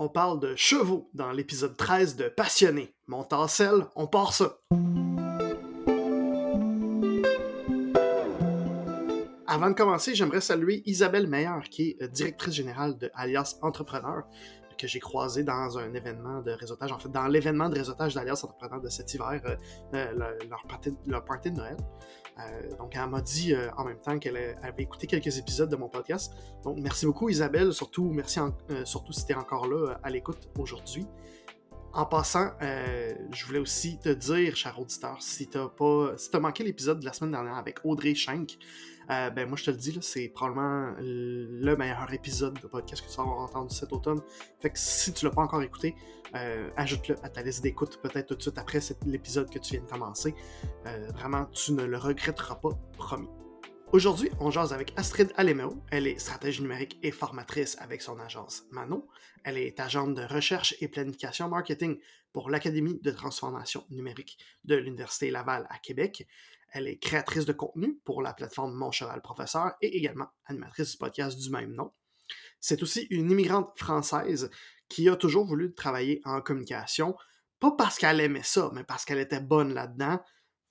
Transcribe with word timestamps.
On 0.00 0.08
parle 0.08 0.38
de 0.38 0.54
chevaux 0.54 1.10
dans 1.12 1.32
l'épisode 1.32 1.76
13 1.76 2.14
de 2.14 2.28
Passionné. 2.28 2.94
Montancel, 3.08 3.84
on 3.96 4.06
part 4.06 4.32
ça. 4.32 4.60
Avant 9.48 9.70
de 9.70 9.74
commencer, 9.74 10.14
j'aimerais 10.14 10.40
saluer 10.40 10.84
Isabelle 10.86 11.26
Meyer, 11.26 11.68
qui 11.68 11.90
est 11.90 12.02
euh, 12.02 12.06
directrice 12.06 12.54
générale 12.54 12.96
de 12.96 13.10
Alias 13.12 13.56
Entrepreneur, 13.60 14.22
que 14.78 14.86
j'ai 14.86 15.00
croisé 15.00 15.42
dans 15.42 15.78
un 15.78 15.92
événement 15.92 16.40
de 16.40 16.52
réseautage, 16.52 16.92
en 16.92 16.98
fait, 16.98 17.10
dans 17.10 17.26
l'événement 17.26 17.68
de 17.68 17.76
réseautage 17.76 18.14
d'Alias 18.14 18.40
Entrepreneur 18.44 18.80
de 18.80 18.88
cet 18.88 19.12
hiver, 19.12 19.40
euh, 19.44 19.56
euh, 19.94 20.36
leur, 20.48 21.24
party, 21.24 21.50
de 21.50 21.56
Noël. 21.56 21.76
donc, 22.78 22.96
elle 22.96 23.08
m'a 23.08 23.20
dit 23.20 23.54
en 23.76 23.84
même 23.84 23.98
temps 23.98 24.18
qu'elle 24.18 24.36
avait 24.62 24.82
écouté 24.82 25.06
quelques 25.06 25.36
épisodes 25.38 25.68
de 25.68 25.76
mon 25.76 25.88
podcast. 25.88 26.32
Donc, 26.64 26.78
merci 26.80 27.04
beaucoup, 27.04 27.28
Isabelle. 27.28 27.72
Surtout, 27.72 28.10
merci 28.10 28.38
surtout 28.84 29.12
si 29.12 29.26
tu 29.26 29.32
es 29.32 29.34
encore 29.34 29.66
là 29.66 29.98
à 30.02 30.10
l'écoute 30.10 30.48
aujourd'hui. 30.58 31.06
En 31.92 32.06
passant, 32.06 32.52
je 32.60 33.44
voulais 33.46 33.58
aussi 33.58 33.98
te 33.98 34.10
dire, 34.10 34.54
cher 34.56 34.78
auditeur, 34.78 35.20
si 35.20 35.48
tu 35.48 35.58
pas, 35.76 36.12
si 36.16 36.30
as 36.32 36.40
manqué 36.40 36.62
l'épisode 36.62 37.00
de 37.00 37.04
la 37.04 37.12
semaine 37.12 37.32
dernière 37.32 37.56
avec 37.56 37.80
Audrey 37.84 38.14
Schenk, 38.14 38.58
euh, 39.10 39.30
ben 39.30 39.48
moi 39.48 39.56
je 39.56 39.64
te 39.64 39.70
le 39.70 39.76
dis, 39.76 39.98
c'est 40.02 40.28
probablement 40.28 40.94
le 40.98 41.76
meilleur 41.76 42.12
épisode 42.12 42.60
de 42.60 42.66
podcast 42.66 43.04
que 43.04 43.10
tu 43.10 43.16
vas 43.16 43.22
avoir 43.22 43.38
entendu 43.38 43.74
cet 43.74 43.92
automne. 43.92 44.20
Fait 44.60 44.70
que 44.70 44.78
si 44.78 45.12
tu 45.12 45.24
l'as 45.24 45.30
pas 45.30 45.42
encore 45.42 45.62
écouté, 45.62 45.94
euh, 46.34 46.70
ajoute-le 46.76 47.16
à 47.22 47.28
ta 47.28 47.42
liste 47.42 47.62
d'écoute 47.62 48.00
peut-être 48.02 48.28
tout 48.28 48.34
de 48.34 48.42
suite 48.42 48.58
après 48.58 48.80
l'épisode 49.06 49.50
que 49.50 49.58
tu 49.58 49.74
viens 49.74 49.82
de 49.82 49.88
commencer. 49.88 50.34
Euh, 50.86 51.08
vraiment, 51.14 51.46
tu 51.46 51.72
ne 51.72 51.84
le 51.84 51.96
regretteras 51.96 52.56
pas, 52.56 52.70
promis. 52.96 53.28
Aujourd'hui, 53.90 54.30
on 54.38 54.50
jase 54.50 54.74
avec 54.74 54.92
Astrid 54.96 55.32
Alemeo. 55.36 55.82
Elle 55.90 56.06
est 56.06 56.18
stratège 56.18 56.60
numérique 56.60 56.98
et 57.02 57.10
formatrice 57.10 57.78
avec 57.80 58.02
son 58.02 58.20
agence 58.20 58.64
Mano. 58.70 59.08
Elle 59.44 59.56
est 59.56 59.80
agente 59.80 60.14
de 60.14 60.22
recherche 60.22 60.74
et 60.80 60.88
planification 60.88 61.48
marketing 61.48 61.98
pour 62.34 62.50
l'Académie 62.50 63.00
de 63.00 63.10
transformation 63.10 63.86
numérique 63.88 64.36
de 64.64 64.76
l'Université 64.76 65.30
Laval 65.30 65.66
à 65.70 65.78
Québec. 65.78 66.28
Elle 66.72 66.88
est 66.88 66.98
créatrice 66.98 67.46
de 67.46 67.52
contenu 67.52 67.98
pour 68.04 68.22
la 68.22 68.34
plateforme 68.34 68.74
Mon 68.74 68.90
Cheval 68.90 69.22
Professeur 69.22 69.72
et 69.80 69.96
également 69.96 70.28
animatrice 70.46 70.92
du 70.92 70.96
podcast 70.98 71.38
du 71.38 71.50
même 71.50 71.72
nom. 71.72 71.92
C'est 72.60 72.82
aussi 72.82 73.06
une 73.10 73.30
immigrante 73.30 73.72
française 73.76 74.50
qui 74.88 75.08
a 75.08 75.16
toujours 75.16 75.46
voulu 75.46 75.74
travailler 75.74 76.20
en 76.24 76.40
communication, 76.40 77.14
pas 77.60 77.72
parce 77.72 77.98
qu'elle 77.98 78.20
aimait 78.20 78.42
ça, 78.42 78.70
mais 78.74 78.84
parce 78.84 79.04
qu'elle 79.04 79.18
était 79.18 79.40
bonne 79.40 79.74
là-dedans. 79.74 80.20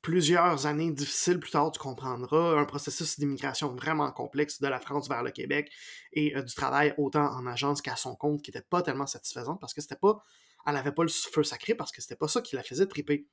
Plusieurs 0.02 0.66
années 0.68 0.92
difficiles 0.92 1.40
plus 1.40 1.52
tard, 1.52 1.72
tu 1.72 1.80
comprendras, 1.80 2.60
un 2.60 2.66
processus 2.66 3.20
d'immigration 3.20 3.76
vraiment 3.76 4.12
complexe 4.12 4.62
de 4.62 4.68
la 4.68 4.80
France 4.80 5.10
vers 5.10 5.24
le 5.24 5.32
Québec 5.32 5.72
et 6.14 6.36
euh, 6.36 6.44
du 6.44 6.54
travail 6.54 6.94
autant 6.98 7.26
en 7.26 7.46
agence 7.46 7.82
qu'à 7.82 7.96
son 7.96 8.16
compte 8.16 8.42
qui 8.42 8.52
n'était 8.52 8.66
pas 8.70 8.82
tellement 8.82 9.08
satisfaisant 9.08 9.58
parce 9.58 9.74
que 9.74 9.82
c'était 9.82 9.98
pas, 9.98 10.22
elle 10.66 10.76
n'avait 10.76 10.92
pas 10.92 11.04
le 11.04 11.10
feu 11.10 11.44
sacré 11.44 11.76
parce 11.76 11.92
que 11.92 12.02
c'était 12.02 12.16
pas 12.16 12.28
ça 12.28 12.42
qui 12.42 12.56
la 12.56 12.64
faisait 12.64 12.86
triper. 12.86 13.28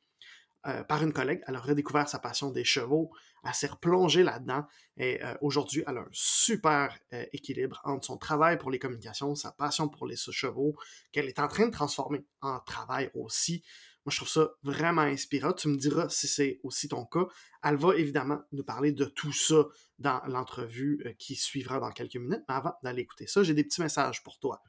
Euh, 0.67 0.83
par 0.83 1.03
une 1.03 1.13
collègue. 1.13 1.43
Elle 1.47 1.57
a 1.57 1.61
redécouvert 1.61 2.09
sa 2.09 2.19
passion 2.19 2.51
des 2.51 2.65
chevaux. 2.65 3.11
Elle 3.45 3.53
s'est 3.53 3.67
replongée 3.67 4.23
là-dedans. 4.23 4.65
Et 4.97 5.23
euh, 5.23 5.35
aujourd'hui, 5.43 5.85
elle 5.87 5.99
a 5.99 6.01
un 6.01 6.09
super 6.11 6.99
euh, 7.13 7.23
équilibre 7.35 7.83
entre 7.85 8.07
son 8.07 8.17
travail 8.17 8.57
pour 8.57 8.71
les 8.71 8.79
communications, 8.79 9.35
sa 9.35 9.53
passion 9.53 9.91
pour 9.91 10.07
les 10.07 10.17
chevaux, 10.17 10.75
qu'elle 11.13 11.27
est 11.27 11.39
en 11.39 11.49
train 11.49 11.67
de 11.67 11.71
transformer 11.71 12.25
en 12.41 12.61
travail 12.61 13.11
aussi. 13.13 13.63
Moi, 14.07 14.11
je 14.11 14.17
trouve 14.17 14.29
ça 14.31 14.53
vraiment 14.63 15.03
inspirant. 15.03 15.53
Tu 15.53 15.69
me 15.69 15.77
diras 15.77 16.09
si 16.09 16.27
c'est 16.29 16.61
aussi 16.63 16.89
ton 16.89 17.05
cas. 17.05 17.27
Elle 17.63 17.77
va 17.77 17.95
évidemment 17.97 18.41
nous 18.53 18.65
parler 18.65 18.93
de 18.93 19.05
tout 19.05 19.35
ça 19.35 19.67
dans 19.99 20.23
l'entrevue 20.29 21.15
qui 21.19 21.35
suivra 21.37 21.79
dans 21.79 21.91
quelques 21.91 22.17
minutes. 22.17 22.43
Mais 22.49 22.55
avant 22.55 22.73
d'aller 22.83 23.03
écouter 23.03 23.27
ça, 23.27 23.43
j'ai 23.43 23.53
des 23.53 23.65
petits 23.65 23.83
messages 23.83 24.23
pour 24.23 24.39
toi. 24.39 24.63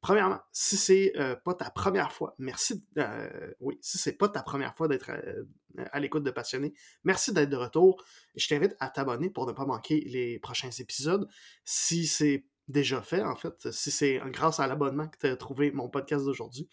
Premièrement, 0.00 0.38
si 0.52 0.76
c'est 0.76 1.12
euh, 1.16 1.34
pas 1.34 1.54
ta 1.54 1.70
première 1.70 2.12
fois, 2.12 2.34
merci. 2.38 2.84
Euh, 2.98 3.52
oui, 3.60 3.78
si 3.80 3.98
c'est 3.98 4.12
pas 4.12 4.28
ta 4.28 4.42
première 4.42 4.76
fois 4.76 4.86
d'être 4.86 5.10
euh, 5.10 5.44
à, 5.90 5.98
l'écoute 5.98 6.22
de 6.22 6.30
Passionné, 6.30 6.72
merci 7.02 7.32
d'être 7.32 7.50
de 7.50 7.56
retour. 7.56 8.04
Je 8.36 8.46
t'invite 8.46 8.76
à 8.78 8.90
t'abonner 8.90 9.28
pour 9.28 9.46
ne 9.46 9.52
pas 9.52 9.66
manquer 9.66 10.00
les 10.00 10.38
prochains 10.38 10.70
épisodes. 10.70 11.28
Si 11.64 12.06
c'est 12.06 12.44
déjà 12.68 13.02
fait, 13.02 13.22
en 13.22 13.34
fait, 13.34 13.72
si 13.72 13.90
c'est 13.90 14.20
grâce 14.26 14.60
à 14.60 14.68
l'abonnement 14.68 15.08
que 15.08 15.18
tu 15.18 15.26
as 15.26 15.36
trouvé 15.36 15.72
mon 15.72 15.88
podcast 15.88 16.24
d'aujourd'hui, 16.24 16.68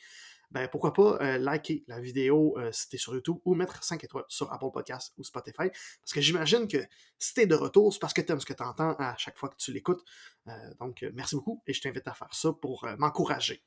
ben 0.56 0.70
pourquoi 0.70 0.94
pas 0.94 1.18
euh, 1.22 1.38
liker 1.38 1.84
la 1.90 2.00
vidéo 2.00 2.58
euh, 2.58 2.72
si 2.72 2.88
t'es 2.88 2.98
sur 2.98 3.14
YouTube 3.14 3.36
ou 3.44 3.56
mettre 3.56 3.84
5 3.84 4.02
étoiles 4.06 4.24
sur 4.30 4.54
Apple 4.54 4.72
Podcast 4.74 5.12
ou 5.18 5.24
Spotify. 5.26 5.70
Parce 6.00 6.14
que 6.14 6.22
j'imagine 6.22 6.70
que 6.70 6.78
si 7.20 7.34
t'es 7.34 7.46
de 7.46 7.56
retour, 7.56 7.92
c'est 7.92 8.00
parce 8.00 8.14
que 8.14 8.22
t'aimes 8.22 8.40
ce 8.40 8.46
que 8.46 8.54
tu 8.54 8.64
entends 8.64 8.96
à 8.98 9.18
chaque 9.18 9.38
fois 9.38 9.50
que 9.50 9.58
tu 9.58 9.74
l'écoutes. 9.74 10.02
Euh, 10.48 10.52
donc 10.80 11.06
merci 11.14 11.36
beaucoup 11.36 11.62
et 11.68 11.74
je 11.74 11.82
t'invite 11.82 12.08
à 12.08 12.14
faire 12.14 12.34
ça 12.34 12.54
pour 12.54 12.88
m'encourager. 12.98 13.66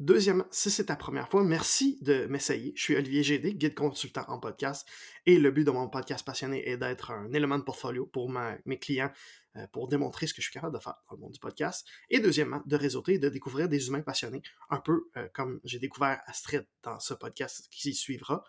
Deuxièmement, 0.00 0.46
si 0.50 0.70
c'est 0.70 0.86
ta 0.86 0.96
première 0.96 1.28
fois, 1.28 1.44
merci 1.44 1.98
de 2.00 2.24
m'essayer. 2.24 2.72
Je 2.74 2.82
suis 2.82 2.96
Olivier 2.96 3.22
GD, 3.22 3.54
guide 3.54 3.74
consultant 3.74 4.24
en 4.28 4.38
podcast, 4.38 4.88
et 5.26 5.38
le 5.38 5.50
but 5.50 5.64
de 5.64 5.70
mon 5.70 5.90
podcast 5.90 6.24
passionné 6.24 6.66
est 6.66 6.78
d'être 6.78 7.10
un 7.10 7.30
élément 7.34 7.58
de 7.58 7.64
portfolio 7.64 8.06
pour 8.06 8.30
mes 8.64 8.78
clients 8.78 9.12
euh, 9.56 9.66
pour 9.74 9.88
démontrer 9.88 10.26
ce 10.26 10.32
que 10.32 10.40
je 10.40 10.46
suis 10.46 10.54
capable 10.54 10.74
de 10.74 10.82
faire 10.82 10.94
dans 11.10 11.16
le 11.16 11.20
monde 11.20 11.32
du 11.32 11.38
podcast. 11.38 11.86
Et 12.08 12.18
deuxièmement, 12.18 12.62
de 12.64 12.76
réseauter 12.76 13.14
et 13.14 13.18
de 13.18 13.28
découvrir 13.28 13.68
des 13.68 13.88
humains 13.88 14.00
passionnés, 14.00 14.40
un 14.70 14.80
peu 14.80 15.10
euh, 15.18 15.28
comme 15.34 15.60
j'ai 15.64 15.78
découvert 15.78 16.18
Astrid 16.24 16.66
dans 16.82 16.98
ce 16.98 17.12
podcast 17.12 17.68
qui 17.70 17.92
suivra. 17.92 18.42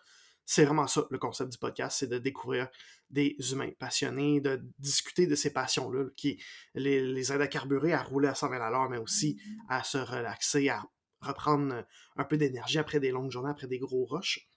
C'est 0.46 0.64
vraiment 0.64 0.86
ça 0.86 1.06
le 1.10 1.18
concept 1.18 1.52
du 1.52 1.58
podcast, 1.58 1.98
c'est 2.00 2.06
de 2.06 2.16
découvrir 2.18 2.70
des 3.10 3.36
humains 3.52 3.72
passionnés, 3.78 4.40
de 4.40 4.58
discuter 4.78 5.26
de 5.26 5.34
ces 5.34 5.52
passions-là 5.52 6.06
qui 6.16 6.42
les, 6.74 7.02
les 7.02 7.30
aident 7.30 7.42
à 7.42 7.46
carburer, 7.46 7.92
à 7.92 8.02
rouler 8.02 8.28
à 8.28 8.34
100 8.34 8.48
000 8.48 8.62
à 8.62 8.70
l'heure, 8.70 8.88
mais 8.88 8.96
aussi 8.96 9.38
à 9.68 9.84
se 9.84 9.98
relaxer, 9.98 10.70
à 10.70 10.82
reprendre 11.22 11.74
euh, 11.74 11.82
un 12.16 12.24
peu 12.24 12.36
d'énergie 12.36 12.78
après 12.78 13.00
des 13.00 13.10
longues 13.10 13.30
journées, 13.30 13.50
après 13.50 13.66
des 13.66 13.78
gros 13.78 14.04
rushs. 14.04 14.48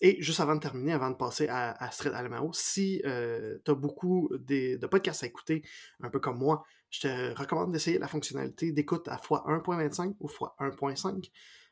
Et 0.00 0.22
juste 0.22 0.38
avant 0.38 0.54
de 0.54 0.60
terminer, 0.60 0.92
avant 0.92 1.10
de 1.10 1.16
passer 1.16 1.48
à, 1.48 1.72
à 1.72 1.90
Street 1.90 2.12
si 2.52 3.02
euh, 3.04 3.58
tu 3.64 3.70
as 3.72 3.74
beaucoup 3.74 4.30
de, 4.30 4.86
podcasts 4.86 5.24
à 5.24 5.26
écouter, 5.26 5.64
un 6.00 6.10
peu 6.10 6.20
comme 6.20 6.38
moi, 6.38 6.64
je 6.90 7.00
te 7.00 7.38
recommande 7.38 7.72
d'essayer 7.72 7.98
la 7.98 8.06
fonctionnalité 8.06 8.70
d'écoute 8.70 9.08
à 9.08 9.16
x1.25 9.16 10.14
ou 10.20 10.28
x1.5. 10.28 11.30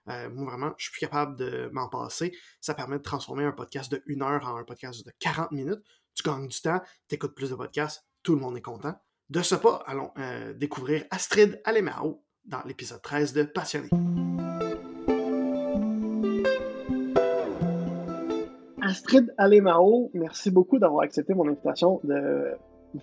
Euh, 0.09 0.31
moi, 0.31 0.51
vraiment, 0.51 0.75
je 0.79 0.91
suis 0.91 1.01
capable 1.01 1.37
de 1.37 1.71
m'en 1.73 1.89
passer. 1.89 2.37
Ça 2.61 2.75
permet 2.75 2.99
de 2.99 3.03
transformer 3.03 3.45
un 3.45 3.53
podcast 3.53 3.91
de 3.91 4.03
1 4.09 4.21
heure 4.21 4.47
en 4.49 4.57
un 4.57 4.65
podcast 4.65 5.07
de 5.07 5.13
40 5.21 5.53
minutes. 5.53 5.83
Tu 6.15 6.25
gagnes 6.25 6.49
du 6.49 6.61
temps, 6.61 6.81
tu 7.09 7.15
écoutes 7.15 7.37
plus 7.37 7.51
de 7.51 7.55
podcasts, 7.55 8.05
tout 8.25 8.35
le 8.35 8.41
monde 8.41 8.57
est 8.57 8.63
content. 8.63 9.01
De 9.31 9.43
ce 9.43 9.55
pas, 9.55 9.85
allons 9.87 10.13
découvrir 10.57 11.05
Astrid 11.11 11.61
Alemao 11.65 12.26
dans 12.49 12.59
l'épisode 12.67 13.03
13 13.03 13.33
de 13.33 13.43
Passionné. 13.43 13.89
Astrid 18.83 19.35
Alemao, 19.37 20.11
merci 20.15 20.51
beaucoup 20.51 20.79
d'avoir 20.79 21.03
accepté 21.03 21.35
mon 21.35 21.49
invitation 21.49 22.01
de 22.05 22.57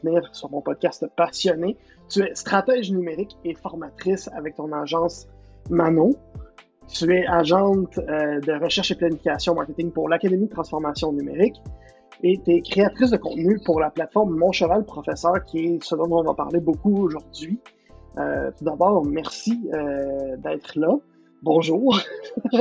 venir 0.03 0.29
sur 0.33 0.49
mon 0.49 0.61
podcast 0.61 1.05
Passionné. 1.17 1.77
Tu 2.09 2.21
es 2.21 2.33
stratège 2.35 2.91
numérique 2.91 3.37
et 3.43 3.53
formatrice 3.53 4.29
avec 4.29 4.55
ton 4.55 4.71
agence 4.71 5.27
Manon. 5.69 6.15
Tu 6.87 7.13
es 7.13 7.25
agente 7.27 7.97
euh, 7.97 8.39
de 8.39 8.63
recherche 8.63 8.91
et 8.91 8.95
planification 8.95 9.55
marketing 9.55 9.91
pour 9.91 10.07
l'Académie 10.09 10.47
de 10.47 10.53
transformation 10.53 11.11
numérique 11.11 11.55
et 12.23 12.39
tu 12.43 12.51
es 12.51 12.61
créatrice 12.61 13.11
de 13.11 13.17
contenu 13.17 13.59
pour 13.65 13.79
la 13.79 13.89
plateforme 13.89 14.37
Mon 14.37 14.51
Cheval 14.51 14.85
Professeur, 14.85 15.43
qui 15.45 15.65
est 15.65 15.83
ce 15.83 15.95
dont 15.95 16.09
on 16.09 16.23
va 16.23 16.33
parler 16.33 16.59
beaucoup 16.59 16.95
aujourd'hui. 17.03 17.59
Euh, 18.17 18.51
tout 18.57 18.65
d'abord, 18.65 19.05
merci 19.05 19.59
euh, 19.73 20.37
d'être 20.37 20.77
là. 20.77 20.95
Bonjour. 21.41 21.99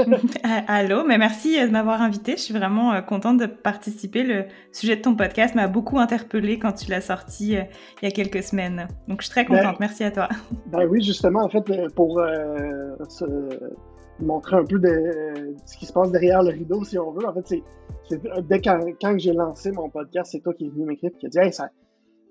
Allô, 0.66 1.04
mais 1.04 1.16
merci 1.16 1.60
de 1.60 1.70
m'avoir 1.70 2.02
invité. 2.02 2.32
Je 2.32 2.42
suis 2.42 2.54
vraiment 2.54 2.92
euh, 2.92 3.00
contente 3.00 3.38
de 3.38 3.46
participer. 3.46 4.24
Le 4.24 4.46
sujet 4.72 4.96
de 4.96 5.02
ton 5.02 5.14
podcast 5.14 5.54
m'a 5.54 5.68
beaucoup 5.68 6.00
interpellée 6.00 6.58
quand 6.58 6.72
tu 6.72 6.90
l'as 6.90 7.00
sorti 7.00 7.52
il 7.52 8.04
y 8.04 8.06
a 8.06 8.10
quelques 8.10 8.42
semaines. 8.42 8.88
Donc, 9.06 9.20
je 9.20 9.26
suis 9.26 9.30
très 9.30 9.44
contente. 9.44 9.62
Ben, 9.62 9.76
merci 9.80 10.02
à 10.04 10.10
toi. 10.10 10.28
Ben 10.66 10.86
oui, 10.88 11.02
justement, 11.02 11.44
en 11.44 11.48
fait, 11.48 11.62
pour 11.94 12.20
montrer 14.18 14.56
un 14.56 14.64
peu 14.64 14.78
de, 14.78 15.54
ce 15.64 15.76
qui 15.76 15.86
se 15.86 15.92
passe 15.92 16.10
derrière 16.10 16.42
le 16.42 16.50
rideau, 16.50 16.82
si 16.82 16.98
on 16.98 17.12
veut. 17.12 17.26
En 17.26 17.34
fait, 17.34 17.46
c'est 17.46 17.62
dès 18.48 18.60
quand, 18.60 18.80
quand 19.00 19.16
j'ai 19.18 19.32
lancé 19.32 19.70
mon 19.70 19.90
podcast, 19.90 20.32
c'est 20.32 20.40
toi 20.40 20.54
qui 20.54 20.66
es 20.66 20.68
venu 20.68 20.86
m'écrire 20.86 21.10
et 21.14 21.18
qui 21.18 21.26
a 21.26 21.28
dit 21.28 21.38
Hey, 21.38 21.52
ça, 21.52 21.70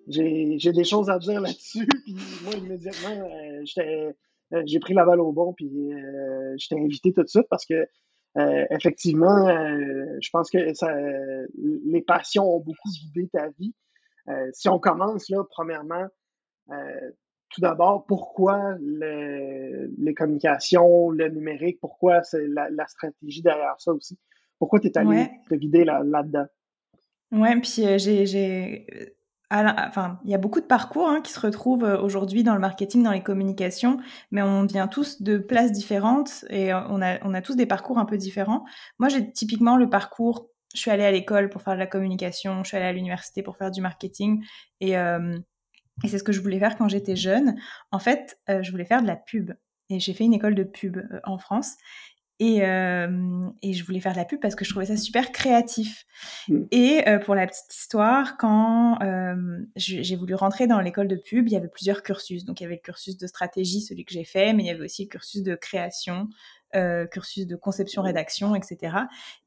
j'ai 0.07 0.71
des 0.71 0.83
choses 0.83 1.09
à 1.09 1.19
dire 1.19 1.41
là-dessus. 1.41 1.87
Puis 2.03 2.15
moi, 2.43 2.53
immédiatement, 2.55 3.09
euh, 3.09 3.63
euh, 4.53 4.63
j'ai 4.65 4.79
pris 4.79 4.93
la 4.93 5.05
balle 5.05 5.19
au 5.19 5.31
bon, 5.31 5.53
puis 5.53 5.93
euh, 5.93 6.55
je 6.57 6.67
t'ai 6.67 6.79
invité 6.79 7.13
tout 7.13 7.23
de 7.23 7.27
suite 7.27 7.47
parce 7.49 7.65
que 7.65 7.87
effectivement, 8.69 9.45
je 10.21 10.29
pense 10.31 10.49
que 10.49 10.73
ça, 10.73 10.89
les 11.57 12.01
passions 12.01 12.45
ont 12.45 12.61
beaucoup 12.61 12.87
guidé 12.89 13.27
ta 13.27 13.49
vie. 13.59 13.75
si 14.53 14.69
on 14.69 14.79
commence 14.79 15.29
là, 15.29 15.43
premièrement, 15.49 16.05
tout 16.69 17.59
d'abord, 17.59 18.05
pourquoi 18.05 18.77
les 18.79 20.13
communications, 20.15 21.09
le 21.09 21.27
numérique, 21.27 21.81
pourquoi 21.81 22.23
c'est 22.23 22.47
la, 22.47 22.87
stratégie 22.87 23.41
derrière 23.41 23.75
ça 23.79 23.91
aussi? 23.91 24.17
Pourquoi 24.59 24.79
tu 24.79 24.87
es 24.87 24.97
allé 24.97 25.27
te 25.49 25.55
guider 25.55 25.83
là-dedans? 25.83 26.45
ouais, 27.33 27.59
puis 27.59 27.83
j'ai 27.97 29.13
enfin, 29.51 30.19
il 30.23 30.31
y 30.31 30.35
a 30.35 30.37
beaucoup 30.37 30.61
de 30.61 30.65
parcours 30.65 31.07
hein, 31.09 31.21
qui 31.21 31.31
se 31.31 31.39
retrouvent 31.39 31.83
euh, 31.83 32.01
aujourd'hui 32.01 32.43
dans 32.43 32.53
le 32.53 32.59
marketing, 32.59 33.03
dans 33.03 33.11
les 33.11 33.21
communications, 33.23 33.99
mais 34.31 34.41
on 34.41 34.65
vient 34.65 34.87
tous 34.87 35.21
de 35.21 35.37
places 35.37 35.71
différentes 35.71 36.45
et 36.49 36.73
euh, 36.73 36.79
on 36.89 37.01
a, 37.01 37.41
tous 37.41 37.55
des 37.55 37.65
parcours 37.65 37.99
un 37.99 38.05
peu 38.05 38.17
différents. 38.17 38.65
Moi, 38.97 39.09
j'ai 39.09 39.31
typiquement 39.31 39.77
le 39.77 39.89
parcours, 39.89 40.49
je 40.73 40.79
suis 40.79 40.91
allée 40.91 41.03
à 41.03 41.11
l'école 41.11 41.49
pour 41.49 41.61
faire 41.61 41.73
de 41.73 41.79
la 41.79 41.87
communication, 41.87 42.63
je 42.63 42.69
suis 42.69 42.77
allée 42.77 42.85
à 42.85 42.93
l'université 42.93 43.43
pour 43.43 43.57
faire 43.57 43.71
du 43.71 43.81
marketing 43.81 44.43
et, 44.79 44.97
euh, 44.97 45.37
et 46.03 46.07
c'est 46.07 46.17
ce 46.17 46.23
que 46.23 46.31
je 46.31 46.41
voulais 46.41 46.59
faire 46.59 46.77
quand 46.77 46.87
j'étais 46.87 47.17
jeune. 47.17 47.55
En 47.91 47.99
fait, 47.99 48.39
je 48.47 48.71
voulais 48.71 48.85
faire 48.85 49.01
de 49.01 49.07
la 49.07 49.17
pub 49.17 49.51
et 49.89 49.99
j'ai 49.99 50.13
fait 50.13 50.23
une 50.23 50.33
école 50.33 50.55
de 50.55 50.63
pub 50.63 50.97
en 51.25 51.37
France 51.37 51.75
et, 52.43 52.65
euh, 52.65 53.51
et, 53.61 53.71
je 53.73 53.85
voulais 53.85 53.99
faire 53.99 54.13
de 54.13 54.17
la 54.17 54.25
pub 54.25 54.39
parce 54.39 54.55
que 54.55 54.65
je 54.65 54.71
trouvais 54.71 54.87
ça 54.87 54.97
super 54.97 55.31
créatif. 55.31 56.07
Mm. 56.49 56.63
Et 56.71 57.07
euh, 57.07 57.19
pour 57.19 57.35
la 57.35 57.45
petite 57.45 57.71
histoire, 57.71 58.35
quand 58.37 58.99
euh, 59.03 59.59
j'ai 59.75 60.15
voulu 60.15 60.33
rentrer 60.33 60.65
dans 60.65 60.79
l'école 60.79 61.07
de 61.07 61.17
pub, 61.17 61.47
il 61.47 61.51
y 61.51 61.55
avait 61.55 61.67
plusieurs 61.67 62.01
cursus. 62.01 62.43
Donc 62.43 62.59
il 62.59 62.63
y 62.63 62.65
avait 62.65 62.77
le 62.77 62.81
cursus 62.81 63.15
de 63.15 63.27
stratégie, 63.27 63.81
celui 63.81 64.05
que 64.05 64.13
j'ai 64.13 64.23
fait, 64.23 64.53
mais 64.53 64.63
il 64.63 64.65
y 64.65 64.69
avait 64.71 64.83
aussi 64.83 65.03
le 65.03 65.09
cursus 65.09 65.43
de 65.43 65.53
création, 65.53 66.29
cursus 67.11 67.45
de 67.45 67.55
conception-rédaction, 67.55 68.55
etc. 68.55 68.97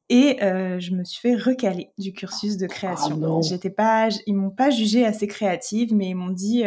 Et 0.08 0.36
je 0.40 0.94
me 0.94 1.02
suis 1.02 1.20
fait 1.20 1.34
recaler 1.34 1.90
du 1.98 2.12
cursus 2.12 2.58
de 2.58 2.68
création. 2.68 3.18
Oh 3.20 3.42
J'étais 3.42 3.70
pas, 3.70 4.08
ils 4.28 4.36
m'ont 4.36 4.50
pas 4.50 4.70
jugée 4.70 5.04
assez 5.04 5.26
créative, 5.26 5.92
mais 5.92 6.10
ils 6.10 6.14
m'ont 6.14 6.30
dit 6.30 6.62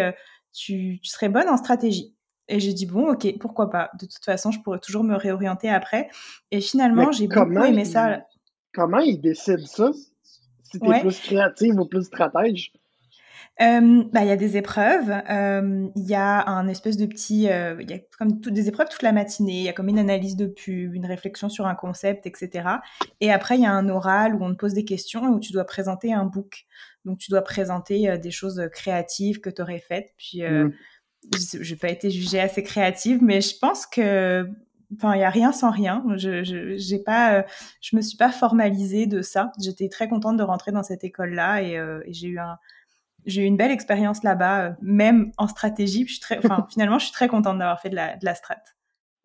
tu, 0.51 1.00
tu 1.01 1.09
serais 1.09 1.29
bonne 1.29 1.47
en 1.47 1.56
stratégie. 1.56 2.16
Et 2.49 2.59
j'ai 2.59 2.73
dit, 2.73 2.85
bon, 2.85 3.11
ok, 3.11 3.38
pourquoi 3.39 3.69
pas. 3.69 3.91
De 3.99 4.05
toute 4.05 4.23
façon, 4.23 4.51
je 4.51 4.59
pourrais 4.61 4.79
toujours 4.79 5.03
me 5.03 5.15
réorienter 5.15 5.69
après. 5.69 6.09
Et 6.51 6.61
finalement, 6.61 7.11
j'ai 7.11 7.27
beaucoup 7.27 7.63
aimé 7.63 7.85
ça. 7.85 8.25
Comment 8.73 8.99
ils 8.99 9.19
décident 9.19 9.65
ça? 9.65 9.91
Si 10.63 10.79
t'es 10.79 10.99
plus 10.99 11.19
créative 11.19 11.79
ou 11.79 11.85
plus 11.85 12.03
stratège? 12.03 12.71
Euh, 13.59 14.03
bah, 14.13 14.21
il 14.21 14.27
y 14.27 14.31
a 14.31 14.35
des 14.35 14.55
épreuves, 14.55 15.09
euh, 15.31 15.88
il 15.95 16.07
y 16.07 16.13
a 16.13 16.47
un 16.47 16.67
espèce 16.67 16.95
de 16.95 17.07
petit, 17.07 17.49
euh, 17.49 17.75
il 17.79 17.89
y 17.89 17.94
a 17.94 17.97
comme 18.19 18.39
toutes 18.39 18.53
des 18.53 18.67
épreuves 18.67 18.88
toute 18.88 19.01
la 19.01 19.11
matinée, 19.11 19.59
il 19.59 19.63
y 19.63 19.69
a 19.69 19.73
comme 19.73 19.88
une 19.88 19.97
analyse 19.97 20.35
de 20.35 20.45
pub, 20.45 20.93
une 20.93 21.07
réflexion 21.07 21.50
sur 21.50 21.65
un 21.65 21.73
concept, 21.73 22.27
etc. 22.27 22.69
Et 23.19 23.31
après, 23.31 23.55
il 23.55 23.63
y 23.63 23.65
a 23.65 23.71
un 23.71 23.89
oral 23.89 24.35
où 24.35 24.43
on 24.43 24.51
te 24.51 24.57
pose 24.57 24.73
des 24.73 24.85
questions 24.85 25.25
et 25.25 25.29
où 25.29 25.39
tu 25.39 25.53
dois 25.53 25.63
présenter 25.63 26.13
un 26.13 26.25
book. 26.25 26.67
Donc, 27.03 27.17
tu 27.17 27.31
dois 27.31 27.41
présenter 27.41 28.17
des 28.19 28.31
choses 28.31 28.61
créatives 28.71 29.39
que 29.39 29.50
tu 29.50 29.61
aurais 29.61 29.79
faites. 29.79 30.13
Puis, 30.17 30.43
mmh 31.25 31.61
j'ai 31.61 31.75
pas 31.75 31.89
été 31.89 32.09
jugée 32.09 32.39
assez 32.39 32.63
créative, 32.63 33.19
mais 33.21 33.41
je 33.41 33.57
pense 33.59 33.85
que 33.85 34.49
enfin 34.95 35.15
il 35.15 35.21
y 35.21 35.23
a 35.23 35.29
rien 35.29 35.51
sans 35.51 35.71
rien. 35.71 36.03
Je 36.15 36.43
je 36.43 36.77
j'ai 36.77 36.99
pas 36.99 37.39
euh, 37.39 37.43
je 37.81 37.95
me 37.95 38.01
suis 38.01 38.17
pas 38.17 38.31
formalisée 38.31 39.05
de 39.05 39.21
ça. 39.21 39.51
J'étais 39.59 39.89
très 39.89 40.07
contente 40.07 40.37
de 40.37 40.43
rentrer 40.43 40.71
dans 40.71 40.83
cette 40.83 41.03
école 41.03 41.33
là 41.33 41.61
et, 41.61 41.77
euh, 41.77 42.01
et 42.05 42.13
j'ai 42.13 42.27
eu 42.27 42.39
un 42.39 42.57
j'ai 43.25 43.41
eu 43.41 43.45
une 43.45 43.57
belle 43.57 43.71
expérience 43.71 44.23
là-bas 44.23 44.67
euh, 44.67 44.71
même 44.81 45.31
en 45.37 45.47
stratégie. 45.47 46.05
Je 46.07 46.13
suis 46.13 46.21
très 46.21 46.37
enfin 46.37 46.65
finalement 46.71 46.99
je 46.99 47.05
suis 47.05 47.13
très 47.13 47.27
contente 47.27 47.57
d'avoir 47.57 47.81
fait 47.81 47.89
de 47.89 47.95
la 47.95 48.15
de 48.15 48.25
la 48.25 48.35
strat. 48.35 48.63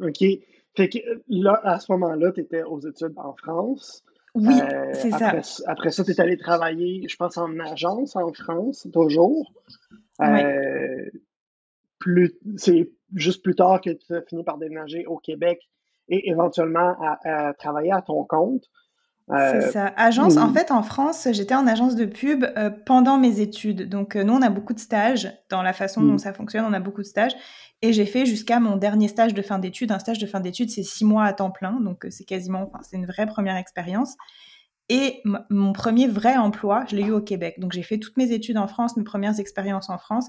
Ok. 0.00 0.24
Fait 0.74 0.88
que 0.88 0.98
là 1.28 1.60
à 1.64 1.78
ce 1.78 1.92
moment-là 1.92 2.32
tu 2.32 2.40
étais 2.40 2.62
aux 2.62 2.80
études 2.80 3.14
en 3.16 3.34
France. 3.34 4.04
Oui 4.34 4.54
c'est 4.94 5.10
ça. 5.10 5.34
après 5.66 5.90
ça 5.90 6.04
tu 6.04 6.10
es 6.12 6.20
allé 6.20 6.38
travailler 6.38 7.06
je 7.06 7.16
pense 7.16 7.36
en 7.36 7.58
agence 7.60 8.16
en 8.16 8.32
France 8.32 8.88
toujours 8.90 9.52
c'est 12.56 12.90
juste 13.14 13.43
plus 13.43 13.54
tard 13.54 13.81
que 13.81 13.90
tu 13.90 14.14
as 14.14 14.22
fini 14.22 14.44
par 14.44 14.58
déménager 14.58 15.06
au 15.06 15.19
Québec 15.19 15.60
et 16.08 16.31
éventuellement 16.31 16.96
à, 17.25 17.54
travailler 17.54 17.93
à 17.93 18.02
ton 18.02 18.25
compte. 18.25 18.64
c'est 19.28 19.34
euh, 19.34 19.70
ça. 19.70 19.93
Agence, 19.96 20.37
en 20.37 20.52
fait, 20.52 20.70
en 20.70 20.82
France, 20.82 21.28
j'étais 21.31 21.54
en 21.54 21.66
agence 21.66 21.94
de 21.94 22.04
pub 22.04 22.44
euh, 22.44 22.70
pendant 22.70 23.19
mes 23.19 23.40
études. 23.40 23.88
Donc, 23.88 24.16
euh, 24.16 24.25
nous, 24.25 24.34
on 24.34 24.43
a 24.43 24.50
beaucoup 24.50 24.75
de 24.75 24.81
stages 24.81 25.32
dans 25.49 25.62
la 25.62 25.72
façon 25.72 26.02
dont 26.02 26.14
mm. 26.14 26.19
ça 26.19 26.32
fonctionne. 26.32 26.64
On 26.64 26.72
a 26.72 26.81
beaucoup 26.81 27.02
de 27.02 27.06
stages. 27.06 27.32
Et 27.82 27.93
j'ai 27.93 28.06
fait 28.06 28.26
jusqu'à 28.26 28.60
mon 28.60 28.76
dernier 28.76 29.08
stage 29.08 29.34
de 29.34 29.43
fin 29.43 29.58
d'études. 29.58 29.90
Un 29.90 29.99
stage 29.99 30.19
de 30.19 30.26
fin 30.26 30.40
d'études, 30.40 30.70
c'est 30.70 30.82
six 30.82 31.04
mois 31.04 31.25
à 31.25 31.32
temps 31.32 31.50
plein. 31.50 31.81
Donc, 31.81 32.06
c'est 32.10 32.25
quasiment, 32.25 32.62
enfin, 32.62 32.78
c'est 32.82 32.96
une 32.96 33.06
vraie 33.06 33.26
première 33.26 33.56
expérience. 33.56 34.16
Et 34.88 35.22
mon 35.49 35.72
premier 35.72 36.06
vrai 36.06 36.37
emploi, 36.37 36.84
je 36.88 36.96
l'ai 36.96 37.04
eu 37.04 37.12
au 37.12 37.20
Québec. 37.20 37.58
Donc, 37.58 37.72
j'ai 37.72 37.82
fait 37.82 37.99
toutes 37.99 38.16
mes 38.16 38.32
études 38.32 38.58
en 38.58 38.66
France, 38.66 38.96
mes 38.96 39.04
premières 39.04 39.40
expériences 39.40 39.88
en 39.88 39.99
France. 39.99 40.28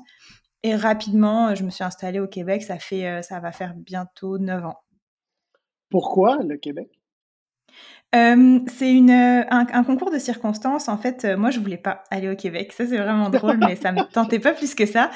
Et 0.63 0.75
rapidement, 0.75 1.49
euh, 1.49 1.55
je 1.55 1.63
me 1.63 1.69
suis 1.69 1.83
installée 1.83 2.19
au 2.19 2.27
Québec. 2.27 2.63
Ça, 2.63 2.79
fait, 2.79 3.05
euh, 3.05 3.21
ça 3.21 3.39
va 3.39 3.51
faire 3.51 3.73
bientôt 3.75 4.37
9 4.37 4.65
ans. 4.65 4.79
Pourquoi 5.89 6.37
le 6.37 6.57
Québec? 6.57 6.89
Euh, 8.15 8.59
c'est 8.67 8.93
une, 8.93 9.09
un, 9.09 9.83
concours 9.83 10.11
de 10.11 10.19
circonstances. 10.19 10.87
En 10.87 10.97
fait, 10.97 11.25
moi, 11.35 11.49
je 11.49 11.59
voulais 11.59 11.77
pas 11.77 12.03
aller 12.11 12.29
au 12.29 12.35
Québec. 12.35 12.71
Ça, 12.71 12.85
c'est 12.85 12.97
vraiment 12.97 13.29
drôle, 13.29 13.57
mais 13.57 13.75
ça 13.75 13.91
me 13.91 14.03
tentait 14.13 14.39
pas 14.39 14.53
plus 14.53 14.75
que 14.75 14.85
ça. 14.85 15.09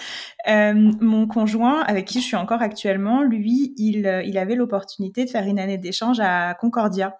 mon 0.48 1.28
conjoint, 1.28 1.82
avec 1.82 2.06
qui 2.06 2.22
je 2.22 2.26
suis 2.26 2.36
encore 2.36 2.62
actuellement, 2.64 3.22
lui, 3.22 3.74
il, 3.78 4.24
il 4.26 4.38
avait 4.38 4.56
l'opportunité 4.56 5.26
de 5.26 5.30
faire 5.30 5.46
une 5.46 5.60
année 5.60 5.78
d'échange 5.78 6.20
à 6.20 6.56
Concordia. 6.56 7.16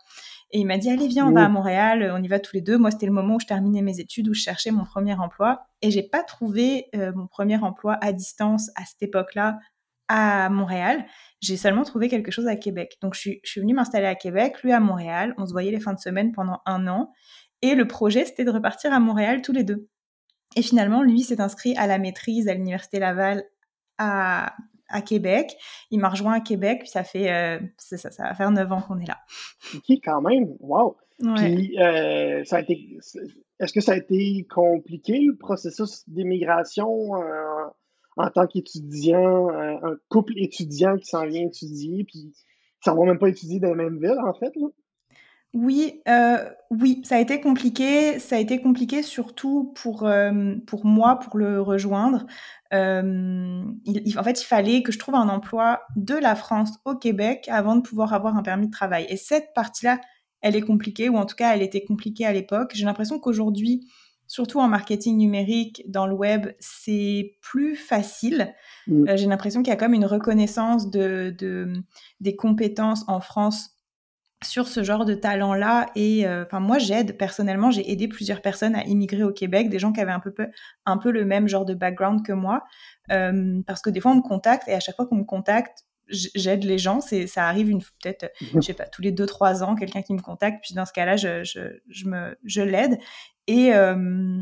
Et 0.52 0.60
il 0.60 0.66
m'a 0.66 0.78
dit, 0.78 0.90
allez, 0.90 1.08
viens, 1.08 1.28
on 1.28 1.32
va 1.32 1.46
à 1.46 1.50
Montréal, 1.50 2.10
on 2.16 2.24
y 2.24 2.28
va 2.28 2.40
tous 2.40 2.54
les 2.54 2.62
deux. 2.62 2.78
Moi, 2.78 2.92
c'était 2.92 3.06
le 3.06 3.12
moment 3.12 3.36
où 3.36 3.40
je 3.40 3.46
terminais 3.46 3.82
mes 3.82 4.00
études, 4.00 4.30
où 4.30 4.34
je 4.34 4.42
cherchais 4.42 4.72
mon 4.72 4.86
premier 4.86 5.14
emploi. 5.14 5.68
Et 5.82 5.92
j'ai 5.92 6.04
pas 6.04 6.24
trouvé 6.24 6.88
euh, 6.96 7.12
mon 7.14 7.28
premier 7.28 7.58
emploi 7.58 7.98
à 8.02 8.14
distance 8.14 8.70
à 8.76 8.86
cette 8.86 9.02
époque-là 9.02 9.60
à 10.08 10.50
Montréal. 10.50 11.06
J'ai 11.42 11.58
seulement 11.58 11.84
trouvé 11.84 12.08
quelque 12.08 12.32
chose 12.32 12.48
à 12.48 12.56
Québec. 12.56 12.98
Donc, 13.02 13.14
je 13.14 13.20
suis, 13.20 13.40
je 13.44 13.52
suis 13.52 13.62
venue 13.62 13.74
m'installer 13.74 14.08
à 14.08 14.16
Québec, 14.16 14.64
lui 14.64 14.72
à 14.72 14.80
Montréal. 14.80 15.34
On 15.38 15.46
se 15.46 15.52
voyait 15.52 15.72
les 15.72 15.82
fins 15.82 15.94
de 15.94 16.00
semaine 16.00 16.32
pendant 16.32 16.62
un 16.66 16.88
an. 16.88 17.12
Et 17.62 17.76
le 17.76 17.86
projet, 17.86 18.24
c'était 18.24 18.46
de 18.46 18.52
repartir 18.52 18.94
à 18.94 19.00
Montréal 19.02 19.42
tous 19.42 19.52
les 19.52 19.66
deux. 19.66 19.90
Et 20.56 20.62
finalement, 20.62 21.04
lui 21.04 21.22
s'est 21.22 21.42
inscrit 21.42 21.76
à 21.76 21.88
la 21.88 21.98
maîtrise 21.98 22.48
à 22.48 22.54
l'Université 22.54 23.00
Laval 23.00 23.44
à 23.98 24.56
à 24.90 25.02
Québec. 25.02 25.56
Il 25.92 26.00
m'a 26.00 26.10
rejoint 26.10 26.34
à 26.34 26.40
Québec, 26.40 26.80
puis 26.82 26.90
ça 26.90 27.04
fait 27.04 27.32
euh, 27.32 27.60
ça, 27.78 27.98
ça, 27.98 28.24
va 28.24 28.34
faire 28.34 28.52
neuf 28.52 28.72
ans 28.72 28.82
qu'on 28.82 29.00
est 29.00 29.08
là. 29.08 29.18
OK, 29.76 29.98
quand 30.04 30.22
même. 30.22 30.56
Wow. 30.60 30.98
Puis 31.36 31.80
euh, 31.80 32.44
ça 32.46 32.58
a 32.58 32.62
été 32.62 32.98
est-ce 33.60 33.74
que 33.74 33.82
ça 33.82 33.94
a 33.94 33.98
été 33.98 34.46
compliqué 34.50 35.20
le 35.20 35.36
processus 35.36 36.08
d'immigration 36.08 37.16
euh, 37.16 37.66
en 38.16 38.30
tant 38.30 38.46
qu'étudiant, 38.48 39.50
un 39.50 39.96
couple 40.10 40.34
étudiant 40.38 40.96
qui 40.98 41.06
s'en 41.06 41.26
vient 41.26 41.46
étudier, 41.46 42.04
puis 42.04 42.34
ça 42.84 42.94
ne 42.94 42.98
va 42.98 43.06
même 43.06 43.20
pas 43.20 43.30
étudier 43.30 43.60
dans 43.60 43.70
la 43.70 43.76
même 43.76 44.00
ville, 44.00 44.18
en 44.26 44.34
fait? 44.34 44.52
Là? 44.56 44.68
Oui, 45.54 46.02
oui, 46.70 47.02
ça 47.04 47.16
a 47.16 47.20
été 47.20 47.42
compliqué. 47.42 48.20
Ça 48.20 48.36
a 48.36 48.40
été 48.40 48.62
compliqué 48.62 49.02
surtout 49.02 49.74
pour, 49.76 50.08
pour 50.68 50.86
moi, 50.86 51.20
pour 51.20 51.38
le 51.38 51.62
rejoindre 51.62 52.26
il, 52.72 54.20
en 54.20 54.24
fait, 54.24 54.42
il 54.42 54.46
fallait 54.46 54.84
que 54.84 54.92
je 54.92 55.00
trouve 55.00 55.16
un 55.16 55.30
emploi 55.30 55.82
de 55.96 56.16
la 56.16 56.36
France 56.36 56.80
au 56.86 56.96
Québec 56.96 57.48
avant 57.50 57.76
de 57.76 57.82
pouvoir 57.82 58.14
avoir 58.14 58.36
un 58.38 58.44
permis 58.44 58.68
de 58.68 58.72
travail. 58.72 59.06
Et 59.10 59.18
cette 59.18 59.54
partie-là, 59.54 60.00
elle 60.42 60.56
est 60.56 60.62
compliquée, 60.62 61.10
ou 61.10 61.18
en 61.18 61.26
tout 61.26 61.36
cas, 61.36 61.54
elle 61.56 61.62
était 61.62 61.84
compliquée 61.84 62.26
à 62.26 62.34
l'époque. 62.34 62.72
J'ai 62.74 62.86
l'impression 62.86 63.20
qu'aujourd'hui, 63.20 63.88
surtout 64.28 64.60
en 64.60 64.68
marketing 64.68 65.18
numérique, 65.18 65.84
dans 65.88 66.06
le 66.06 66.14
web, 66.14 66.48
c'est 66.60 67.38
plus 67.42 67.76
facile. 67.76 68.54
Mmh. 68.88 69.08
Euh, 69.08 69.18
j'ai 69.18 69.28
l'impression 69.28 69.64
qu'il 69.64 69.70
y 69.70 69.74
a 69.74 69.78
comme 69.78 69.94
une 69.94 70.06
reconnaissance 70.06 70.90
de, 70.92 71.34
de, 71.38 71.74
des 72.20 72.36
compétences 72.36 73.04
en 73.08 73.20
France 73.20 73.77
sur 74.44 74.68
ce 74.68 74.84
genre 74.84 75.06
de 75.06 75.16
talent-là. 75.16 75.88
Et 75.96 76.28
euh, 76.28 76.44
enfin, 76.46 76.60
moi, 76.60 76.78
j'aide 76.78 77.18
personnellement, 77.18 77.72
j'ai 77.72 77.90
aidé 77.92 78.08
plusieurs 78.08 78.42
personnes 78.42 78.76
à 78.76 78.84
immigrer 78.84 79.24
au 79.24 79.32
Québec, 79.32 79.70
des 79.70 79.80
gens 79.80 79.92
qui 79.92 80.02
avaient 80.02 80.12
un 80.12 80.20
peu, 80.20 80.34
un 80.86 80.98
peu 80.98 81.12
le 81.12 81.26
même 81.26 81.48
genre 81.48 81.66
de 81.66 81.74
background 81.74 82.26
que 82.26 82.34
moi, 82.34 82.64
euh, 83.12 83.62
parce 83.66 83.82
que 83.82 83.90
des 83.90 84.00
fois, 84.00 84.12
on 84.12 84.16
me 84.16 84.22
contacte 84.22 84.68
et 84.68 84.74
à 84.74 84.80
chaque 84.80 84.96
fois 84.96 85.08
qu'on 85.08 85.18
me 85.18 85.24
contacte, 85.24 85.86
j'aide 86.10 86.64
les 86.64 86.78
gens. 86.78 87.02
C'est, 87.02 87.28
ça 87.28 87.48
arrive 87.48 87.70
une 87.70 87.82
peut-être, 87.82 88.32
je 88.54 88.62
sais 88.62 88.74
pas, 88.74 88.86
tous 88.86 89.02
les 89.02 89.12
deux 89.12 89.26
trois 89.26 89.64
ans, 89.64 89.76
quelqu'un 89.76 90.02
qui 90.02 90.14
me 90.14 90.22
contacte. 90.22 90.64
Puis 90.64 90.76
dans 90.76 90.86
ce 90.86 90.94
cas-là, 90.94 91.18
je, 91.18 91.44
je, 91.44 91.62
je 91.90 92.08
me, 92.08 92.38
je 92.44 92.62
l'aide. 92.62 92.98
Et 93.48 93.74
euh, 93.74 94.42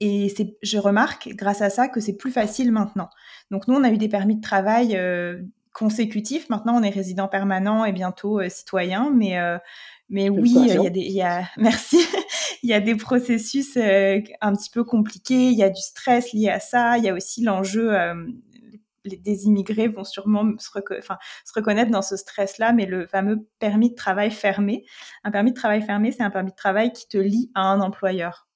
et 0.00 0.28
c'est, 0.28 0.56
je 0.62 0.78
remarque 0.78 1.28
grâce 1.30 1.60
à 1.60 1.70
ça 1.70 1.88
que 1.88 2.00
c'est 2.00 2.16
plus 2.16 2.30
facile 2.30 2.70
maintenant. 2.70 3.10
Donc 3.50 3.66
nous, 3.66 3.74
on 3.74 3.82
a 3.82 3.90
eu 3.90 3.98
des 3.98 4.08
permis 4.08 4.36
de 4.36 4.40
travail 4.40 4.96
consécutif. 5.78 6.48
Maintenant, 6.50 6.76
on 6.76 6.82
est 6.82 6.90
résident 6.90 7.28
permanent 7.28 7.84
et 7.84 7.92
bientôt 7.92 8.40
euh, 8.40 8.48
citoyen, 8.48 9.10
mais 9.14 9.38
euh, 9.38 9.58
mais 10.10 10.28
oui, 10.28 10.54
il 10.56 10.66
y 10.66 10.86
a 10.86 10.90
des, 10.90 11.00
il 11.00 11.12
y 11.12 11.22
a, 11.22 11.44
merci, 11.56 11.98
il 12.62 12.70
y 12.70 12.72
a 12.72 12.80
des 12.80 12.96
processus 12.96 13.76
euh, 13.76 14.20
un 14.40 14.54
petit 14.54 14.70
peu 14.70 14.82
compliqués. 14.82 15.50
Il 15.50 15.58
y 15.58 15.62
a 15.62 15.70
du 15.70 15.80
stress 15.80 16.32
lié 16.32 16.48
à 16.48 16.60
ça. 16.60 16.98
Il 16.98 17.04
y 17.04 17.08
a 17.08 17.14
aussi 17.14 17.44
l'enjeu. 17.44 17.94
des 19.04 19.44
immigrés 19.44 19.86
vont 19.88 20.04
sûrement 20.04 20.44
se, 20.58 20.70
enfin, 20.98 21.18
se 21.44 21.52
reconnaître 21.54 21.90
dans 21.90 22.02
ce 22.02 22.16
stress-là, 22.16 22.72
mais 22.72 22.86
le 22.86 23.06
fameux 23.06 23.46
permis 23.58 23.90
de 23.90 23.94
travail 23.94 24.30
fermé. 24.30 24.84
Un 25.24 25.30
permis 25.30 25.52
de 25.52 25.56
travail 25.56 25.82
fermé, 25.82 26.10
c'est 26.10 26.22
un 26.22 26.30
permis 26.30 26.50
de 26.50 26.56
travail 26.56 26.92
qui 26.92 27.06
te 27.06 27.18
lie 27.18 27.50
à 27.54 27.70
un 27.70 27.80
employeur. 27.80 28.47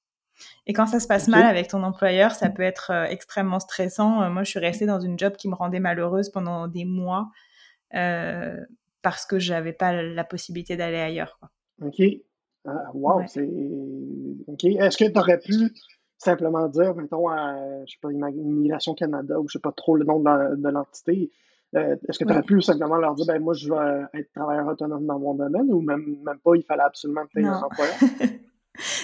Et 0.67 0.73
quand 0.73 0.85
ça 0.85 0.99
se 0.99 1.07
passe 1.07 1.27
mal 1.27 1.43
avec 1.43 1.67
ton 1.67 1.83
employeur, 1.83 2.31
ça 2.31 2.49
peut 2.49 2.63
être 2.63 2.91
euh, 2.91 3.05
extrêmement 3.05 3.59
stressant. 3.59 4.21
Euh, 4.21 4.29
moi, 4.29 4.43
je 4.43 4.49
suis 4.49 4.59
restée 4.59 4.85
dans 4.85 4.99
une 4.99 5.19
job 5.19 5.33
qui 5.35 5.49
me 5.49 5.55
rendait 5.55 5.79
malheureuse 5.79 6.29
pendant 6.29 6.67
des 6.67 6.85
mois 6.85 7.29
euh, 7.95 8.57
parce 9.01 9.25
que 9.25 9.39
j'avais 9.39 9.73
pas 9.73 10.01
la 10.01 10.23
possibilité 10.23 10.77
d'aller 10.77 10.99
ailleurs. 10.99 11.39
OK. 11.81 12.01
Ah, 12.65 12.91
wow, 12.93 13.21
c'est. 13.27 13.49
OK. 14.47 14.63
Est-ce 14.63 14.97
que 14.97 15.11
tu 15.11 15.19
aurais 15.19 15.39
pu 15.39 15.73
simplement 16.17 16.67
dire, 16.69 16.95
mettons, 16.95 17.27
à, 17.27 17.55
je 17.85 17.91
sais 17.91 17.97
pas, 18.01 18.11
Immigration 18.11 18.93
Canada 18.93 19.39
ou 19.39 19.47
je 19.49 19.53
sais 19.53 19.61
pas 19.61 19.73
trop 19.73 19.97
le 19.97 20.05
nom 20.05 20.19
de 20.21 20.69
l'entité, 20.69 21.31
euh, 21.75 21.95
est-ce 22.07 22.19
que 22.19 22.25
tu 22.25 22.31
aurais 22.31 22.43
pu 22.43 22.61
simplement 22.61 22.97
leur 22.97 23.15
dire, 23.15 23.25
ben 23.25 23.41
moi, 23.41 23.53
je 23.53 23.67
veux 23.67 24.07
être 24.13 24.31
travailleur 24.33 24.67
autonome 24.67 25.05
dans 25.05 25.19
mon 25.19 25.33
domaine 25.33 25.73
ou 25.73 25.81
même, 25.81 26.17
même 26.23 26.39
pas, 26.43 26.55
il 26.55 26.63
fallait 26.63 26.83
absolument 26.83 27.25
que 27.25 27.39
tu 27.39 27.45
un 27.45 27.61
employeur? 27.61 27.95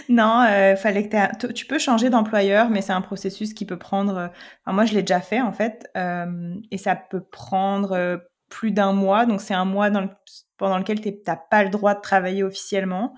Non, 0.10 0.42
euh, 0.42 0.76
fallait 0.76 1.08
que 1.08 1.52
tu 1.52 1.66
peux 1.66 1.78
changer 1.78 2.10
d'employeur, 2.10 2.70
mais 2.70 2.82
c'est 2.82 2.94
un 2.94 3.02
processus 3.02 3.54
qui 3.54 3.66
peut 3.66 3.78
prendre. 3.78 4.18
Euh, 4.18 4.28
enfin, 4.66 4.74
moi, 4.74 4.86
je 4.86 4.94
l'ai 4.96 5.04
déjà 5.04 5.22
fait 5.22 5.40
en 5.40 5.54
fait, 5.54 5.88
euh, 5.96 6.56
et 6.72 6.78
ça 6.78 6.96
peut 6.96 7.22
prendre 7.22 8.20
plus 8.50 8.72
d'un 8.72 8.92
mois. 8.92 9.26
Donc, 9.28 9.40
c'est 9.40 9.54
un 9.54 9.66
mois 9.66 9.92
dans 9.92 10.02
le, 10.02 10.10
pendant 10.58 10.78
lequel 10.78 11.00
tu 11.00 11.14
n'as 11.28 11.36
pas 11.38 11.64
le 11.64 11.70
droit 11.70 11.94
de 11.94 12.02
travailler 12.02 12.44
officiellement. 12.44 13.14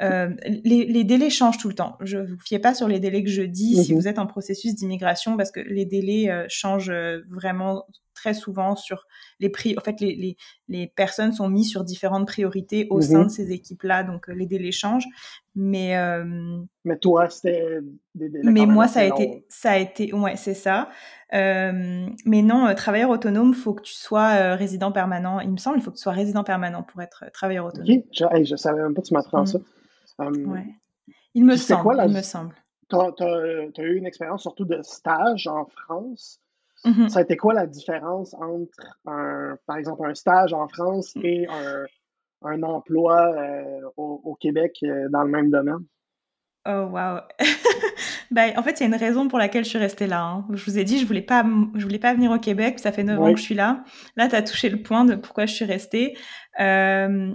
Euh, 0.00 0.30
les, 0.64 0.86
les, 0.86 1.04
délais 1.04 1.30
changent 1.30 1.58
tout 1.58 1.68
le 1.68 1.74
temps. 1.74 1.96
Je 2.00 2.18
vous 2.18 2.38
fiez 2.44 2.58
pas 2.58 2.74
sur 2.74 2.88
les 2.88 2.98
délais 2.98 3.22
que 3.22 3.30
je 3.30 3.42
dis 3.42 3.76
si 3.84 3.92
mhm. 3.92 4.00
vous 4.00 4.08
êtes 4.08 4.18
en 4.18 4.26
processus 4.26 4.74
d'immigration 4.74 5.36
parce 5.36 5.52
que 5.52 5.60
les 5.60 5.84
délais 5.84 6.30
euh, 6.30 6.46
changent 6.48 6.90
euh, 6.90 7.20
vraiment 7.30 7.86
très 8.24 8.34
souvent 8.34 8.74
sur 8.74 9.06
les 9.38 9.50
prix. 9.50 9.74
En 9.76 9.82
fait, 9.82 10.00
les, 10.00 10.14
les, 10.16 10.36
les 10.68 10.86
personnes 10.86 11.32
sont 11.32 11.48
mises 11.48 11.68
sur 11.68 11.84
différentes 11.84 12.26
priorités 12.26 12.86
au 12.90 13.02
sein 13.02 13.20
mhm. 13.20 13.24
de 13.24 13.28
ces 13.30 13.52
équipes-là, 13.52 14.02
donc 14.02 14.28
les 14.28 14.46
délais 14.46 14.72
changent. 14.72 15.06
Mais 15.54 15.94
mais 16.84 16.98
toi, 16.98 17.28
c'était. 17.28 17.80
Mais 18.14 18.66
moi, 18.66 18.88
ça 18.88 19.00
a 19.00 19.04
été, 19.04 19.44
ça 19.48 19.72
a 19.72 19.76
été, 19.76 20.12
ouais, 20.12 20.36
c'est 20.36 20.54
ça. 20.54 20.88
mais 21.32 22.42
non, 22.42 22.74
travailleur 22.74 23.10
autonome, 23.10 23.54
faut 23.54 23.74
que 23.74 23.82
tu 23.82 23.94
sois 23.94 24.54
résident 24.56 24.90
permanent. 24.90 25.40
Il 25.40 25.52
me 25.52 25.58
semble, 25.58 25.78
il 25.78 25.82
faut 25.82 25.90
que 25.90 25.96
tu 25.96 26.02
sois 26.02 26.12
résident 26.12 26.44
permanent 26.44 26.82
pour 26.82 27.02
être 27.02 27.26
travailleur 27.32 27.66
autonome. 27.66 27.88
Ok, 27.88 28.04
je, 28.12 28.44
je 28.44 28.56
savais 28.56 28.82
même 28.82 28.94
pas 28.94 29.02
que 29.02 29.06
tu 29.08 29.14
m'apprends 29.14 29.42
mmh. 29.42 29.46
ça. 29.46 29.58
Ouais. 30.18 30.66
Il 31.34 31.44
me 31.44 31.56
semble, 31.56 32.00
il 32.06 32.14
me 32.14 32.22
semble. 32.22 32.54
Tu 32.88 32.96
as, 32.96 33.82
eu 33.82 33.96
une 33.96 34.06
expérience 34.06 34.42
surtout 34.42 34.64
de 34.64 34.80
stage 34.82 35.46
en 35.46 35.66
France? 35.66 36.40
Mmh 36.84 37.08
ça 37.08 37.20
a 37.20 37.22
été 37.22 37.36
quoi 37.36 37.54
la 37.54 37.66
différence 37.66 38.34
entre, 38.34 38.98
un, 39.06 39.56
par 39.66 39.78
exemple, 39.78 40.06
un 40.06 40.14
stage 40.14 40.52
en 40.52 40.68
France 40.68 41.16
mmh. 41.16 41.24
et 41.24 41.46
un, 41.48 41.86
un 42.42 42.62
emploi 42.62 43.34
euh, 43.34 43.88
au, 43.96 44.20
au, 44.22 44.34
Québec 44.34 44.76
euh, 44.82 45.08
dans 45.10 45.22
le 45.22 45.30
même 45.30 45.50
domaine? 45.50 45.84
Oh, 46.66 46.88
wow. 46.90 47.20
ben, 48.30 48.52
en 48.56 48.62
fait, 48.62 48.80
il 48.80 48.80
y 48.80 48.82
a 48.84 48.86
une 48.86 48.94
raison 48.94 49.28
pour 49.28 49.38
laquelle 49.38 49.64
je 49.64 49.70
suis 49.70 49.78
restée 49.78 50.06
là. 50.06 50.22
Hein. 50.22 50.46
Je 50.50 50.64
vous 50.64 50.78
ai 50.78 50.84
dit, 50.84 50.98
je 50.98 51.06
voulais 51.06 51.22
pas, 51.22 51.44
je 51.74 51.82
voulais 51.82 51.98
pas 51.98 52.14
venir 52.14 52.30
au 52.30 52.38
Québec. 52.38 52.78
Ça 52.78 52.90
fait 52.90 53.04
9 53.04 53.20
ans 53.20 53.32
que 53.32 53.38
je 53.38 53.44
suis 53.44 53.54
là. 53.54 53.84
Là, 54.16 54.28
tu 54.28 54.34
as 54.34 54.42
touché 54.42 54.70
le 54.70 54.82
point 54.82 55.04
de 55.04 55.14
pourquoi 55.14 55.44
je 55.44 55.54
suis 55.54 55.66
restée. 55.66 56.16
Euh, 56.60 57.34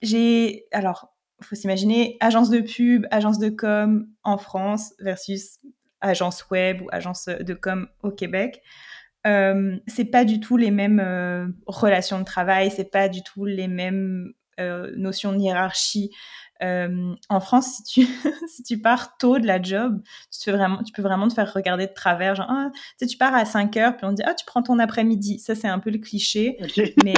j'ai, 0.00 0.66
alors, 0.72 1.14
il 1.40 1.46
faut 1.46 1.54
s'imaginer 1.54 2.16
agence 2.20 2.48
de 2.48 2.60
pub, 2.60 3.06
agence 3.10 3.38
de 3.38 3.50
com 3.50 4.06
en 4.22 4.38
France 4.38 4.94
versus 5.00 5.58
agence 6.02 6.50
web 6.50 6.82
ou 6.82 6.88
agence 6.92 7.26
de 7.26 7.54
com 7.54 7.88
au 8.02 8.10
Québec. 8.10 8.60
Euh, 9.26 9.76
c'est 9.86 10.04
pas 10.04 10.24
du 10.24 10.40
tout 10.40 10.56
les 10.56 10.70
mêmes 10.70 11.00
euh, 11.00 11.46
relations 11.66 12.18
de 12.18 12.24
travail, 12.24 12.70
c'est 12.70 12.90
pas 12.90 13.08
du 13.08 13.22
tout 13.22 13.44
les 13.44 13.68
mêmes 13.68 14.32
euh, 14.60 14.92
notions 14.96 15.32
de 15.32 15.38
hiérarchie. 15.38 16.10
Euh, 16.62 17.14
en 17.28 17.40
France, 17.40 17.76
si 17.76 17.82
tu, 17.84 18.06
si 18.48 18.62
tu 18.62 18.80
pars 18.80 19.16
tôt 19.18 19.38
de 19.38 19.46
la 19.46 19.62
job, 19.62 20.00
tu, 20.30 20.44
fais 20.44 20.52
vraiment, 20.52 20.82
tu 20.82 20.92
peux 20.92 21.02
vraiment 21.02 21.28
te 21.28 21.34
faire 21.34 21.52
regarder 21.52 21.86
de 21.86 21.92
travers. 21.92 22.34
Genre, 22.34 22.46
ah, 22.48 22.70
tu, 22.72 22.80
sais, 22.98 23.06
tu 23.06 23.16
pars 23.16 23.34
à 23.34 23.44
5 23.44 23.76
heures, 23.76 23.96
puis 23.96 24.06
on 24.06 24.10
te 24.10 24.16
dit, 24.16 24.22
ah, 24.26 24.34
tu 24.34 24.44
prends 24.44 24.62
ton 24.62 24.78
après-midi. 24.78 25.38
Ça, 25.38 25.54
c'est 25.54 25.68
un 25.68 25.78
peu 25.78 25.90
le 25.90 25.98
cliché. 25.98 26.58
Mais 27.04 27.14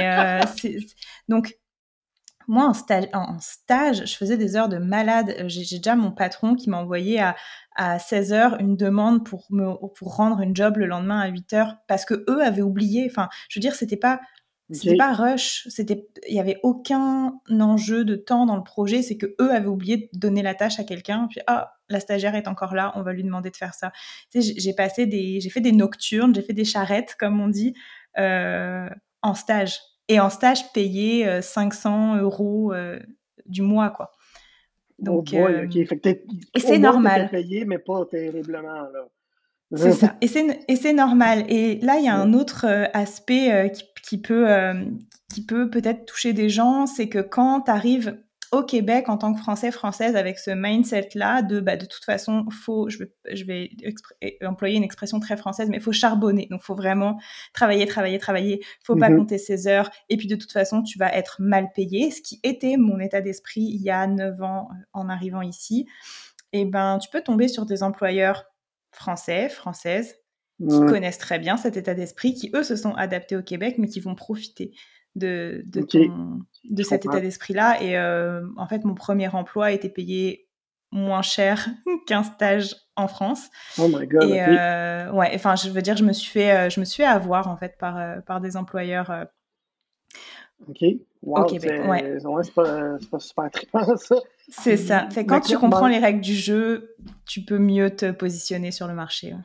donc, 1.28 1.54
moi, 2.48 2.66
en 2.66 2.74
stage, 2.74 3.08
en 3.12 3.38
stage, 3.40 4.06
je 4.06 4.16
faisais 4.16 4.36
des 4.36 4.56
heures 4.56 4.68
de 4.68 4.78
malade. 4.78 5.34
Euh, 5.38 5.44
j'ai 5.48 5.76
déjà 5.76 5.96
mon 5.96 6.12
patron 6.12 6.54
qui 6.54 6.70
m'a 6.70 6.78
envoyé 6.78 7.20
à, 7.20 7.36
à 7.76 7.98
16 7.98 8.32
heures 8.32 8.60
une 8.60 8.76
demande 8.76 9.24
pour 9.24 9.46
me 9.50 9.74
pour 9.94 10.16
rendre 10.16 10.40
une 10.40 10.54
job 10.54 10.76
le 10.76 10.86
lendemain 10.86 11.20
à 11.20 11.28
8 11.28 11.52
heures 11.54 11.76
parce 11.88 12.04
que 12.04 12.24
eux 12.28 12.42
avaient 12.42 12.62
oublié. 12.62 13.06
Enfin, 13.10 13.28
je 13.48 13.58
veux 13.58 13.62
dire, 13.62 13.74
c'était 13.74 13.96
pas 13.96 14.20
c'était 14.70 14.96
pas 14.96 15.12
rush. 15.12 15.66
C'était 15.68 16.08
il 16.26 16.34
y 16.34 16.40
avait 16.40 16.58
aucun 16.62 17.34
enjeu 17.50 18.04
de 18.04 18.16
temps 18.16 18.46
dans 18.46 18.56
le 18.56 18.62
projet. 18.62 19.02
C'est 19.02 19.16
que 19.16 19.34
eux 19.40 19.52
avaient 19.52 19.66
oublié 19.66 20.08
de 20.12 20.18
donner 20.18 20.42
la 20.42 20.54
tâche 20.54 20.80
à 20.80 20.84
quelqu'un. 20.84 21.26
Puis 21.28 21.40
ah, 21.46 21.74
la 21.90 22.00
stagiaire 22.00 22.34
est 22.34 22.48
encore 22.48 22.74
là, 22.74 22.92
on 22.96 23.02
va 23.02 23.12
lui 23.12 23.22
demander 23.22 23.50
de 23.50 23.56
faire 23.56 23.74
ça. 23.74 23.92
Tu 24.30 24.42
sais, 24.42 24.54
j'ai 24.56 24.72
passé 24.72 25.06
des 25.06 25.40
j'ai 25.40 25.50
fait 25.50 25.60
des 25.60 25.72
nocturnes, 25.72 26.34
j'ai 26.34 26.42
fait 26.42 26.54
des 26.54 26.64
charrettes 26.64 27.14
comme 27.18 27.40
on 27.40 27.48
dit 27.48 27.74
euh, 28.18 28.88
en 29.22 29.34
stage 29.34 29.80
et 30.08 30.20
en 30.20 30.30
stage 30.30 30.72
payé 30.72 31.40
500 31.40 32.16
euh, 32.16 32.22
euros 32.22 32.72
euh, 32.72 32.98
du 33.46 33.62
mois, 33.62 33.90
quoi. 33.90 34.12
Donc, 34.98 35.30
oh 35.32 35.36
boy, 35.36 35.54
euh, 35.54 36.26
et 36.54 36.60
c'est 36.60 36.78
normal. 36.78 37.28
payé, 37.30 37.64
mais 37.64 37.78
pas 37.78 38.04
terriblement, 38.06 38.82
là. 38.82 39.08
C'est 39.76 39.92
ça. 39.92 40.16
Et 40.20 40.28
c'est 40.28 40.92
normal. 40.92 41.44
Et 41.48 41.80
là, 41.80 41.98
il 41.98 42.04
y 42.04 42.08
a 42.08 42.14
un 42.14 42.32
autre 42.32 42.66
aspect 42.92 43.72
qui, 43.74 43.82
qui, 44.02 44.18
peut, 44.18 44.46
qui 45.32 45.44
peut 45.44 45.68
peut-être 45.68 46.04
toucher 46.04 46.32
des 46.32 46.48
gens, 46.48 46.86
c'est 46.86 47.08
que 47.08 47.18
quand 47.18 47.62
tu 47.62 47.70
arrives 47.72 48.16
au 48.54 48.62
Québec 48.64 49.08
en 49.08 49.18
tant 49.18 49.34
que 49.34 49.40
Français, 49.40 49.70
Française, 49.70 50.16
avec 50.16 50.38
ce 50.38 50.50
mindset-là 50.50 51.42
de 51.42 51.60
bah, 51.60 51.76
de 51.76 51.86
toute 51.86 52.04
façon, 52.04 52.44
faut, 52.50 52.88
je 52.88 52.98
vais, 52.98 53.12
je 53.32 53.44
vais 53.44 53.70
employer 54.44 54.76
une 54.76 54.84
expression 54.84 55.20
très 55.20 55.36
française, 55.36 55.68
mais 55.68 55.76
il 55.78 55.82
faut 55.82 55.92
charbonner. 55.92 56.46
Donc, 56.50 56.60
il 56.62 56.66
faut 56.66 56.74
vraiment 56.74 57.18
travailler, 57.52 57.86
travailler, 57.86 58.18
travailler. 58.18 58.64
faut 58.84 58.96
pas 58.96 59.10
mhm. 59.10 59.18
compter 59.18 59.38
ses 59.38 59.66
heures. 59.66 59.90
Et 60.08 60.16
puis, 60.16 60.28
de 60.28 60.36
toute 60.36 60.52
façon, 60.52 60.82
tu 60.82 60.98
vas 60.98 61.12
être 61.14 61.36
mal 61.40 61.70
payé, 61.74 62.10
ce 62.10 62.22
qui 62.22 62.40
était 62.42 62.76
mon 62.76 62.98
état 62.98 63.20
d'esprit 63.20 63.62
il 63.62 63.82
y 63.82 63.90
a 63.90 64.06
9 64.06 64.42
ans 64.42 64.68
euh, 64.70 64.74
en 64.92 65.08
arrivant 65.08 65.42
ici. 65.42 65.86
Et 66.52 66.60
eh 66.60 66.64
ben, 66.64 66.98
tu 66.98 67.08
peux 67.10 67.20
tomber 67.20 67.48
sur 67.48 67.66
des 67.66 67.82
employeurs 67.82 68.44
français, 68.92 69.48
françaises, 69.48 70.14
qui 70.60 70.78
connaissent 70.86 71.18
très 71.18 71.40
bien 71.40 71.56
cet 71.56 71.76
état 71.76 71.94
d'esprit, 71.94 72.32
qui 72.32 72.52
eux 72.54 72.62
se 72.62 72.76
sont 72.76 72.94
adaptés 72.94 73.36
au 73.36 73.42
Québec, 73.42 73.74
mais 73.78 73.88
qui 73.88 73.98
vont 73.98 74.14
profiter 74.14 74.72
de, 75.14 75.62
de, 75.66 75.86
de 76.70 76.82
cet 76.82 77.04
état 77.04 77.20
d'esprit-là. 77.20 77.82
Et 77.82 77.96
euh, 77.96 78.42
en 78.56 78.66
fait, 78.66 78.84
mon 78.84 78.94
premier 78.94 79.28
emploi 79.28 79.72
était 79.72 79.88
payé 79.88 80.48
moins 80.90 81.22
cher 81.22 81.68
qu'un 82.06 82.22
stage 82.22 82.76
en 82.96 83.08
France. 83.08 83.48
Oh 83.78 83.88
my 83.88 84.06
god. 84.06 84.28
Et 84.28 84.40
euh, 84.40 85.10
ouais, 85.12 85.30
enfin, 85.34 85.56
je 85.56 85.68
veux 85.70 85.82
dire, 85.82 85.96
je 85.96 86.04
me 86.04 86.12
suis 86.12 86.30
fait, 86.30 86.52
euh, 86.52 86.70
je 86.70 86.80
me 86.80 86.84
suis 86.84 87.02
fait 87.02 87.08
avoir 87.08 87.48
en 87.48 87.56
fait 87.56 87.76
par, 87.78 88.22
par 88.24 88.40
des 88.40 88.56
employeurs. 88.56 89.26
Ok. 90.68 90.82
Wow, 91.22 91.42
au 91.42 91.44
Québec. 91.46 91.82
Ouais. 91.86 92.18
c'est 92.42 92.54
pas, 92.54 92.98
pas, 93.10 93.18
super 93.18 93.50
trippant, 93.50 93.96
ça. 93.96 94.16
C'est 94.48 94.76
ça. 94.76 95.08
Fait, 95.10 95.24
quand 95.24 95.40
tu 95.40 95.56
comprends 95.56 95.88
les 95.88 95.98
règles 95.98 96.20
du 96.20 96.34
jeu, 96.34 96.94
tu 97.26 97.42
peux 97.42 97.58
mieux 97.58 97.90
te 97.90 98.10
positionner 98.10 98.70
sur 98.70 98.86
le 98.86 98.94
marché. 98.94 99.32
Ouais, 99.32 99.40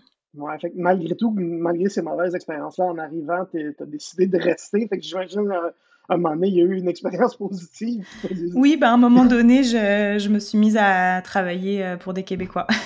fait 0.59 0.74
malgré 0.75 1.15
tout, 1.15 1.31
malgré 1.31 1.89
ces 1.89 2.01
mauvaises 2.01 2.36
expériences-là, 2.36 2.86
en 2.86 2.98
arrivant, 2.98 3.45
tu 3.51 3.75
as 3.79 3.86
décidé 3.86 4.27
de 4.27 4.38
rester. 4.38 4.88
Fait 4.88 4.98
que 4.98 5.03
j'imagine, 5.03 5.51
euh, 5.51 5.69
à 6.07 6.15
un 6.15 6.17
moment 6.17 6.36
donné, 6.36 6.48
il 6.48 6.55
y 6.55 6.62
a 6.62 6.65
eu 6.65 6.75
une 6.75 6.88
expérience 6.88 7.36
positive. 7.38 8.07
Oui, 8.53 8.77
ben, 8.77 8.89
à 8.89 8.93
un 8.93 8.98
moment 8.98 9.25
donné, 9.25 9.63
je, 9.63 10.17
je 10.19 10.29
me 10.29 10.39
suis 10.39 10.57
mise 10.57 10.77
à 10.79 11.21
travailler 11.21 11.83
euh, 11.83 11.98
pour 11.98 12.13
des 12.13 12.24
Québécois. 12.24 12.67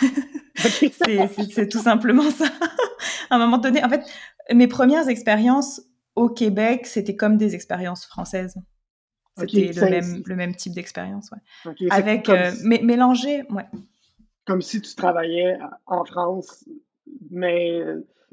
c'est 0.55 1.67
tout 1.67 1.79
simplement 1.79 2.29
ça. 2.29 2.45
à 3.29 3.35
un 3.35 3.39
moment 3.39 3.57
donné, 3.57 3.83
en 3.83 3.89
fait, 3.89 4.03
mes 4.53 4.67
premières 4.67 5.09
expériences 5.09 5.81
au 6.15 6.29
Québec, 6.29 6.85
c'était 6.85 7.15
comme 7.15 7.37
des 7.37 7.55
expériences 7.55 8.05
françaises. 8.05 8.55
C'était 9.35 9.71
le, 9.73 9.89
même, 9.89 10.23
le 10.25 10.35
même 10.35 10.55
type 10.55 10.73
d'expérience, 10.73 11.31
ouais. 11.31 11.89
Avec, 11.89 12.29
euh, 12.29 12.51
mélangé, 12.63 13.43
ouais. 13.49 13.65
Comme 14.45 14.61
si 14.61 14.79
tu 14.79 14.93
travaillais 14.93 15.57
en 15.87 16.05
France 16.05 16.65
mais 17.29 17.81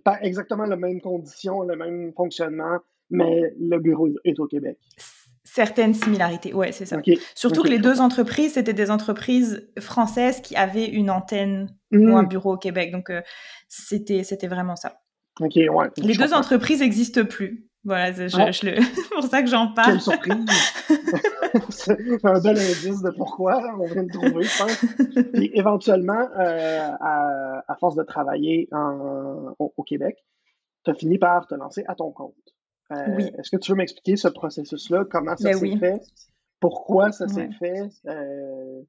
pas 0.04 0.18
exactement 0.22 0.64
les 0.64 0.76
mêmes 0.76 1.00
conditions, 1.00 1.62
le 1.62 1.76
même 1.76 2.12
fonctionnement, 2.14 2.78
mais 3.10 3.54
le 3.58 3.78
bureau 3.78 4.08
est 4.24 4.38
au 4.38 4.46
Québec. 4.46 4.78
Certaines 5.44 5.94
similarités, 5.94 6.54
ouais, 6.54 6.70
c'est 6.70 6.86
ça. 6.86 6.98
Surtout 7.34 7.62
que 7.62 7.68
les 7.68 7.78
deux 7.78 8.00
entreprises, 8.00 8.54
c'était 8.54 8.72
des 8.72 8.90
entreprises 8.90 9.68
françaises 9.80 10.40
qui 10.40 10.54
avaient 10.54 10.86
une 10.86 11.10
antenne 11.10 11.74
ou 11.92 12.16
un 12.16 12.22
mmh. 12.22 12.28
bureau 12.28 12.54
au 12.54 12.56
Québec. 12.56 12.92
Donc, 12.92 13.10
euh, 13.10 13.20
c'était, 13.68 14.22
c'était 14.22 14.46
vraiment 14.46 14.76
ça. 14.76 15.00
Ouais. 15.40 15.90
Les 15.96 16.14
deux 16.14 16.34
entreprises 16.34 16.80
n'existent 16.80 17.24
plus. 17.24 17.69
Voilà, 17.84 18.12
c'est 18.12 18.28
pour 19.14 19.22
ça 19.24 19.42
que 19.42 19.48
j'en 19.48 19.72
parle. 19.72 19.92
Quelle 19.92 20.00
surprise! 20.00 20.46
c'est 21.70 22.24
un 22.24 22.40
bel 22.40 22.58
indice 22.58 23.02
de 23.02 23.10
pourquoi 23.10 23.62
on 23.78 23.86
vient 23.86 24.02
de 24.02 24.12
trouver, 24.12 24.44
je 24.44 24.58
pense. 24.58 25.34
Et 25.34 25.58
éventuellement, 25.58 26.28
euh, 26.38 26.90
à, 27.00 27.64
à, 27.66 27.76
force 27.76 27.96
de 27.96 28.02
travailler 28.02 28.68
en, 28.72 29.54
au, 29.58 29.82
Québec, 29.82 30.18
tu 30.84 30.90
as 30.90 30.94
fini 30.94 31.18
par 31.18 31.46
te 31.46 31.54
lancer 31.54 31.84
à 31.88 31.94
ton 31.94 32.10
compte. 32.12 32.34
Euh, 32.92 32.96
oui. 33.16 33.30
Est-ce 33.38 33.50
que 33.50 33.56
tu 33.56 33.72
veux 33.72 33.76
m'expliquer 33.76 34.16
ce 34.16 34.28
processus-là? 34.28 35.04
Comment 35.10 35.36
ça 35.36 35.50
ben 35.50 35.58
s'est 35.58 35.76
fait? 35.76 36.00
Pourquoi 36.58 37.12
ça 37.12 37.28
s'est 37.28 37.50
fait? 37.58 37.88
Euh, 38.06 38.82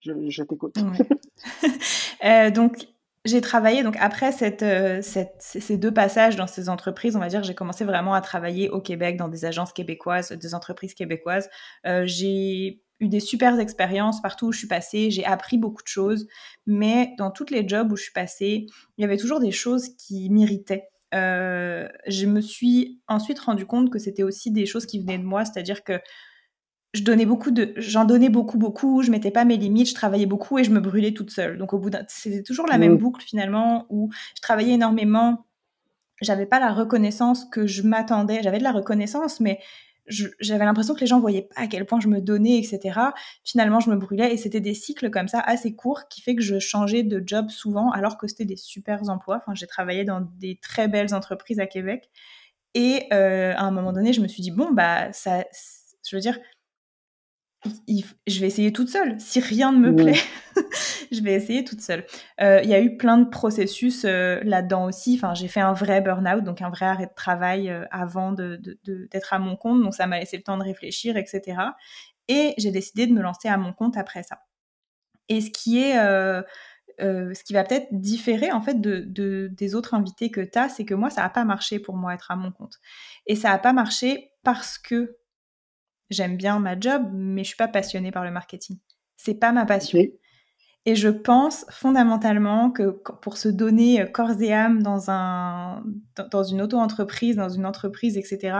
je, 0.00 0.12
je 0.28 0.42
t'écoute. 0.44 0.76
donc, 2.54 2.86
j'ai 3.24 3.40
travaillé, 3.40 3.84
donc 3.84 3.96
après 4.00 4.32
cette, 4.32 4.64
euh, 4.64 5.00
cette, 5.00 5.36
ces 5.38 5.76
deux 5.76 5.92
passages 5.92 6.34
dans 6.34 6.48
ces 6.48 6.68
entreprises, 6.68 7.14
on 7.14 7.20
va 7.20 7.28
dire, 7.28 7.44
j'ai 7.44 7.54
commencé 7.54 7.84
vraiment 7.84 8.14
à 8.14 8.20
travailler 8.20 8.68
au 8.68 8.80
Québec, 8.80 9.16
dans 9.16 9.28
des 9.28 9.44
agences 9.44 9.72
québécoises, 9.72 10.32
des 10.32 10.54
entreprises 10.54 10.94
québécoises. 10.94 11.48
Euh, 11.86 12.02
j'ai 12.04 12.82
eu 12.98 13.08
des 13.08 13.20
super 13.20 13.58
expériences 13.60 14.20
partout 14.20 14.48
où 14.48 14.52
je 14.52 14.58
suis 14.58 14.66
passée, 14.68 15.12
j'ai 15.12 15.24
appris 15.24 15.56
beaucoup 15.56 15.82
de 15.82 15.88
choses, 15.88 16.26
mais 16.66 17.12
dans 17.16 17.30
toutes 17.30 17.52
les 17.52 17.66
jobs 17.66 17.92
où 17.92 17.96
je 17.96 18.02
suis 18.04 18.12
passée, 18.12 18.66
il 18.98 19.02
y 19.02 19.04
avait 19.04 19.16
toujours 19.16 19.38
des 19.38 19.52
choses 19.52 19.90
qui 19.96 20.28
m'irritaient. 20.28 20.88
Euh, 21.14 21.88
je 22.08 22.26
me 22.26 22.40
suis 22.40 23.00
ensuite 23.06 23.38
rendu 23.38 23.66
compte 23.66 23.90
que 23.90 23.98
c'était 23.98 24.22
aussi 24.22 24.50
des 24.50 24.66
choses 24.66 24.86
qui 24.86 24.98
venaient 24.98 25.18
de 25.18 25.24
moi, 25.24 25.44
c'est-à-dire 25.44 25.84
que 25.84 26.00
je 26.92 27.02
donnais 27.02 27.24
beaucoup 27.24 27.50
de, 27.50 27.72
j'en 27.76 28.04
donnais 28.04 28.28
beaucoup, 28.28 28.58
beaucoup, 28.58 29.02
je 29.02 29.10
mettais 29.10 29.30
pas 29.30 29.44
mes 29.44 29.56
limites, 29.56 29.88
je 29.88 29.94
travaillais 29.94 30.26
beaucoup 30.26 30.58
et 30.58 30.64
je 30.64 30.70
me 30.70 30.80
brûlais 30.80 31.12
toute 31.12 31.30
seule. 31.30 31.56
Donc 31.56 31.72
au 31.72 31.78
bout 31.78 31.90
d'un, 31.90 32.04
c'était 32.08 32.42
toujours 32.42 32.66
la 32.66 32.76
même 32.76 32.98
boucle 32.98 33.24
finalement 33.24 33.86
où 33.88 34.10
je 34.36 34.42
travaillais 34.42 34.74
énormément, 34.74 35.46
j'avais 36.20 36.46
pas 36.46 36.60
la 36.60 36.72
reconnaissance 36.72 37.46
que 37.46 37.66
je 37.66 37.82
m'attendais, 37.82 38.42
j'avais 38.42 38.58
de 38.58 38.62
la 38.62 38.72
reconnaissance, 38.72 39.40
mais 39.40 39.58
j'avais 40.06 40.64
l'impression 40.64 40.94
que 40.94 41.00
les 41.00 41.06
gens 41.06 41.20
voyaient 41.20 41.48
pas 41.54 41.62
à 41.62 41.66
quel 41.66 41.86
point 41.86 42.00
je 42.00 42.08
me 42.08 42.20
donnais, 42.20 42.58
etc. 42.58 42.98
Finalement, 43.44 43.80
je 43.80 43.88
me 43.88 43.96
brûlais 43.96 44.34
et 44.34 44.36
c'était 44.36 44.60
des 44.60 44.74
cycles 44.74 45.10
comme 45.10 45.28
ça 45.28 45.40
assez 45.40 45.74
courts 45.74 46.08
qui 46.08 46.20
fait 46.20 46.34
que 46.34 46.42
je 46.42 46.58
changeais 46.58 47.04
de 47.04 47.22
job 47.24 47.50
souvent 47.50 47.90
alors 47.90 48.18
que 48.18 48.26
c'était 48.26 48.44
des 48.44 48.56
super 48.56 49.08
emplois. 49.08 49.36
Enfin, 49.36 49.54
j'ai 49.54 49.66
travaillé 49.66 50.04
dans 50.04 50.20
des 50.38 50.58
très 50.60 50.88
belles 50.88 51.14
entreprises 51.14 51.60
à 51.60 51.66
Québec 51.66 52.10
et 52.74 53.06
euh, 53.12 53.54
à 53.56 53.62
un 53.62 53.70
moment 53.70 53.92
donné, 53.92 54.12
je 54.12 54.20
me 54.20 54.28
suis 54.28 54.42
dit 54.42 54.50
bon 54.50 54.72
bah 54.72 55.12
ça, 55.12 55.44
je 56.04 56.16
veux 56.16 56.20
dire, 56.20 56.38
je 57.64 58.40
vais 58.40 58.46
essayer 58.46 58.72
toute 58.72 58.88
seule. 58.88 59.18
Si 59.20 59.40
rien 59.40 59.72
ne 59.72 59.78
me 59.78 59.94
plaît, 59.94 60.18
je 61.12 61.22
vais 61.22 61.34
essayer 61.34 61.64
toute 61.64 61.80
seule. 61.80 62.04
Euh, 62.40 62.60
il 62.62 62.68
y 62.68 62.74
a 62.74 62.80
eu 62.80 62.96
plein 62.96 63.18
de 63.18 63.28
processus 63.28 64.04
euh, 64.04 64.40
là-dedans 64.42 64.86
aussi. 64.86 65.14
Enfin, 65.16 65.34
j'ai 65.34 65.48
fait 65.48 65.60
un 65.60 65.72
vrai 65.72 66.00
burn-out, 66.00 66.42
donc 66.42 66.60
un 66.60 66.70
vrai 66.70 66.86
arrêt 66.86 67.06
de 67.06 67.14
travail 67.14 67.70
euh, 67.70 67.84
avant 67.90 68.32
d'être 68.32 69.32
à 69.32 69.38
mon 69.38 69.56
compte. 69.56 69.82
Donc 69.82 69.94
ça 69.94 70.06
m'a 70.06 70.18
laissé 70.18 70.36
le 70.36 70.42
temps 70.42 70.58
de 70.58 70.64
réfléchir, 70.64 71.16
etc. 71.16 71.58
Et 72.28 72.54
j'ai 72.58 72.70
décidé 72.70 73.06
de 73.06 73.12
me 73.12 73.22
lancer 73.22 73.48
à 73.48 73.56
mon 73.56 73.72
compte 73.72 73.96
après 73.96 74.22
ça. 74.24 74.40
Et 75.28 75.40
ce 75.40 75.50
qui 75.50 75.80
est... 75.80 75.94
ce 76.98 77.44
qui 77.44 77.52
va 77.52 77.64
peut-être 77.64 77.88
différer 77.92 78.52
en 78.52 78.60
fait 78.60 78.80
de, 78.80 79.48
des 79.52 79.74
autres 79.74 79.94
invités 79.94 80.30
que 80.30 80.40
tu 80.40 80.58
as, 80.58 80.68
c'est 80.68 80.84
que 80.84 80.94
moi, 80.94 81.10
ça 81.10 81.22
n'a 81.22 81.30
pas 81.30 81.44
marché 81.44 81.78
pour 81.78 81.96
moi 81.96 82.14
être 82.14 82.30
à 82.32 82.36
mon 82.36 82.50
compte. 82.50 82.78
Et 83.26 83.36
ça 83.36 83.50
n'a 83.50 83.58
pas 83.58 83.72
marché 83.72 84.32
parce 84.42 84.78
que 84.78 85.16
j'aime 86.12 86.36
bien 86.36 86.58
ma 86.58 86.78
job, 86.78 87.10
mais 87.12 87.42
je 87.42 87.48
suis 87.48 87.56
pas 87.56 87.68
passionnée 87.68 88.12
par 88.12 88.24
le 88.24 88.30
marketing. 88.30 88.78
C'est 89.16 89.34
pas 89.34 89.52
ma 89.52 89.66
passion. 89.66 90.00
Et 90.84 90.96
je 90.96 91.08
pense 91.08 91.64
fondamentalement 91.70 92.72
que 92.72 92.90
pour 93.22 93.36
se 93.36 93.48
donner 93.48 94.00
euh, 94.02 94.06
corps 94.06 94.40
et 94.40 94.52
âme 94.52 94.82
dans, 94.82 95.10
un, 95.10 95.84
dans 96.30 96.42
une 96.42 96.60
auto-entreprise, 96.60 97.36
dans 97.36 97.48
une 97.48 97.66
entreprise, 97.66 98.16
etc., 98.16 98.56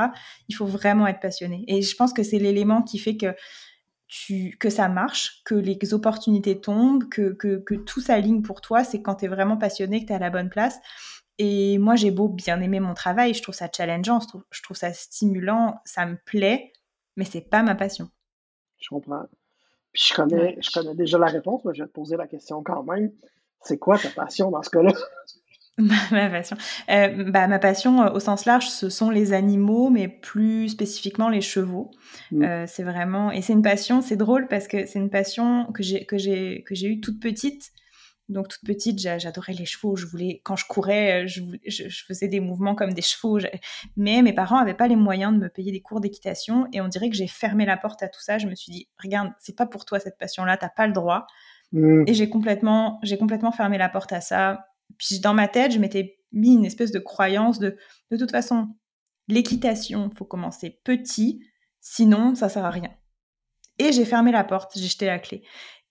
il 0.49 0.55
faut 0.55 0.67
vraiment 0.67 1.09
être 1.09 1.19
passionné. 1.19 1.65
Et 1.67 1.83
je 1.83 1.97
pense 1.97 2.13
que 2.13 2.23
c'est 2.23 2.39
l'élément 2.39 2.83
qui 2.83 2.99
fait 2.99 3.17
que, 3.17 3.35
tu, 4.07 4.57
que 4.61 4.71
ça 4.71 4.89
marche, 4.89 5.43
que 5.45 5.57
les 5.57 5.79
opportunités 5.95 6.61
tombent, 6.61 7.09
que, 7.09 7.33
que, 7.33 7.57
que 7.57 7.75
tout 7.75 8.01
s'aligne 8.01 8.43
pour 8.43 8.61
toi. 8.61 8.85
C'est 8.85 9.03
quand 9.03 9.17
tu 9.17 9.25
es 9.25 9.29
vraiment 9.29 9.57
passionné, 9.57 10.03
que 10.03 10.07
tu 10.07 10.13
es 10.13 10.17
à 10.17 10.21
la 10.21 10.31
bonne 10.31 10.51
place. 10.51 10.79
Et 11.39 11.79
moi, 11.79 11.97
j'ai 11.97 12.13
beau 12.13 12.29
bien 12.29 12.61
aimer 12.61 12.79
mon 12.79 12.95
travail, 12.95 13.35
je 13.35 13.43
trouve 13.43 13.55
ça 13.55 13.69
challengeant, 13.75 14.21
je 14.21 14.29
trouve, 14.29 14.45
je 14.51 14.63
trouve 14.63 14.77
ça 14.77 14.93
stimulant, 14.93 15.81
ça 15.85 16.07
me 16.07 16.17
plaît 16.25 16.73
mais 17.16 17.25
c'est 17.25 17.40
pas 17.40 17.62
ma 17.62 17.75
passion. 17.75 18.09
Je 18.78 18.88
comprends. 18.88 19.26
Puis 19.92 20.04
je 20.09 20.14
connais, 20.14 20.59
je 20.61 20.71
connais 20.71 20.95
déjà 20.95 21.19
la 21.19 21.26
réponse, 21.26 21.64
mais 21.64 21.75
je 21.75 21.83
vais 21.83 21.88
te 21.88 21.92
poser 21.92 22.16
la 22.16 22.26
question 22.26 22.62
quand 22.62 22.83
même. 22.83 23.12
C'est 23.61 23.78
quoi 23.78 23.99
ta 23.99 24.09
passion 24.11 24.50
dans 24.50 24.62
ce 24.62 24.71
cas-là? 24.71 24.92
ma 25.78 26.28
passion. 26.28 26.57
Euh, 26.90 27.31
bah, 27.31 27.47
ma 27.47 27.59
passion, 27.59 28.02
euh, 28.02 28.11
au 28.12 28.21
sens 28.21 28.45
large, 28.45 28.69
ce 28.69 28.90
sont 28.90 29.11
les 29.11 29.33
animaux, 29.33 29.88
mais 29.88 30.07
plus 30.07 30.69
spécifiquement 30.69 31.28
les 31.28 31.40
chevaux. 31.40 31.90
Mm. 32.31 32.42
Euh, 32.42 32.64
c'est 32.66 32.83
vraiment... 32.83 33.31
Et 33.31 33.40
c'est 33.40 33.54
une 33.54 33.62
passion, 33.62 34.02
c'est 34.02 34.16
drôle 34.16 34.49
parce 34.49 34.69
que 34.69 34.85
c'est 34.85 34.99
une 34.99 35.11
passion 35.11 35.66
que 35.73 35.83
j'ai, 35.83 36.04
que 36.04 36.19
j'ai, 36.19 36.62
que 36.64 36.75
j'ai 36.75 36.88
eue 36.88 37.00
toute 37.00 37.21
petite. 37.21 37.73
Donc 38.33 38.49
toute 38.49 38.65
petite, 38.65 38.99
j'adorais 38.99 39.53
les 39.53 39.65
chevaux. 39.65 39.97
Je 39.97 40.07
voulais, 40.07 40.41
quand 40.45 40.57
je 40.57 40.67
courais, 40.67 41.27
je, 41.29 41.43
je, 41.67 42.05
faisais 42.05 42.29
des 42.29 42.41
mouvements 42.41 42.75
comme 42.75 42.93
des 42.93 43.03
chevaux. 43.03 43.39
Mais 43.97 44.23
mes 44.23 44.33
parents 44.33 44.59
n'avaient 44.59 44.75
pas 44.75 44.89
les 44.89 44.97
moyens 44.97 45.33
de 45.33 45.39
me 45.39 45.49
payer 45.49 45.71
des 45.71 45.81
cours 45.81 46.01
d'équitation 46.01 46.67
et 46.73 46.81
on 46.81 46.89
dirait 46.89 47.11
que 47.11 47.17
j'ai 47.17 47.27
fermé 47.27 47.65
la 47.65 47.77
porte 47.77 48.03
à 48.03 48.09
tout 48.09 48.21
ça. 48.21 48.39
Je 48.39 48.47
me 48.47 48.55
suis 48.55 48.73
dit, 48.73 48.89
regarde, 49.03 49.31
c'est 49.39 49.57
pas 49.57 49.67
pour 49.67 49.85
toi 49.85 50.01
cette 50.01 50.19
passion-là, 50.19 50.57
t'as 50.57 50.71
pas 50.71 50.87
le 50.87 50.92
droit. 50.92 51.27
Mmh. 51.73 52.05
Et 52.07 52.14
j'ai 52.14 52.29
complètement, 52.29 52.99
j'ai 53.03 53.18
complètement 53.18 53.53
fermé 53.53 53.79
la 53.79 53.88
porte 53.88 54.12
à 54.12 54.21
ça. 54.21 54.66
Puis 54.99 55.21
dans 55.21 55.35
ma 55.35 55.49
tête, 55.49 55.73
je 55.73 55.79
m'étais 55.79 56.18
mis 56.33 56.55
une 56.55 56.64
espèce 56.64 56.92
de 56.92 56.99
croyance 56.99 57.59
de, 57.59 57.77
de 58.11 58.16
toute 58.16 58.31
façon, 58.31 58.68
l'équitation, 59.29 60.11
faut 60.16 60.25
commencer 60.25 60.81
petit, 60.85 61.45
sinon 61.81 62.35
ça 62.35 62.49
sert 62.49 62.64
à 62.64 62.71
rien. 62.71 62.90
Et 63.79 63.92
j'ai 63.92 64.05
fermé 64.05 64.33
la 64.33 64.45
porte, 64.45 64.73
j'ai 64.77 64.87
jeté 64.87 65.07
la 65.07 65.18
clé. 65.18 65.42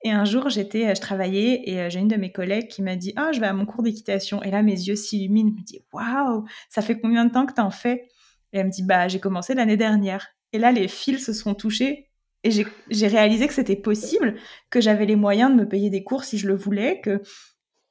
Et 0.03 0.11
un 0.11 0.25
jour, 0.25 0.49
j'étais, 0.49 0.87
euh, 0.87 0.95
je 0.95 1.01
travaillais 1.01 1.69
et 1.69 1.79
euh, 1.79 1.89
j'ai 1.89 1.99
une 1.99 2.07
de 2.07 2.15
mes 2.15 2.31
collègues 2.31 2.67
qui 2.67 2.81
m'a 2.81 2.95
dit 2.95 3.13
Ah, 3.15 3.31
je 3.33 3.39
vais 3.39 3.47
à 3.47 3.53
mon 3.53 3.65
cours 3.65 3.83
d'équitation. 3.83 4.41
Et 4.43 4.51
là, 4.51 4.63
mes 4.63 4.71
yeux 4.71 4.95
s'illuminent. 4.95 5.51
Je 5.55 5.61
me 5.61 5.65
dis 5.65 5.79
Waouh, 5.93 6.45
ça 6.69 6.81
fait 6.81 6.99
combien 6.99 7.25
de 7.25 7.31
temps 7.31 7.45
que 7.45 7.53
t'en 7.53 7.69
fais? 7.69 8.07
Et 8.53 8.59
elle 8.59 8.67
me 8.67 8.71
dit 8.71 8.83
Bah, 8.83 9.07
j'ai 9.07 9.19
commencé 9.19 9.53
l'année 9.53 9.77
dernière. 9.77 10.27
Et 10.53 10.57
là, 10.57 10.71
les 10.71 10.87
fils 10.87 11.25
se 11.25 11.33
sont 11.33 11.53
touchés 11.53 12.09
et 12.43 12.49
j'ai 12.89 13.07
réalisé 13.07 13.47
que 13.47 13.53
c'était 13.53 13.75
possible, 13.75 14.35
que 14.71 14.81
j'avais 14.81 15.05
les 15.05 15.15
moyens 15.15 15.51
de 15.51 15.55
me 15.55 15.67
payer 15.67 15.91
des 15.91 16.03
cours 16.03 16.23
si 16.23 16.39
je 16.39 16.47
le 16.47 16.55
voulais, 16.55 16.99
que 17.01 17.21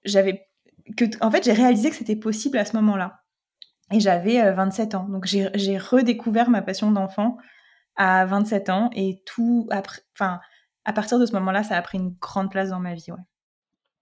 j'avais. 0.04 0.48
Que, 0.96 1.04
en 1.20 1.30
fait, 1.30 1.44
j'ai 1.44 1.52
réalisé 1.52 1.90
que 1.90 1.96
c'était 1.96 2.16
possible 2.16 2.58
à 2.58 2.64
ce 2.64 2.74
moment-là. 2.76 3.20
Et 3.92 4.00
j'avais 4.00 4.52
27 4.52 4.94
euh, 4.94 4.98
ans. 4.98 5.08
Donc, 5.08 5.26
j'ai 5.26 5.78
redécouvert 5.78 6.50
ma 6.50 6.62
passion 6.62 6.90
d'enfant 6.90 7.36
à 7.96 8.24
27 8.26 8.70
ans 8.70 8.90
et 8.94 9.22
tout 9.24 9.68
après. 9.70 10.00
Enfin 10.14 10.40
à 10.84 10.92
partir 10.92 11.18
de 11.18 11.26
ce 11.26 11.32
moment-là, 11.34 11.62
ça 11.62 11.76
a 11.76 11.82
pris 11.82 11.98
une 11.98 12.14
grande 12.20 12.50
place 12.50 12.70
dans 12.70 12.80
ma 12.80 12.94
vie. 12.94 13.12
Ouais. 13.12 13.18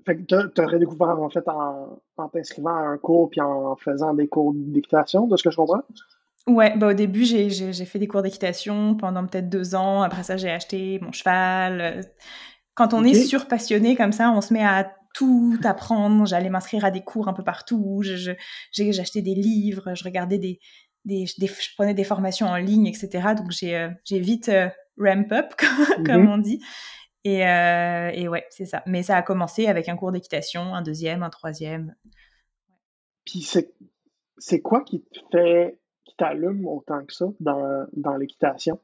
Fait 0.06 0.16
que 0.16 0.22
tu 0.22 0.60
as 0.60 0.66
redécouvert 0.66 1.20
en 1.20 1.28
fait 1.28 1.46
en, 1.48 2.00
t'inscrivant 2.32 2.74
à 2.74 2.80
un 2.80 2.98
cours 2.98 3.28
puis 3.30 3.40
en 3.40 3.76
faisant 3.76 4.14
des 4.14 4.28
cours 4.28 4.52
d'équitation, 4.54 5.26
de 5.26 5.36
ce 5.36 5.42
que 5.42 5.50
je 5.50 5.56
comprends? 5.56 5.82
Ouais, 6.46 6.74
bah 6.78 6.88
au 6.88 6.92
début, 6.94 7.24
j'ai 7.24 7.84
fait 7.84 7.98
des 7.98 8.06
cours 8.06 8.22
d'équitation 8.22 8.94
pendant 8.94 9.26
peut-être 9.26 9.50
deux 9.50 9.74
ans. 9.74 10.02
Après 10.02 10.22
ça, 10.22 10.38
j'ai 10.38 10.50
acheté 10.50 10.98
mon 11.02 11.12
cheval. 11.12 12.00
Quand 12.74 12.94
on 12.94 13.04
est 13.04 13.14
surpassionné 13.14 13.96
comme 13.96 14.12
ça, 14.12 14.30
on 14.30 14.40
se 14.40 14.54
met 14.54 14.64
à 14.64 14.90
tout 15.14 15.58
apprendre. 15.64 16.24
J'allais 16.26 16.48
m'inscrire 16.48 16.84
à 16.84 16.90
des 16.90 17.02
cours 17.02 17.28
un 17.28 17.34
peu 17.34 17.44
partout. 17.44 18.02
J'ai 18.02 19.00
acheté 19.00 19.20
des 19.20 19.34
livres, 19.34 19.94
je 19.94 20.04
regardais 20.04 20.38
des, 20.38 20.58
des, 21.04 21.26
je 21.26 21.74
prenais 21.76 21.94
des 21.94 22.04
formations 22.04 22.46
en 22.46 22.56
ligne, 22.56 22.86
etc. 22.86 23.34
Donc 23.36 23.50
j'ai 23.50 23.76
euh, 23.76 23.90
vite 24.10 24.48
euh, 24.48 24.68
ramp 24.98 25.32
up, 25.32 25.54
comme 26.06 26.22
mhm. 26.22 26.28
on 26.28 26.38
dit. 26.38 26.60
Et, 27.24 27.46
euh, 27.46 28.10
et 28.14 28.28
ouais, 28.28 28.46
c'est 28.50 28.64
ça. 28.64 28.82
Mais 28.86 29.02
ça 29.02 29.16
a 29.16 29.22
commencé 29.22 29.66
avec 29.66 29.88
un 29.88 29.96
cours 29.96 30.12
d'équitation, 30.12 30.74
un 30.74 30.82
deuxième, 30.82 31.22
un 31.22 31.30
troisième. 31.30 31.94
Puis 33.24 33.46
c'est 34.38 34.60
quoi 34.62 34.82
qui 34.82 35.02
te 35.02 35.20
fait, 35.32 35.78
qui 36.04 36.14
t'allume 36.16 36.66
autant 36.66 37.04
que 37.04 37.12
ça 37.12 37.26
dans, 37.40 37.86
dans 37.92 38.16
l'équitation? 38.16 38.80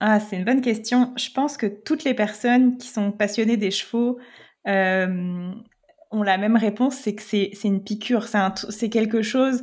Ah, 0.00 0.18
c'est 0.18 0.36
une 0.36 0.44
bonne 0.44 0.62
question. 0.62 1.12
Je 1.16 1.30
pense 1.30 1.56
que 1.56 1.66
toutes 1.66 2.04
les 2.04 2.14
personnes 2.14 2.78
qui 2.78 2.88
sont 2.88 3.12
passionnées 3.12 3.58
des 3.58 3.70
chevaux 3.70 4.18
euh, 4.66 5.52
ont 6.10 6.22
la 6.22 6.38
même 6.38 6.56
réponse, 6.56 6.94
c'est 6.96 7.14
que 7.14 7.22
c'est 7.22 7.52
une 7.64 7.84
piqûre, 7.84 8.26
c'est 8.70 8.88
quelque 8.88 9.20
chose. 9.20 9.62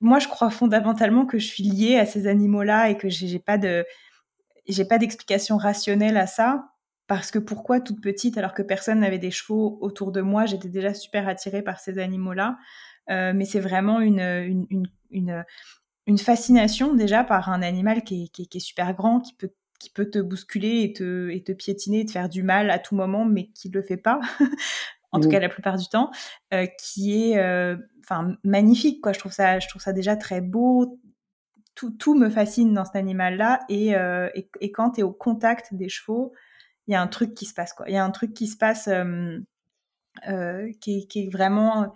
Moi, 0.00 0.20
je 0.20 0.28
crois 0.28 0.50
fondamentalement 0.50 1.26
que 1.26 1.38
je 1.38 1.46
suis 1.46 1.64
liée 1.64 1.96
à 1.96 2.06
ces 2.06 2.28
animaux-là 2.28 2.90
et 2.90 2.96
que 2.96 3.08
j'ai 3.08 3.40
pas 3.40 3.58
de, 3.58 3.84
j'ai 4.68 4.84
pas 4.84 4.98
d'explication 4.98 5.56
rationnelle 5.56 6.16
à 6.16 6.26
ça. 6.26 6.72
Parce 7.06 7.30
que 7.30 7.38
pourquoi 7.38 7.80
toute 7.80 8.02
petite, 8.02 8.36
alors 8.36 8.52
que 8.52 8.60
personne 8.60 9.00
n'avait 9.00 9.18
des 9.18 9.30
chevaux 9.30 9.78
autour 9.80 10.12
de 10.12 10.20
moi, 10.20 10.44
j'étais 10.44 10.68
déjà 10.68 10.92
super 10.92 11.26
attirée 11.26 11.62
par 11.62 11.80
ces 11.80 11.98
animaux-là. 11.98 12.58
Euh, 13.10 13.32
mais 13.34 13.46
c'est 13.46 13.60
vraiment 13.60 14.00
une, 14.00 14.20
une, 14.20 14.86
une, 15.10 15.44
une, 16.06 16.18
fascination 16.18 16.94
déjà 16.94 17.24
par 17.24 17.48
un 17.48 17.62
animal 17.62 18.02
qui 18.04 18.24
est, 18.24 18.28
qui, 18.28 18.46
est, 18.54 18.60
super 18.60 18.92
grand, 18.92 19.20
qui 19.20 19.32
peut, 19.32 19.54
qui 19.80 19.88
peut 19.88 20.10
te 20.10 20.18
bousculer 20.18 20.82
et 20.82 20.92
te, 20.92 21.30
et 21.30 21.42
te 21.42 21.52
piétiner, 21.52 22.00
et 22.00 22.04
te 22.04 22.12
faire 22.12 22.28
du 22.28 22.42
mal 22.42 22.70
à 22.70 22.78
tout 22.78 22.94
moment, 22.94 23.24
mais 23.24 23.46
qui 23.52 23.70
ne 23.70 23.74
le 23.74 23.82
fait 23.82 23.96
pas. 23.96 24.20
en 25.12 25.20
tout 25.20 25.28
cas 25.28 25.40
la 25.40 25.48
plupart 25.48 25.76
du 25.76 25.88
temps, 25.88 26.10
euh, 26.52 26.66
qui 26.78 27.32
est 27.32 27.38
euh, 27.38 27.76
enfin 28.00 28.36
magnifique 28.44 29.00
quoi. 29.00 29.12
Je 29.12 29.18
trouve 29.18 29.32
ça, 29.32 29.58
je 29.58 29.68
trouve 29.68 29.82
ça 29.82 29.92
déjà 29.92 30.16
très 30.16 30.40
beau, 30.40 31.00
tout, 31.98 32.14
me 32.14 32.28
fascine 32.30 32.74
dans 32.74 32.84
cet 32.84 32.96
animal-là. 32.96 33.60
Et, 33.68 33.94
euh, 33.94 34.28
quand 34.72 34.92
tu 34.92 35.00
es 35.00 35.02
au 35.02 35.12
contact 35.12 35.74
des 35.74 35.88
chevaux, 35.88 36.32
il 36.86 36.92
y 36.92 36.94
a 36.94 37.02
un 37.02 37.06
truc 37.06 37.34
qui 37.34 37.44
se 37.44 37.54
passe. 37.54 37.74
Il 37.86 37.94
y 37.94 37.96
a 37.96 38.04
un 38.04 38.10
truc 38.10 38.34
qui 38.34 38.46
se 38.46 38.56
passe 38.56 38.88
euh, 38.88 39.38
euh, 40.28 40.70
qui, 40.80 41.06
est 41.14 41.32
vraiment 41.32 41.92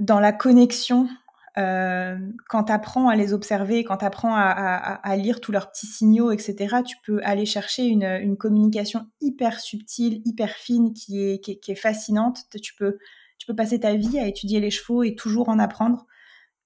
dans 0.00 0.20
la 0.20 0.32
connexion. 0.32 1.08
quand 1.56 2.64
tu 2.66 2.72
apprends 2.72 3.08
à 3.08 3.16
les 3.16 3.32
observer, 3.32 3.84
quand 3.84 3.98
tu 3.98 4.04
apprends 4.04 4.34
à, 4.34 5.16
lire 5.16 5.40
tous 5.40 5.52
leurs 5.52 5.70
petits 5.70 5.86
signaux, 5.86 6.32
etc., 6.32 6.82
tu 6.84 6.96
peux 7.04 7.20
aller 7.22 7.46
chercher 7.46 7.84
une, 7.86 8.36
communication 8.36 9.06
hyper 9.20 9.60
subtile, 9.60 10.20
hyper 10.24 10.50
fine, 10.50 10.92
qui 10.92 11.22
est, 11.22 11.38
qui 11.38 11.70
est, 11.70 11.76
fascinante. 11.76 12.40
Tu 12.60 12.74
peux 12.74 12.98
passer 13.56 13.80
ta 13.80 13.94
vie 13.94 14.18
à 14.18 14.26
étudier 14.26 14.58
les 14.58 14.70
chevaux 14.70 15.04
et 15.04 15.14
toujours 15.14 15.48
en 15.48 15.58
apprendre. 15.60 16.06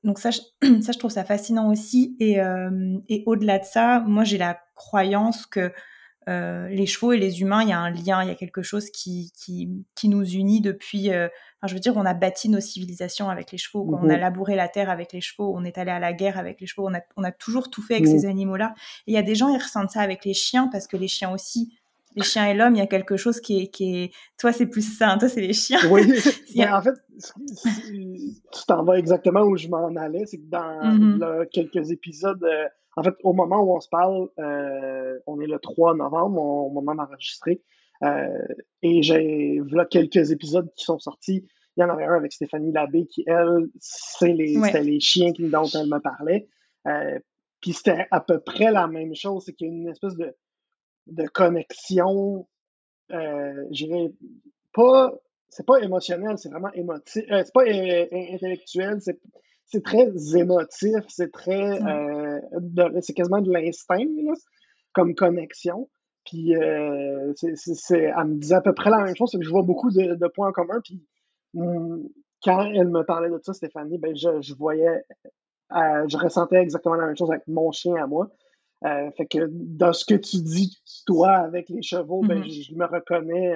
Donc 0.04 0.18
ça, 0.18 0.30
je, 0.30 0.40
ça, 0.80 0.92
je 0.92 0.98
trouve 0.98 1.10
ça 1.10 1.24
fascinant 1.24 1.70
aussi. 1.70 2.16
Et, 2.20 2.40
euh, 2.40 2.98
et 3.08 3.22
au-delà 3.26 3.58
de 3.58 3.64
ça, 3.64 4.00
moi, 4.00 4.24
j'ai 4.24 4.38
la 4.38 4.58
croyance 4.74 5.46
que 5.46 5.72
euh, 6.28 6.68
les 6.68 6.84
chevaux 6.84 7.12
et 7.12 7.18
les 7.18 7.40
humains, 7.40 7.62
il 7.62 7.70
y 7.70 7.72
a 7.72 7.78
un 7.78 7.90
lien, 7.90 8.22
il 8.22 8.28
y 8.28 8.30
a 8.30 8.34
quelque 8.34 8.62
chose 8.62 8.90
qui, 8.90 9.32
qui, 9.34 9.86
qui 9.94 10.08
nous 10.08 10.24
unit 10.24 10.60
depuis. 10.60 11.10
Euh, 11.10 11.26
enfin, 11.56 11.68
je 11.68 11.74
veux 11.74 11.80
dire, 11.80 11.96
on 11.96 12.04
a 12.04 12.12
bâti 12.12 12.50
nos 12.50 12.60
civilisations 12.60 13.30
avec 13.30 13.50
les 13.50 13.56
chevaux, 13.56 13.88
on 13.90 14.10
a 14.10 14.14
mhm. 14.14 14.20
labouré 14.20 14.54
la 14.54 14.68
terre 14.68 14.90
avec 14.90 15.14
les 15.14 15.22
chevaux, 15.22 15.54
on 15.56 15.64
est 15.64 15.78
allé 15.78 15.90
à 15.90 15.98
la 15.98 16.12
guerre 16.12 16.36
avec 16.36 16.60
les 16.60 16.66
chevaux, 16.66 16.86
on 16.86 16.94
a, 16.94 17.00
on 17.16 17.24
a 17.24 17.32
toujours 17.32 17.70
tout 17.70 17.80
fait 17.80 17.94
avec 17.94 18.06
ces 18.06 18.26
animaux-là. 18.26 18.74
Et 19.06 19.12
il 19.12 19.14
y 19.14 19.18
a 19.18 19.22
des 19.22 19.34
gens, 19.34 19.48
ils 19.48 19.62
ressentent 19.62 19.90
ça 19.90 20.02
avec 20.02 20.26
les 20.26 20.34
chiens 20.34 20.68
parce 20.70 20.86
que 20.86 20.98
les 20.98 21.08
chiens 21.08 21.30
aussi. 21.30 21.78
Les 22.16 22.22
chiens 22.22 22.46
et 22.46 22.54
l'homme, 22.54 22.74
il 22.74 22.78
y 22.78 22.82
a 22.82 22.86
quelque 22.86 23.16
chose 23.16 23.40
qui 23.40 23.62
est, 23.62 23.66
qui 23.68 23.96
est... 23.96 24.12
Toi, 24.38 24.52
c'est 24.52 24.66
plus 24.66 24.96
ça, 24.96 25.16
toi, 25.18 25.28
c'est 25.28 25.40
les 25.40 25.52
chiens. 25.52 25.78
Oui, 25.90 26.02
en 26.70 26.82
fait, 26.82 26.94
tu 28.52 28.66
t'en 28.66 28.82
vas 28.82 28.98
exactement 28.98 29.42
où 29.42 29.56
je 29.56 29.68
m'en 29.68 29.94
allais, 29.96 30.24
c'est 30.26 30.38
que 30.38 30.48
dans 30.48 30.84
mhm. 30.84 31.46
quelques 31.52 31.90
épisodes, 31.90 32.42
euh, 32.42 32.66
en 32.96 33.02
fait, 33.02 33.14
au 33.22 33.32
moment 33.32 33.60
où 33.60 33.76
on 33.76 33.80
se 33.80 33.88
parle, 33.88 34.28
euh, 34.40 35.18
on 35.26 35.40
est 35.40 35.46
le 35.46 35.58
3 35.60 35.94
novembre, 35.94 36.42
au 36.42 36.70
moment 36.70 36.96
d'enregistrer. 36.96 37.62
Euh, 38.02 38.26
et 38.82 39.02
j'ai 39.02 39.60
voilà 39.60 39.84
quelques 39.84 40.30
épisodes 40.32 40.68
qui 40.76 40.84
sont 40.84 40.98
sortis. 40.98 41.46
Il 41.76 41.80
y 41.80 41.84
en 41.84 41.90
avait 41.90 42.04
un 42.04 42.14
avec 42.14 42.32
Stéphanie 42.32 42.72
Labbé 42.72 43.06
qui, 43.06 43.22
elle, 43.26 43.68
c'est 43.78 44.32
les, 44.32 44.56
les 44.82 45.00
chiens 45.00 45.32
dont 45.38 45.66
elle 45.74 45.88
me 45.88 46.00
parlait. 46.00 46.48
Euh, 46.88 47.18
puis 47.60 47.72
c'était 47.72 48.06
à 48.10 48.20
peu 48.20 48.40
près 48.40 48.72
la 48.72 48.88
même 48.88 49.14
chose. 49.14 49.44
C'est 49.46 49.52
qu'il 49.52 49.68
y 49.68 49.70
a 49.70 49.74
une 49.74 49.88
espèce 49.88 50.16
de, 50.16 50.34
de 51.08 51.26
connexion, 51.26 52.46
euh, 53.12 53.64
je 53.70 53.86
dirais, 53.86 54.12
pas, 54.72 55.12
c'est 55.48 55.66
pas 55.66 55.80
émotionnel, 55.80 56.38
c'est 56.38 56.50
vraiment 56.50 56.72
émotif. 56.72 57.24
Euh, 57.30 57.42
c'est 57.44 57.52
pas 57.52 57.64
intellectuel, 57.64 59.00
c'est 59.00 59.18
c'est 59.70 59.84
très 59.84 60.10
émotif, 60.34 61.04
c'est 61.08 61.30
très. 61.30 61.80
Euh, 61.82 62.40
c'est 63.02 63.12
quasiment 63.12 63.40
de 63.40 63.52
l'instinct, 63.52 64.04
comme 64.92 65.14
connexion. 65.14 65.88
Puis, 66.24 66.56
euh, 66.56 67.32
c'est, 67.34 67.98
elle 67.98 68.24
me 68.24 68.34
disait 68.36 68.54
à 68.54 68.60
peu 68.60 68.74
près 68.74 68.90
la 68.90 69.04
même 69.04 69.16
chose, 69.16 69.30
c'est 69.30 69.38
que 69.38 69.44
je 69.44 69.50
vois 69.50 69.62
beaucoup 69.62 69.90
de, 69.90 70.28
points 70.28 70.48
en 70.48 70.52
commun. 70.52 70.80
Puis, 70.82 71.02
quand 71.54 72.62
elle 72.62 72.88
me 72.88 73.02
parlait 73.02 73.30
de 73.30 73.38
ça, 73.42 73.52
Stéphanie, 73.52 73.98
ben, 73.98 74.16
je, 74.16 74.40
je 74.40 74.54
voyais, 74.54 75.04
euh, 75.72 76.08
je 76.08 76.16
ressentais 76.16 76.56
exactement 76.56 76.94
la 76.94 77.06
même 77.06 77.16
chose 77.16 77.30
avec 77.30 77.46
mon 77.46 77.70
chien 77.70 77.96
à 77.96 78.06
moi. 78.06 78.30
Fait 78.82 79.26
que 79.26 79.48
dans 79.50 79.92
ce 79.92 80.04
que 80.04 80.14
tu 80.14 80.38
dis, 80.38 80.78
toi, 81.06 81.32
avec 81.32 81.68
les 81.68 81.82
chevaux, 81.82 82.22
ben, 82.22 82.40
mm-hmm. 82.40 82.68
je, 82.68 82.74
me 82.74 82.86
reconnais 82.86 83.54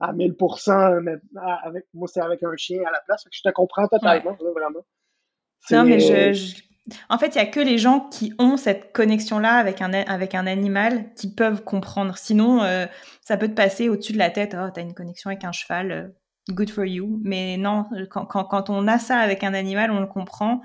à 0.00 0.12
1000%, 0.12 1.00
mais 1.00 1.16
avec, 1.64 1.84
moi, 1.94 2.08
c'est 2.08 2.20
avec 2.20 2.42
un 2.42 2.56
chien 2.56 2.80
à 2.86 2.90
la 2.90 3.00
place. 3.06 3.22
Fait 3.24 3.30
que 3.30 3.36
je 3.36 3.42
te 3.42 3.50
comprends 3.50 3.86
totalement, 3.86 4.36
vraiment. 4.54 4.84
Non, 5.70 5.84
mais 5.84 6.00
je, 6.00 6.62
En 7.08 7.18
fait, 7.18 7.28
il 7.28 7.36
y 7.36 7.40
a 7.40 7.46
que 7.46 7.60
les 7.60 7.78
gens 7.78 8.08
qui 8.08 8.32
ont 8.38 8.56
cette 8.56 8.92
connexion-là 8.92 9.54
avec 9.54 9.82
un, 9.82 9.92
avec 9.92 10.34
un 10.34 10.46
animal 10.46 11.12
qui 11.14 11.32
peuvent 11.32 11.62
comprendre. 11.62 12.16
Sinon, 12.16 12.62
euh, 12.62 12.86
ça 13.20 13.36
peut 13.36 13.48
te 13.48 13.54
passer 13.54 13.88
au-dessus 13.88 14.12
de 14.12 14.18
la 14.18 14.30
tête. 14.30 14.56
Oh, 14.58 14.70
t'as 14.72 14.82
une 14.82 14.94
connexion 14.94 15.30
avec 15.30 15.44
un 15.44 15.52
cheval, 15.52 15.92
euh, 15.92 16.08
good 16.52 16.70
for 16.70 16.84
you. 16.84 17.20
Mais 17.22 17.56
non, 17.56 17.86
quand, 18.10 18.26
quand, 18.26 18.44
quand, 18.44 18.70
on 18.70 18.86
a 18.88 18.98
ça 18.98 19.18
avec 19.18 19.44
un 19.44 19.54
animal, 19.54 19.90
on 19.90 20.00
le 20.00 20.06
comprend. 20.06 20.60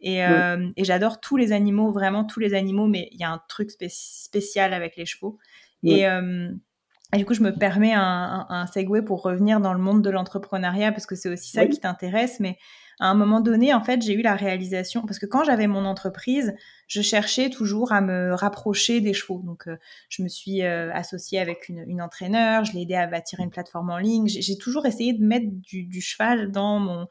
Et, 0.00 0.24
euh, 0.24 0.68
et 0.76 0.84
j'adore 0.84 1.20
tous 1.20 1.36
les 1.36 1.52
animaux, 1.52 1.92
vraiment 1.92 2.24
tous 2.24 2.40
les 2.40 2.54
animaux, 2.54 2.86
mais 2.86 3.08
il 3.12 3.20
y 3.20 3.24
a 3.24 3.30
un 3.30 3.40
truc 3.48 3.70
spécial 3.70 4.72
avec 4.74 4.96
les 4.96 5.06
chevaux. 5.06 5.38
Et, 5.82 6.02
et, 6.02 7.16
du 7.18 7.24
coup, 7.24 7.34
je 7.34 7.42
me 7.42 7.52
permets 7.52 7.94
un, 7.94 8.02
un, 8.02 8.46
un 8.48 8.66
segue 8.66 9.04
pour 9.04 9.22
revenir 9.22 9.60
dans 9.60 9.72
le 9.72 9.78
monde 9.78 10.02
de 10.02 10.10
l'entrepreneuriat 10.10 10.90
parce 10.90 11.06
que 11.06 11.14
c'est 11.14 11.28
aussi 11.28 11.50
ça 11.50 11.66
qui 11.66 11.78
t'intéresse. 11.78 12.40
Mais 12.40 12.58
à 12.98 13.10
un 13.10 13.14
moment 13.14 13.40
donné, 13.40 13.74
en 13.74 13.82
fait, 13.82 14.00
j'ai 14.02 14.14
eu 14.14 14.22
la 14.22 14.34
réalisation, 14.34 15.02
parce 15.02 15.18
que 15.18 15.26
quand 15.26 15.44
j'avais 15.44 15.66
mon 15.66 15.84
entreprise, 15.84 16.54
je 16.88 17.02
cherchais 17.02 17.50
toujours 17.50 17.92
à 17.92 18.00
me 18.00 18.32
rapprocher 18.34 19.00
des 19.00 19.12
chevaux. 19.12 19.42
Donc, 19.44 19.68
euh, 19.68 19.76
je 20.08 20.22
me 20.22 20.28
suis 20.28 20.62
euh, 20.62 20.90
associée 20.92 21.38
avec 21.38 21.68
une, 21.68 21.84
une, 21.86 22.00
entraîneur, 22.00 22.64
je 22.64 22.72
l'ai 22.72 22.82
aidée 22.82 22.94
à 22.94 23.06
bâtir 23.06 23.40
une 23.40 23.50
plateforme 23.50 23.90
en 23.90 23.98
ligne. 23.98 24.26
J'ai 24.28 24.56
toujours 24.56 24.86
essayé 24.86 25.12
de 25.12 25.22
mettre 25.22 25.46
du, 25.50 25.84
du, 25.84 26.00
cheval 26.00 26.50
dans 26.50 26.78
mon 26.78 27.06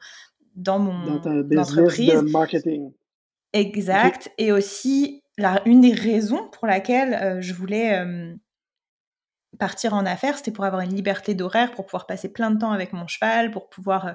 dans 0.56 0.78
mon 0.78 1.20
dans 1.20 1.60
entreprise. 1.60 2.14
De 2.14 2.30
marketing. 2.30 2.92
Exact. 3.52 4.30
Et 4.38 4.50
aussi, 4.50 5.22
la, 5.38 5.62
une 5.66 5.82
des 5.82 5.92
raisons 5.92 6.48
pour 6.50 6.66
laquelle 6.66 7.14
euh, 7.14 7.40
je 7.40 7.54
voulais 7.54 8.04
partir 9.56 9.94
en 9.94 10.06
affaires, 10.06 10.36
c'était 10.36 10.50
pour 10.50 10.64
avoir 10.64 10.82
une 10.82 10.94
liberté 10.94 11.34
d'horaire, 11.34 11.72
pour 11.72 11.86
pouvoir 11.86 12.06
passer 12.06 12.32
plein 12.32 12.50
de 12.50 12.58
temps 12.58 12.72
avec 12.72 12.92
mon 12.92 13.06
cheval, 13.06 13.50
pour 13.50 13.68
pouvoir, 13.68 14.06
euh, 14.06 14.12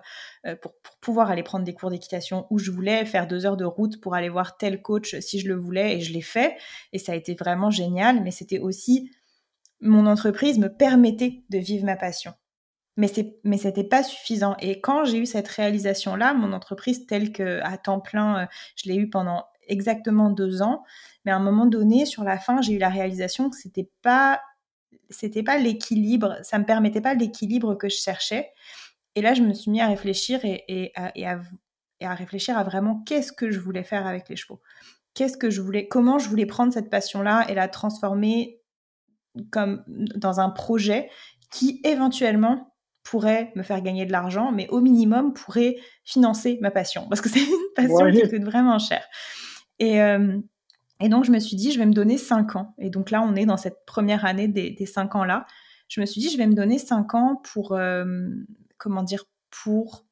euh, 0.48 0.56
pour, 0.56 0.74
pouvoir 1.02 1.30
aller 1.32 1.44
prendre 1.44 1.66
des 1.66 1.74
cours 1.74 1.90
d'équitation 1.90 2.48
où 2.50 2.60
je 2.60 2.72
voulais, 2.72 3.06
faire 3.06 3.28
deux 3.28 3.46
heures 3.46 3.58
de 3.58 3.66
route 3.66 4.00
pour 4.02 4.16
aller 4.16 4.30
voir 4.30 4.58
tel 4.58 4.82
coach 4.82 5.20
si 5.20 5.40
je 5.40 5.48
le 5.48 5.56
voulais, 5.56 5.98
et 5.98 6.02
je 6.02 6.14
l'ai 6.14 6.22
fait, 6.22 6.58
et 6.94 7.00
ça 7.00 7.14
a 7.14 7.16
été 7.16 7.36
vraiment 7.36 7.72
génial, 7.72 8.24
mais 8.24 8.32
c'était 8.32 8.60
aussi, 8.60 9.12
mon 9.80 10.06
entreprise 10.06 10.60
me 10.60 10.68
permettait 10.68 11.44
de 11.50 11.58
vivre 11.58 11.86
ma 11.86 11.96
passion. 11.96 12.34
Mais 12.98 13.08
c'est, 13.08 13.40
mais 13.44 13.58
c'était 13.58 13.86
pas 13.86 14.04
suffisant. 14.04 14.56
Et 14.60 14.82
quand 14.82 15.06
j'ai 15.06 15.20
eu 15.20 15.26
cette 15.26 15.48
réalisation-là, 15.48 16.34
mon 16.34 16.52
entreprise 16.54 17.06
telle 17.08 17.32
que 17.32 17.62
à 17.64 17.78
temps 17.78 18.02
plein, 18.02 18.44
euh, 18.44 18.46
je 18.76 18.90
l'ai 18.90 18.96
eu 18.96 19.10
pendant 19.10 19.46
exactement 19.68 20.30
deux 20.30 20.62
ans. 20.62 20.84
Mais 21.26 21.32
à 21.32 21.38
un 21.38 21.40
moment 21.40 21.66
donné, 21.66 22.06
sur 22.06 22.24
la 22.24 22.38
fin, 22.38 22.62
j'ai 22.62 22.74
eu 22.74 22.78
la 22.78 22.90
réalisation 22.90 23.50
que 23.50 23.56
c'était 23.56 23.90
pas 24.02 24.42
c'était 25.12 25.44
pas 25.44 25.58
l'équilibre, 25.58 26.38
ça 26.44 26.60
me 26.60 26.66
permettait 26.66 27.02
pas 27.02 27.14
l'équilibre 27.14 27.76
que 27.76 27.90
je 27.90 27.98
cherchais. 27.98 28.52
Et 29.16 29.22
là, 29.22 29.34
je 29.34 29.42
me 29.42 29.54
suis 29.54 29.72
mis 29.72 29.82
à 29.82 29.88
réfléchir 29.88 30.40
et, 30.44 30.94
à, 30.96 32.16
réfléchir 32.16 32.58
à 32.58 32.64
vraiment 32.64 33.04
qu'est-ce 33.06 33.32
que 33.32 33.52
je 33.52 33.60
voulais 33.60 33.84
faire 33.84 34.08
avec 34.08 34.30
les 34.30 34.36
chevaux. 34.36 34.62
Qu'est-ce 35.14 35.38
que 35.38 35.50
je 35.50 35.62
voulais, 35.62 35.88
comment 35.88 36.20
je 36.20 36.30
voulais 36.30 36.46
prendre 36.46 36.74
cette 36.74 36.90
passion-là 36.90 37.46
et 37.50 37.54
la 37.54 37.68
transformer 37.68 38.62
comme 39.52 39.84
dans 39.88 40.40
un 40.40 40.50
projet 40.50 41.10
qui 41.52 41.82
éventuellement 41.84 42.74
pourrait 43.04 43.52
me 43.56 43.64
faire 43.64 43.82
gagner 43.82 44.06
de 44.06 44.12
l'argent, 44.12 44.52
mais 44.52 44.68
au 44.70 44.80
minimum 44.80 45.34
pourrait 45.34 45.76
financer 46.04 46.60
ma 46.62 46.72
passion 46.72 47.08
parce 47.10 47.20
que 47.20 47.30
c'est 47.30 47.44
une 47.44 47.58
passion 47.76 48.12
qui 48.12 48.30
coûte 48.30 48.44
vraiment 48.44 48.80
cher. 48.80 49.04
Et, 49.80 50.02
euh, 50.02 50.40
et 51.02 51.10
donc, 51.10 51.26
je 51.26 51.32
me 51.32 51.40
suis 51.40 51.56
dit, 51.56 51.72
je 51.72 51.80
vais 51.80 51.86
me 51.86 51.94
donner 51.94 52.18
5 52.18 52.56
ans. 52.56 52.76
Et 52.78 52.90
donc 52.90 53.12
là, 53.12 53.22
on 53.22 53.36
est 53.36 53.46
dans 53.46 53.58
cette 53.58 53.86
première 53.86 54.26
année 54.26 54.48
des, 54.48 54.72
des 54.72 54.86
5 54.86 55.16
ans-là. 55.16 55.46
Je 55.92 56.00
me 56.00 56.06
suis 56.06 56.22
dit, 56.22 56.30
je 56.30 56.38
vais 56.38 56.48
me 56.48 56.54
donner 56.54 56.78
5 56.78 57.16
ans 57.16 57.42
pour, 57.52 57.74
euh, 57.74 58.06
comment 58.78 59.04
dire, 59.04 59.26
pour 59.50 60.06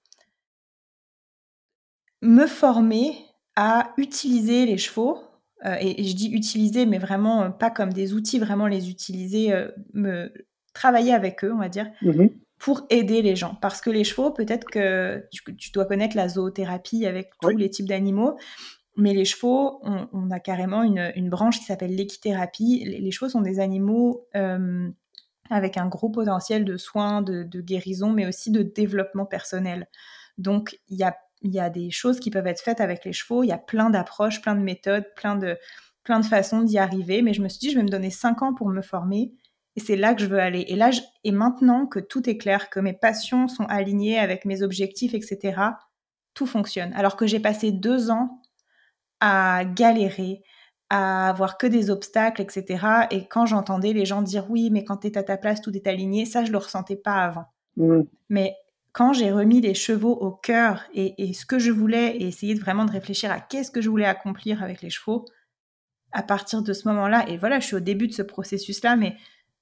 me 2.21 2.47
former 2.47 3.15
à 3.56 3.93
utiliser 3.97 4.65
les 4.65 4.78
chevaux. 4.78 5.19
Euh, 5.65 5.78
et, 5.80 6.04
je 6.04 6.15
dis 6.15 6.32
utiliser, 6.32 6.86
mais 6.86 6.97
vraiment 6.97 7.43
euh, 7.43 7.49
pas 7.49 7.69
comme 7.69 7.93
des 7.93 8.13
outils, 8.13 8.39
vraiment 8.39 8.67
les 8.67 8.89
utiliser, 8.89 9.54
me 9.93 10.34
travailler 10.73 11.13
avec 11.13 11.43
eux, 11.45 11.54
on 11.54 11.60
va 11.60 11.69
dire, 11.69 11.89
mm-hmm. 12.02 12.32
pour 12.58 12.86
aider 12.89 13.21
les 13.21 13.38
gens. 13.38 13.56
Parce 13.62 13.80
que 13.80 13.89
les 13.89 14.04
chevaux, 14.04 14.32
peut-être 14.32 14.65
que 14.65 15.25
tu, 15.32 15.71
dois 15.71 15.86
connaître 15.86 16.17
la 16.17 16.28
zoothérapie 16.28 17.06
avec 17.06 17.32
tous 17.41 17.56
les 17.56 17.69
types 17.69 17.88
d'animaux. 17.88 18.38
Mais 18.99 19.13
les 19.13 19.23
chevaux, 19.23 19.79
on, 19.83 20.29
a 20.29 20.39
carrément 20.39 20.83
une, 20.83 21.29
branche 21.29 21.59
qui 21.59 21.65
s'appelle 21.65 21.95
l'équithérapie. 21.95 22.83
Les, 22.85 23.12
chevaux 23.12 23.29
sont 23.29 23.41
des 23.41 23.62
animaux 23.62 24.27
euh, 24.35 24.89
avec 25.49 25.77
un 25.77 25.88
gros 25.88 26.09
potentiel 26.09 26.65
de 26.65 26.75
soins, 26.75 27.21
de, 27.21 27.62
guérison, 27.62 28.12
mais 28.12 28.27
aussi 28.27 28.51
de 28.51 28.62
développement 28.62 29.25
personnel. 29.25 29.88
Donc, 30.38 30.77
il 30.89 30.97
y 30.97 31.03
a, 31.59 31.69
des 31.69 31.91
choses 31.91 32.19
qui 32.19 32.29
peuvent 32.29 32.47
être 32.47 32.59
faites 32.59 32.81
avec 32.81 33.05
les 33.05 33.13
chevaux. 33.13 33.43
Il 33.43 33.47
y 33.47 33.53
a 33.53 33.57
plein 33.57 33.89
d'approches, 33.89 34.41
plein 34.41 34.55
de 34.55 34.62
méthodes, 34.62 35.05
plein 35.15 35.38
de, 35.38 35.57
façons 36.23 36.63
d'y 36.63 36.77
arriver. 36.77 37.21
Mais 37.21 37.33
je 37.33 37.41
me 37.41 37.47
suis 37.47 37.59
dit, 37.59 37.71
je 37.71 37.77
vais 37.77 37.83
me 37.83 37.89
donner 37.89 38.09
cinq 38.09 38.41
ans 38.41 38.53
pour 38.53 38.67
me 38.67 38.81
former. 38.81 39.31
Et 39.77 39.79
c'est 39.79 39.95
là 39.95 40.13
que 40.13 40.21
je 40.21 40.27
veux 40.27 40.39
aller. 40.39 40.65
Et 40.67 40.75
là, 40.75 40.89
et 41.23 41.31
maintenant 41.31 41.85
que 41.85 41.99
tout 41.99 42.29
est 42.29 42.38
clair, 42.38 42.69
que 42.69 42.81
mes 42.81 42.93
passions 42.93 43.47
sont 43.47 43.65
alignées 43.65 44.19
avec 44.19 44.43
mes 44.43 44.62
objectifs, 44.62 45.13
etc., 45.13 45.62
tout 46.33 46.45
fonctionne. 46.45 46.91
Alors 46.95 47.15
que 47.15 47.27
j'ai 47.27 47.39
passé 47.39 47.71
deux 47.71 48.12
ans 48.12 48.41
à 49.19 49.63
galérer, 49.65 50.43
à 50.89 51.29
avoir 51.29 51.58
que 51.58 51.67
des 51.67 51.89
obstacles, 51.89 52.41
etc. 52.41 52.86
Et 53.12 53.27
quand 53.27 53.45
j'entendais 53.45 53.93
les 53.93 54.05
gens 54.05 54.21
dire 54.21 54.49
oui, 54.49 54.69
mais 54.71 54.84
quand 54.84 54.97
tu 54.97 55.08
es 55.08 55.17
à 55.17 55.23
ta 55.23 55.38
place, 55.38 55.62
tout 55.62 55.75
est 55.75 55.88
aligné, 55.88 56.25
ça, 56.25 56.45
je 56.45 56.51
le 56.51 56.58
ressentais 56.58 56.95
pas 56.95 57.23
avant. 57.23 57.45
Mmh. 57.77 58.01
Mais 58.29 58.55
quand 58.91 59.13
j'ai 59.13 59.32
remis 59.32 59.62
les 59.62 59.73
chevaux 59.73 60.13
au 60.13 60.32
cœur 60.32 60.84
et, 60.93 61.34
ce 61.34 61.45
que 61.45 61.60
je 61.60 61.71
voulais 61.71 62.17
et 62.17 62.27
essayé 62.27 62.55
de 62.55 62.60
vraiment 62.60 62.86
de 62.86 62.91
réfléchir 62.91 63.32
à 63.32 63.39
qu'est-ce 63.39 63.71
que 63.71 63.82
je 63.82 63.89
voulais 63.89 64.05
accomplir 64.05 64.63
avec 64.63 64.82
les 64.82 64.89
chevaux, 64.89 65.25
à 66.12 66.23
partir 66.23 66.63
de 66.63 66.73
ce 66.73 66.88
moment-là, 66.88 67.23
et 67.29 67.38
voilà, 67.38 67.60
je 67.60 67.67
suis 67.67 67.75
au 67.75 67.82
début 67.82 68.08
de 68.08 68.13
ce 68.13 68.23
processus-là, 68.23 68.95
mais 68.95 69.15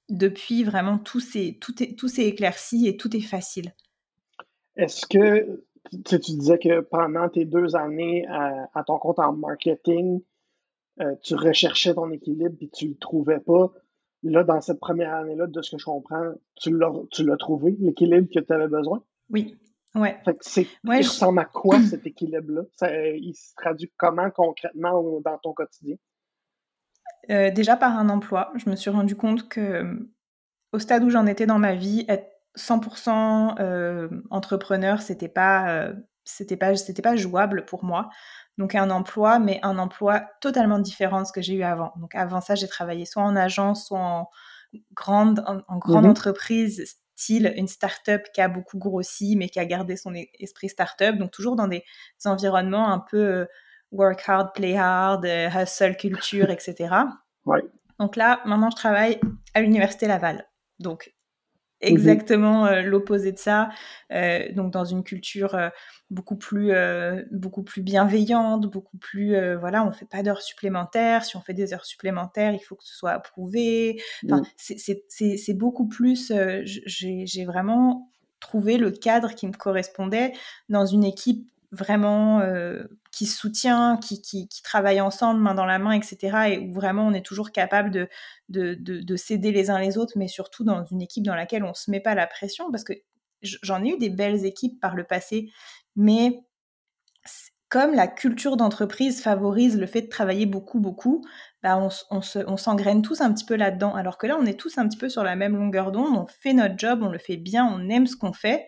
depuis 0.08 0.64
vraiment 0.64 0.96
tout 0.96 1.20
s'est 1.20 1.58
tout 1.60 1.82
est, 1.82 1.94
tout 1.94 2.08
éclairci 2.18 2.88
et 2.88 2.96
tout 2.96 3.14
est 3.14 3.20
facile. 3.20 3.74
Est-ce 4.76 5.06
que 5.06 5.64
tu, 5.90 6.18
disais 6.18 6.58
que 6.58 6.80
pendant 6.80 7.28
tes 7.28 7.44
deux 7.44 7.76
années 7.76 8.26
à, 8.28 8.82
ton 8.84 8.98
compte 8.98 9.18
en 9.18 9.32
marketing, 9.32 10.20
euh, 11.00 11.14
tu 11.22 11.34
recherchais 11.34 11.94
ton 11.94 12.10
équilibre 12.10 12.56
et 12.60 12.68
tu 12.68 12.86
ne 12.86 12.90
le 12.90 12.98
trouvais 12.98 13.40
pas. 13.40 13.72
Là, 14.24 14.42
dans 14.42 14.60
cette 14.60 14.80
première 14.80 15.14
année-là, 15.14 15.46
de 15.46 15.62
ce 15.62 15.70
que 15.70 15.78
je 15.78 15.84
comprends, 15.84 16.32
tu 16.56 16.76
l'as 16.76 17.36
trouvé, 17.36 17.76
l'équilibre 17.78 18.28
que 18.34 18.40
tu 18.40 18.52
avais 18.52 18.68
besoin? 18.68 19.02
Oui. 19.30 19.56
Ouais. 19.94 20.18
c'est, 20.40 20.66
il 20.84 20.96
ressemble 20.96 21.38
à 21.38 21.44
quoi 21.44 21.80
cet 21.90 22.06
équilibre-là? 22.06 22.62
il 23.16 23.34
se 23.34 23.54
traduit 23.54 23.90
comment 23.96 24.30
concrètement 24.30 25.20
dans 25.20 25.38
ton 25.38 25.52
quotidien? 25.52 25.96
déjà 27.28 27.76
par 27.76 27.96
un 27.96 28.08
emploi. 28.08 28.52
Je 28.56 28.70
me 28.70 28.76
suis 28.76 28.90
rendu 28.90 29.14
compte 29.14 29.48
que 29.48 29.98
au 30.72 30.78
stade 30.78 31.04
où 31.04 31.10
j'en 31.10 31.26
étais 31.26 31.46
dans 31.46 31.58
ma 31.58 31.74
vie, 31.74 32.04
être 32.08 32.37
100% 32.58 34.22
entrepreneur, 34.30 35.00
c'était 35.00 35.28
pas, 35.28 35.90
c'était 36.24 36.56
pas, 36.56 36.76
c'était 36.76 37.02
pas 37.02 37.16
jouable 37.16 37.64
pour 37.64 37.84
moi. 37.84 38.10
Donc 38.58 38.74
un 38.74 38.90
emploi, 38.90 39.38
mais 39.38 39.60
un 39.62 39.78
emploi 39.78 40.22
totalement 40.40 40.80
différent 40.80 41.22
de 41.22 41.26
ce 41.26 41.32
que 41.32 41.40
j'ai 41.40 41.54
eu 41.54 41.62
avant. 41.62 41.92
Donc 41.96 42.14
avant 42.14 42.40
ça, 42.40 42.56
j'ai 42.56 42.66
travaillé 42.66 43.06
soit 43.06 43.22
en 43.22 43.36
agence, 43.36 43.86
soit 43.86 44.00
en 44.00 44.28
grande, 44.94 45.44
en, 45.46 45.78
grande 45.78 46.04
mmh 46.04 46.10
entreprise, 46.10 46.98
style 47.14 47.52
une 47.56 47.68
start-up 47.68 48.22
qui 48.34 48.40
a 48.40 48.48
beaucoup 48.48 48.78
grossi, 48.78 49.36
mais 49.36 49.48
qui 49.48 49.60
a 49.60 49.64
gardé 49.64 49.96
son 49.96 50.12
e-, 50.12 50.26
esprit 50.38 50.68
start-up. 50.68 51.16
Donc 51.16 51.30
toujours 51.30 51.54
dans 51.54 51.68
des 51.68 51.84
environnements 52.24 52.92
un 52.92 52.98
peu 52.98 53.46
work 53.92 54.22
hard, 54.26 54.52
play 54.54 54.76
hard, 54.76 55.24
hustle 55.24 55.96
culture, 55.96 56.50
etc. 56.50 56.94
Donc 57.98 58.16
là, 58.16 58.40
maintenant, 58.44 58.70
je 58.70 58.76
travaille 58.76 59.20
à 59.54 59.60
l'université 59.60 60.06
Laval. 60.06 60.48
Donc 60.78 61.14
Mmh 61.80 61.86
exactement 61.86 62.80
l'opposé 62.80 63.30
de 63.30 63.38
ça. 63.38 63.68
donc 64.54 64.72
dans 64.72 64.84
une 64.84 65.04
culture 65.04 65.56
beaucoup 66.10 66.34
plus 66.36 66.72
beaucoup 67.30 67.62
plus 67.62 67.82
bienveillante, 67.82 68.66
beaucoup 68.66 68.98
plus 68.98 69.36
voilà, 69.56 69.86
on 69.86 69.92
fait 69.92 70.08
pas 70.08 70.24
d'heures 70.24 70.42
supplémentaires. 70.42 71.24
Si 71.24 71.36
on 71.36 71.40
fait 71.40 71.54
des 71.54 71.72
heures 71.72 71.84
supplémentaires, 71.84 72.52
il 72.52 72.58
faut 72.58 72.74
que 72.74 72.84
ce 72.84 72.96
soit 72.96 73.12
approuvé. 73.12 74.02
Enfin, 74.24 74.40
mmh. 74.40 75.04
c'est 75.08 75.54
beaucoup 75.54 75.86
plus. 75.86 76.32
J'ai 76.64 77.44
vraiment 77.44 78.10
trouvé 78.40 78.76
le 78.76 78.90
cadre 78.90 79.34
qui 79.34 79.46
me 79.46 79.52
correspondait 79.52 80.32
dans 80.68 80.86
une 80.86 81.04
équipe 81.04 81.48
vraiment 81.70 82.40
euh, 82.40 82.84
qui 83.12 83.26
soutient, 83.26 83.98
qui, 83.98 84.22
qui, 84.22 84.48
travaille 84.62 85.00
ensemble, 85.00 85.40
main 85.40 85.54
dans 85.54 85.66
la 85.66 85.78
main, 85.78 85.92
etc. 85.92 86.50
Et 86.50 86.58
où 86.58 86.72
vraiment 86.72 87.06
on 87.06 87.12
est 87.12 87.24
toujours 87.24 87.52
capable 87.52 87.90
de, 87.90 88.08
de, 88.48 88.74
de, 88.74 89.16
s'aider 89.16 89.52
les 89.52 89.70
uns 89.70 89.78
les 89.78 89.98
autres, 89.98 90.14
mais 90.16 90.28
surtout 90.28 90.64
dans 90.64 90.84
une 90.86 91.02
équipe 91.02 91.24
dans 91.24 91.34
laquelle 91.34 91.64
on 91.64 91.74
se 91.74 91.90
met 91.90 92.00
pas 92.00 92.14
la 92.14 92.26
pression, 92.26 92.70
parce 92.70 92.84
que 92.84 92.94
j'en 93.42 93.84
ai 93.84 93.90
eu 93.90 93.98
des 93.98 94.10
belles 94.10 94.44
équipes 94.44 94.80
par 94.80 94.94
le 94.94 95.04
passé, 95.04 95.50
mais 95.96 96.40
comme 97.68 97.94
la 97.94 98.06
culture 98.06 98.56
d'entreprise 98.56 99.22
favorise 99.22 99.78
le 99.78 99.86
fait 99.86 100.02
de 100.02 100.08
travailler 100.08 100.46
beaucoup, 100.46 100.80
beaucoup, 100.80 101.22
bah 101.62 101.76
on, 101.76 101.90
on 102.10 102.56
s'engraine 102.56 103.02
tous 103.02 103.20
un 103.20 103.32
petit 103.32 103.44
peu 103.44 103.56
là-dedans. 103.56 103.94
Alors 103.94 104.16
que 104.16 104.26
là, 104.26 104.38
on 104.40 104.46
est 104.46 104.58
tous 104.58 104.78
un 104.78 104.88
petit 104.88 104.96
peu 104.96 105.10
sur 105.10 105.22
la 105.22 105.36
même 105.36 105.54
longueur 105.54 105.92
d'onde, 105.92 106.16
on 106.16 106.26
fait 106.26 106.54
notre 106.54 106.78
job, 106.78 107.00
on 107.02 107.10
le 107.10 107.18
fait 107.18 107.36
bien, 107.36 107.66
on 107.66 107.90
aime 107.90 108.06
ce 108.06 108.16
qu'on 108.16 108.32
fait, 108.32 108.66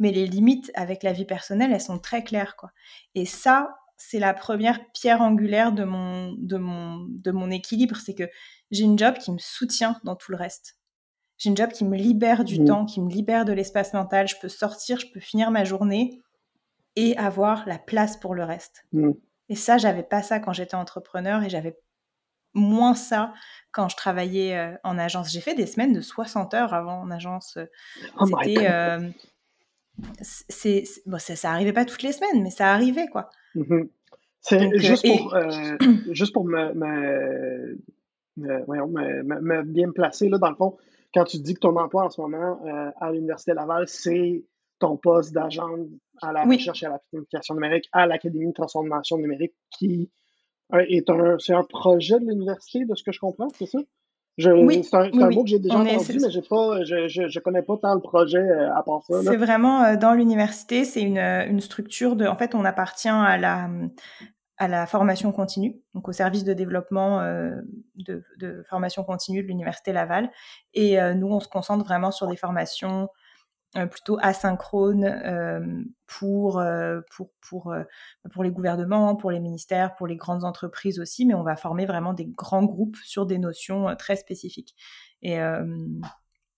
mais 0.00 0.10
les 0.10 0.26
limites 0.26 0.72
avec 0.74 1.04
la 1.04 1.12
vie 1.12 1.26
personnelle, 1.26 1.72
elles 1.72 1.80
sont 1.80 2.00
très 2.00 2.24
claires, 2.24 2.56
quoi. 2.56 2.72
Et 3.14 3.26
ça, 3.26 3.76
c'est 3.98 4.18
la 4.18 4.32
première 4.32 4.80
pierre 4.92 5.20
angulaire 5.20 5.72
de 5.72 5.84
mon, 5.84 6.32
de 6.32 6.56
mon, 6.56 7.06
de 7.08 7.30
mon 7.30 7.50
équilibre, 7.50 7.96
c'est 7.96 8.14
que 8.14 8.28
j'ai 8.70 8.84
une 8.84 8.98
job 8.98 9.18
qui 9.18 9.30
me 9.30 9.38
soutient 9.38 10.00
dans 10.04 10.16
tout 10.16 10.32
le 10.32 10.38
reste. 10.38 10.78
J'ai 11.36 11.50
une 11.50 11.56
job 11.56 11.70
qui 11.70 11.84
me 11.84 11.96
libère 11.96 12.44
du 12.44 12.60
mmh. 12.60 12.64
temps, 12.64 12.86
qui 12.86 13.00
me 13.00 13.10
libère 13.10 13.44
de 13.44 13.52
l'espace 13.52 13.92
mental. 13.92 14.26
Je 14.26 14.36
peux 14.40 14.48
sortir, 14.48 14.98
je 14.98 15.06
peux 15.12 15.20
finir 15.20 15.50
ma 15.50 15.64
journée 15.64 16.22
et 16.96 17.16
avoir 17.18 17.68
la 17.68 17.78
place 17.78 18.16
pour 18.16 18.34
le 18.34 18.44
reste. 18.44 18.84
Mmh. 18.92 19.10
Et 19.50 19.54
ça, 19.54 19.76
j'avais 19.76 20.02
pas 20.02 20.22
ça 20.22 20.40
quand 20.40 20.54
j'étais 20.54 20.76
entrepreneur 20.76 21.42
et 21.42 21.50
j'avais 21.50 21.78
moins 22.54 22.94
ça 22.94 23.34
quand 23.70 23.90
je 23.90 23.96
travaillais 23.96 24.56
euh, 24.56 24.74
en 24.82 24.96
agence. 24.98 25.30
J'ai 25.30 25.40
fait 25.42 25.54
des 25.54 25.66
semaines 25.66 25.92
de 25.92 26.00
60 26.00 26.54
heures 26.54 26.72
avant 26.72 27.00
en 27.00 27.10
agence. 27.10 27.58
Oh 28.18 28.26
C'était 28.26 28.66
c'est, 30.20 30.84
bon, 31.06 31.18
ça, 31.18 31.36
ça 31.36 31.50
arrivait 31.50 31.72
pas 31.72 31.84
toutes 31.84 32.02
les 32.02 32.12
semaines, 32.12 32.42
mais 32.42 32.50
ça 32.50 32.72
arrivait, 32.72 33.08
quoi. 33.08 33.30
Mmh 33.54 33.84
c'est 34.42 34.60
euh, 34.60 34.78
juste, 34.78 35.06
pour, 35.06 35.34
euh, 35.34 35.76
juste 36.12 36.32
pour 36.32 36.44
me, 36.44 36.72
me, 36.74 37.78
me, 38.36 39.62
bien 39.64 39.88
me 39.88 39.92
placer, 39.92 40.28
là, 40.28 40.38
dans 40.38 40.50
le 40.50 40.56
fond, 40.56 40.76
quand 41.12 41.24
tu 41.24 41.38
dis 41.38 41.54
que 41.54 41.60
ton 41.60 41.76
emploi 41.76 42.04
en 42.04 42.10
ce 42.10 42.20
moment 42.20 42.60
euh, 42.66 42.90
à 43.00 43.12
l'Université 43.12 43.52
Laval, 43.52 43.86
c'est 43.88 44.44
ton 44.78 44.96
poste 44.96 45.32
d'agent 45.32 45.68
à 46.22 46.32
la 46.32 46.44
recherche 46.44 46.82
et 46.82 46.86
à 46.86 46.90
la 46.90 46.98
planification 47.10 47.54
numérique 47.54 47.88
à 47.92 48.06
l'Académie 48.06 48.48
de 48.48 48.52
transformation 48.52 49.18
numérique, 49.18 49.52
qui 49.70 50.10
est 50.72 51.10
un, 51.10 51.36
c'est 51.38 51.52
un 51.52 51.64
projet 51.64 52.18
de 52.18 52.24
l'université, 52.24 52.86
de 52.86 52.94
ce 52.94 53.02
que 53.02 53.12
je 53.12 53.20
comprends, 53.20 53.48
c'est 53.58 53.66
ça? 53.66 53.78
Oui, 54.48 54.84
c'est 54.84 54.96
un, 54.96 55.30
mot 55.30 55.44
que 55.44 55.50
j'ai 55.50 55.58
déjà 55.58 55.76
entendu, 55.76 56.18
mais 56.20 56.42
pas, 56.48 56.84
je, 56.84 57.08
je, 57.08 57.38
connais 57.40 57.62
pas 57.62 57.76
tant 57.76 57.94
le 57.94 58.00
projet 58.00 58.38
euh, 58.38 58.74
à 58.74 58.82
part 58.82 59.02
ça. 59.02 59.22
C'est 59.22 59.36
vraiment 59.36 59.82
euh, 59.84 59.96
dans 59.96 60.14
l'université, 60.14 60.84
c'est 60.84 61.02
une, 61.02 61.18
une, 61.18 61.60
structure 61.60 62.16
de. 62.16 62.26
En 62.26 62.36
fait, 62.36 62.54
on 62.54 62.64
appartient 62.64 63.08
à 63.08 63.36
la, 63.38 63.68
à 64.56 64.68
la 64.68 64.86
formation 64.86 65.32
continue, 65.32 65.80
donc 65.94 66.08
au 66.08 66.12
service 66.12 66.44
de 66.44 66.52
développement 66.52 67.20
euh, 67.20 67.50
de, 67.96 68.22
de, 68.38 68.62
formation 68.68 69.04
continue 69.04 69.42
de 69.42 69.48
l'université 69.48 69.92
Laval. 69.92 70.30
Et 70.74 70.98
nous, 71.14 71.28
on 71.28 71.40
se 71.40 71.48
concentre 71.48 71.84
vraiment 71.84 72.10
sur 72.10 72.26
des 72.26 72.36
formations 72.36 73.02
euh, 73.04 73.06
plutôt 73.74 74.18
asynchrone 74.20 75.04
euh, 75.04 75.84
pour, 76.06 76.58
euh, 76.58 77.00
pour, 77.14 77.30
pour, 77.40 77.74
pour 78.32 78.42
les 78.42 78.50
gouvernements, 78.50 79.14
pour 79.16 79.30
les 79.30 79.40
ministères, 79.40 79.94
pour 79.94 80.06
les 80.06 80.16
grandes 80.16 80.44
entreprises 80.44 80.98
aussi, 80.98 81.24
mais 81.24 81.34
on 81.34 81.42
va 81.42 81.56
former 81.56 81.86
vraiment 81.86 82.12
des 82.12 82.26
grands 82.26 82.64
groupes 82.64 82.96
sur 83.04 83.26
des 83.26 83.38
notions 83.38 83.94
très 83.96 84.16
spécifiques. 84.16 84.74
Et, 85.22 85.38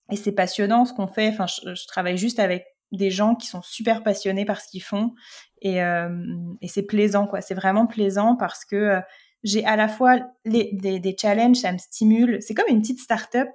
et 0.09 0.15
c'est 0.15 0.31
passionnant 0.31 0.85
ce 0.85 0.93
qu'on 0.93 1.07
fait. 1.07 1.29
Enfin, 1.29 1.45
je, 1.47 1.87
travaille 1.87 2.17
juste 2.17 2.39
avec 2.39 2.65
des 2.91 3.11
gens 3.11 3.35
qui 3.35 3.47
sont 3.47 3.61
super 3.61 4.03
passionnés 4.03 4.45
par 4.45 4.61
ce 4.61 4.69
qu'ils 4.69 4.83
font 4.83 5.13
et, 5.61 5.77
et 5.77 6.67
c'est 6.67 6.83
plaisant 6.83 7.27
quoi. 7.27 7.41
C'est 7.41 7.55
vraiment 7.55 7.85
plaisant 7.85 8.35
parce 8.35 8.65
que 8.65 9.01
j'ai 9.43 9.65
à 9.65 9.75
la 9.75 9.87
fois 9.87 10.19
des, 10.45 10.71
des, 10.73 11.15
challenges, 11.19 11.57
ça 11.57 11.71
me 11.71 11.77
stimule. 11.77 12.41
C'est 12.41 12.53
comme 12.53 12.69
une 12.69 12.81
petite 12.81 12.99
start-up 12.99 13.49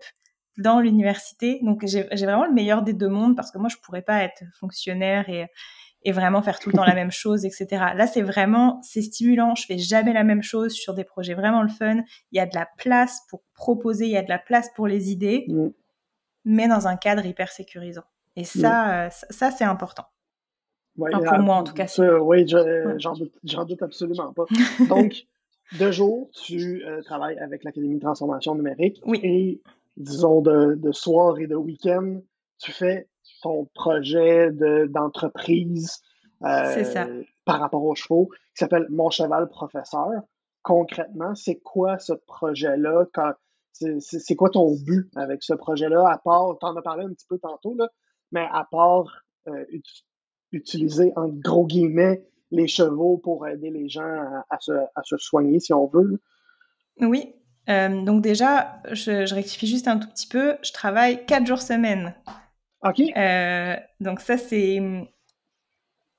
dans 0.59 0.81
l'université. 0.81 1.61
Donc 1.62 1.87
j'ai 1.87 2.03
vraiment 2.03 2.44
le 2.44 2.53
meilleur 2.53 2.83
des 2.83 2.92
deux 2.92 3.09
mondes 3.09 3.37
parce 3.37 3.51
que 3.51 3.59
moi 3.59 3.68
je 3.68 3.77
pourrais 3.77 4.03
pas 4.03 4.23
être 4.23 4.42
fonctionnaire 4.59 5.29
et, 5.29 5.47
et 6.03 6.12
vraiment 6.12 6.42
faire 6.42 6.59
tout 6.59 6.71
le 6.71 6.77
temps 6.77 6.85
la 6.85 6.94
même 6.97 7.12
chose, 7.12 7.47
etc. 7.47 7.66
Là 7.94 8.07
c'est 8.07 8.23
vraiment 8.23 8.81
c'est 8.83 9.03
stimulant. 9.03 9.55
Je 9.55 9.64
fais 9.66 9.79
jamais 9.79 10.12
la 10.12 10.25
même 10.25 10.42
chose 10.42 10.73
sur 10.73 10.94
des 10.94 11.05
projets 11.05 11.35
vraiment 11.35 11.62
le 11.62 11.68
fun. 11.68 12.03
Il 12.33 12.37
y 12.37 12.40
a 12.40 12.47
de 12.47 12.55
la 12.55 12.68
place 12.77 13.23
pour 13.31 13.42
proposer, 13.55 14.07
il 14.07 14.11
y 14.11 14.16
a 14.16 14.23
de 14.23 14.29
la 14.29 14.38
place 14.38 14.68
pour 14.75 14.87
les 14.87 15.11
idées, 15.11 15.47
mm. 15.49 15.68
mais 16.44 16.68
dans 16.68 16.88
un 16.88 16.97
cadre 16.97 17.25
hyper 17.25 17.51
sécurisant. 17.51 18.05
Et 18.37 18.44
ça, 18.44 19.07
mm. 19.07 19.11
ça, 19.31 19.51
c'est 19.51 19.64
important. 19.64 20.05
pour 20.97 21.38
moi 21.38 21.57
en 21.57 21.64
tout 21.64 21.75
cas. 21.75 21.87
oui, 22.21 22.47
j'en 22.49 23.12
doute, 23.14 23.33
doute, 23.42 23.83
absolument 23.83 24.33
pas. 24.33 24.44
Donc 24.88 25.25
de 25.79 25.90
jour, 25.92 26.31
tu 26.33 26.83
euh, 26.85 27.03
travailles 27.03 27.38
avec 27.38 27.62
l'Académie 27.62 27.97
de 27.97 28.01
transformation 28.01 28.55
numérique 28.55 29.01
oui. 29.05 29.21
et 29.23 29.61
disons, 29.98 30.40
de, 30.40 30.74
de 30.76 30.92
soir 30.92 31.38
et 31.38 31.46
de 31.46 31.56
week-end, 31.56 32.20
tu 32.58 32.72
fais 32.72 33.08
ton 33.42 33.66
projet 33.74 34.50
d'entreprise 34.88 36.00
euh, 36.42 37.22
par 37.44 37.61
rapport 37.61 37.84
aux 37.84 37.94
chevaux 37.94 38.28
qui 38.54 38.61
s'appelle 38.61 38.87
Mon 38.90 39.11
cheval 39.11 39.48
professeur. 39.48 40.11
Concrètement, 40.62 41.34
c'est 41.34 41.56
quoi 41.56 41.98
ce 41.98 42.12
projet-là? 42.12 43.06
C'est 43.72 44.37
quoi 44.37 44.50
ton 44.50 44.74
but 44.74 45.08
avec 45.16 45.42
ce 45.42 45.54
projet-là? 45.54 46.08
À 46.08 46.18
part, 46.18 46.56
tu 46.58 46.66
en 46.66 46.76
as 46.76 46.82
parlé 46.82 47.04
un 47.04 47.12
petit 47.12 47.26
peu 47.28 47.38
tantôt, 47.38 47.74
là, 47.74 47.88
mais 48.32 48.46
à 48.52 48.66
part 48.70 49.22
euh, 49.48 49.64
utiliser, 50.52 51.12
en 51.16 51.28
gros 51.28 51.66
guillemets, 51.66 52.24
les 52.50 52.66
chevaux 52.66 53.18
pour 53.18 53.46
aider 53.46 53.70
les 53.70 53.88
gens 53.88 54.42
à, 54.48 54.58
se, 54.58 54.72
à 54.72 55.02
se, 55.02 55.16
soigner, 55.18 55.61
si 55.61 55.72
on 55.72 55.87
veut. 55.87 56.20
Oui, 57.00 57.34
euh, 57.68 58.02
donc 58.02 58.22
déjà, 58.22 58.81
je, 58.92 59.33
rectifie 59.35 59.66
juste 59.66 59.88
un 59.88 59.98
tout 59.98 60.09
petit 60.09 60.26
peu, 60.26 60.57
je 60.62 60.72
travaille 60.72 61.24
quatre 61.26 61.46
jours 61.46 61.61
semaine. 61.61 62.14
Ok. 62.83 63.00
Euh, 63.16 63.76
donc 64.00 64.20
ça, 64.20 64.38
c'est... 64.38 64.81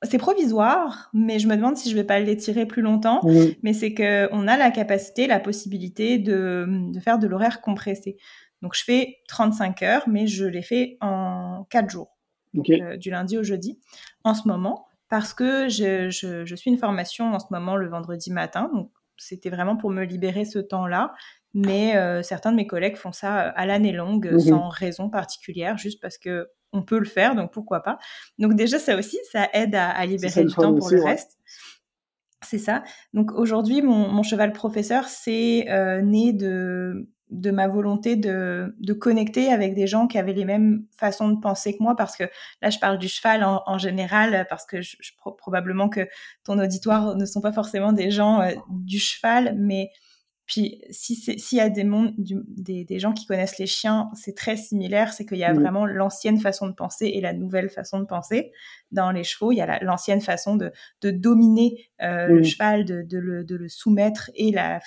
C'est 0.04 0.18
provisoire, 0.18 1.10
mais 1.14 1.40
je 1.40 1.48
me 1.50 1.58
demande 1.58 1.76
si 1.76 1.90
je 1.90 1.96
vais 1.96 2.06
pas 2.06 2.22
l'étirer 2.22 2.66
plus 2.66 2.82
longtemps. 2.82 3.20
Mais 3.64 3.74
c'est 3.74 3.94
qu'on 3.94 4.48
a 4.48 4.56
la 4.56 4.72
capacité, 4.72 5.28
la 5.28 5.42
possibilité 5.42 6.18
de, 6.18 6.66
de 6.94 7.00
faire 7.02 7.20
de 7.20 7.28
l'horaire 7.28 7.60
compressé. 7.60 8.16
Donc 8.62 8.76
je 8.76 8.84
fais 8.84 9.18
35 9.28 9.84
heures, 9.84 10.04
mais 10.08 10.28
je 10.28 10.46
les 10.46 10.62
fais 10.62 10.98
en 11.02 11.66
quatre 11.70 11.90
jours, 11.90 12.18
euh, 12.58 12.98
du 12.98 13.10
lundi 13.10 13.38
au 13.38 13.44
jeudi, 13.44 13.80
en 14.24 14.34
ce 14.34 14.48
moment, 14.48 14.88
parce 15.08 15.34
que 15.34 15.70
je, 15.70 16.10
je, 16.10 16.46
je, 16.46 16.56
suis 16.56 16.70
une 16.70 16.78
formation 16.78 17.34
en 17.34 17.40
ce 17.40 17.48
moment 17.52 17.76
le 17.76 17.90
vendredi 17.90 18.32
matin. 18.32 18.70
Donc 18.74 18.92
c'était 19.18 19.50
vraiment 19.50 19.78
pour 19.78 19.90
me 19.92 20.04
libérer 20.04 20.46
ce 20.46 20.60
temps-là. 20.60 21.14
Mais 21.54 21.98
euh, 21.98 22.22
certains 22.22 22.52
de 22.52 22.58
mes 22.58 22.68
collègues 22.68 22.96
font 22.96 23.12
ça 23.12 23.48
euh, 23.48 23.52
à 23.56 23.66
l'année 23.66 23.92
longue, 23.92 24.32
mmh 24.32 24.40
sans 24.40 24.70
raison 24.70 25.10
particulière, 25.10 25.78
juste 25.78 26.02
parce 26.02 26.18
que 26.18 26.50
on 26.72 26.84
peut 26.84 27.00
le 27.00 27.06
faire, 27.06 27.36
donc 27.36 27.52
pourquoi 27.52 27.82
pas. 27.82 27.98
Donc 28.38 28.54
déjà, 28.54 28.78
ça 28.78 28.96
aussi, 28.96 29.18
ça 29.32 29.50
aide 29.54 29.74
à, 29.74 30.06
libérer 30.06 30.44
du 30.44 30.54
temps 30.54 30.76
pour 30.76 30.92
le 30.92 31.04
reste. 31.04 31.38
C'est 32.46 32.60
ça. 32.60 32.84
Donc 33.14 33.32
aujourd'hui, 33.32 33.82
mon, 33.82 34.22
cheval 34.22 34.54
professeur, 34.54 35.06
c'est 35.06 35.68
euh, 35.70 36.02
né 36.02 36.32
de, 36.32 37.10
de 37.32 37.52
ma 37.52 37.68
volonté 37.68 38.16
de, 38.16 38.76
de, 38.80 38.94
connecter 38.94 39.52
avec 39.52 39.74
des 39.74 39.88
gens 39.88 40.06
qui 40.06 40.20
avaient 40.20 40.34
les 40.34 40.46
mêmes 40.46 40.86
façons 40.96 41.30
de 41.30 41.40
penser 41.40 41.76
que 41.76 41.82
moi, 41.82 41.96
parce 41.96 42.16
que 42.16 42.26
là, 42.62 42.70
je 42.70 42.78
parle 42.78 43.00
du 43.00 43.10
cheval 43.10 43.44
en, 43.44 43.78
général, 43.80 44.46
parce 44.48 44.68
que 44.68 44.80
je, 44.82 44.96
probablement 45.40 45.90
que 45.90 46.08
ton 46.44 46.60
auditoire 46.60 47.16
ne 47.16 47.26
sont 47.26 47.42
pas 47.42 47.52
forcément 47.52 47.94
des 47.94 48.12
gens 48.12 48.48
du 48.70 49.00
cheval, 49.00 49.56
mais 49.58 49.90
Puis 50.50 50.82
s'il 50.90 51.58
y 51.60 51.62
a 51.62 51.70
des, 51.70 51.88
des, 52.18 52.84
des, 52.84 53.00
gens 53.00 53.14
qui 53.14 53.28
connaissent 53.28 53.60
les 53.60 53.68
chiens, 53.68 54.10
c'est 54.16 54.36
très 54.36 54.58
similaire, 54.58 55.14
c'est 55.14 55.24
qu'il 55.24 55.38
y 55.38 55.44
a 55.44 55.54
vraiment 55.54 55.86
l'ancienne 55.86 56.40
façon 56.40 56.66
de 56.66 56.74
penser 56.74 57.06
et 57.06 57.22
la 57.22 57.34
nouvelle 57.34 57.70
façon 57.70 58.00
de 58.00 58.06
penser. 58.06 58.52
Dans 58.92 59.12
les 59.12 59.24
chevaux, 59.24 59.52
il 59.52 59.58
y 59.58 59.62
a 59.62 59.78
l'ancienne 59.84 60.22
façon 60.22 60.56
de, 60.56 60.72
de 61.02 61.12
dominer 61.12 61.86
euh, 62.02 62.26
le 62.30 62.44
cheval, 62.44 62.84
de, 62.84 63.04
de, 63.04 63.20
le, 63.20 63.44
de, 63.44 63.56
le, 63.56 63.70
soumettre, 63.70 64.32
et 64.34 64.52
la 64.52 64.80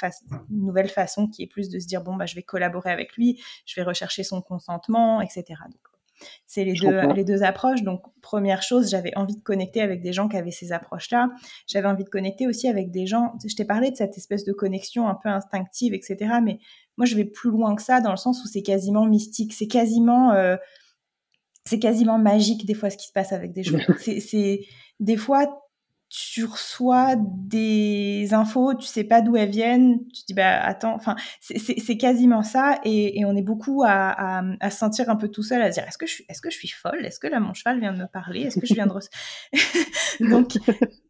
nouvelle 0.51 0.89
façon 0.89 1.29
qui 1.29 1.45
est 1.45 1.47
plus 1.47 1.69
de 1.69 1.79
se 1.79 1.87
dire, 1.87 2.03
bon, 2.03 2.17
bah, 2.17 2.27
je 2.27 2.35
vais 2.35 2.43
collaborer 2.43 2.91
avec 2.91 3.15
lui, 3.15 3.41
je 3.65 3.81
vais 3.81 3.85
rechercher 3.85 4.25
son 4.25 4.43
consentement, 4.43 5.21
etc. 5.21 5.45
Donc, 5.67 5.92
c'est 6.47 6.65
les 6.65 6.75
deux, 6.75 7.13
les 7.15 7.25
deux 7.25 7.43
approches. 7.43 7.83
Donc, 7.83 8.03
première 8.21 8.63
chose, 8.63 8.91
j'avais 8.91 9.17
envie 9.17 9.37
de 9.37 9.43
connecter 9.43 9.81
avec 9.81 10.03
des 10.03 10.13
gens 10.13 10.29
qui 10.29 10.37
avaient 10.37 10.51
ces 10.51 10.73
approches-là. 10.73 11.31
J'avais 11.67 11.89
envie 11.89 12.05
de 12.05 12.09
connecter 12.09 12.47
aussi 12.47 12.69
avec 12.69 12.91
des 12.91 13.07
gens. 13.07 13.35
Je 13.47 13.55
t'ai 13.55 13.65
parlé 13.65 13.91
de 13.91 13.97
cette 13.97 14.17
espèce 14.17 14.45
de 14.45 14.53
connexion 14.53 15.09
un 15.09 15.15
peu 15.15 15.29
instinctive, 15.29 15.95
etc. 15.95 16.17
Mais 16.43 16.59
moi, 16.97 17.07
je 17.07 17.17
vais 17.17 17.25
plus 17.25 17.51
loin 17.51 17.75
que 17.75 17.83
ça 17.83 18.01
dans 18.01 18.11
le 18.11 18.17
sens 18.17 18.43
où 18.45 18.49
c'est 18.49 18.63
quasiment 18.63 19.07
mystique. 19.07 19.53
C'est 19.53 19.69
quasiment. 19.69 20.33
Euh, 20.33 20.57
c'est 21.65 21.79
quasiment 21.79 22.19
magique 22.19 22.67
des 22.67 22.75
fois 22.75 22.91
ce 22.91 22.97
qui 22.97 23.07
se 23.07 23.13
passe 23.13 23.33
avec 23.33 23.53
des 23.53 23.63
gens. 23.63 23.79
c'est 23.99 24.61
des 24.99 25.17
fois 25.17 25.62
tu 26.15 26.45
reçois 26.45 27.15
des 27.17 28.35
infos, 28.35 28.75
tu 28.75 28.87
sais 28.87 29.03
pas 29.03 29.23
d'où 29.23 29.35
elles 29.35 29.49
viennent, 29.49 29.99
tu 30.13 30.21
te 30.21 30.27
dis 30.27 30.35
bah 30.35 30.61
attends, 30.61 30.95
enfin 30.95 31.17
c'est 31.41 31.97
quasiment 31.97 32.43
ça 32.43 32.79
et, 32.85 33.19
et, 33.19 33.25
on 33.25 33.35
est 33.35 33.43
beaucoup 33.43 33.83
à, 33.83 34.11
à, 34.11 34.43
à, 34.61 34.71
se 34.71 34.77
sentir 34.77 35.09
un 35.09 35.17
peu 35.17 35.29
tout 35.29 35.43
seul 35.43 35.63
à 35.63 35.73
se 35.73 35.79
dire 35.79 35.89
est-ce 35.89 35.97
que 35.97 36.07
je 36.07 36.13
suis 36.13 36.25
est-ce 36.29 36.43
que 36.43 36.51
je 36.51 36.57
suis 36.59 36.69
folle, 36.69 37.07
est-ce 37.07 37.19
que 37.19 37.29
là 37.29 37.41
mon 37.41 37.55
cheval 37.55 37.81
vient 37.81 37.95
de 37.95 37.99
me 37.99 38.07
parler, 38.07 38.43
est-ce 38.43 38.61
que 38.61 38.67
je 38.67 38.75
viens 38.75 38.87
de 38.87 38.93
donc 40.31 40.59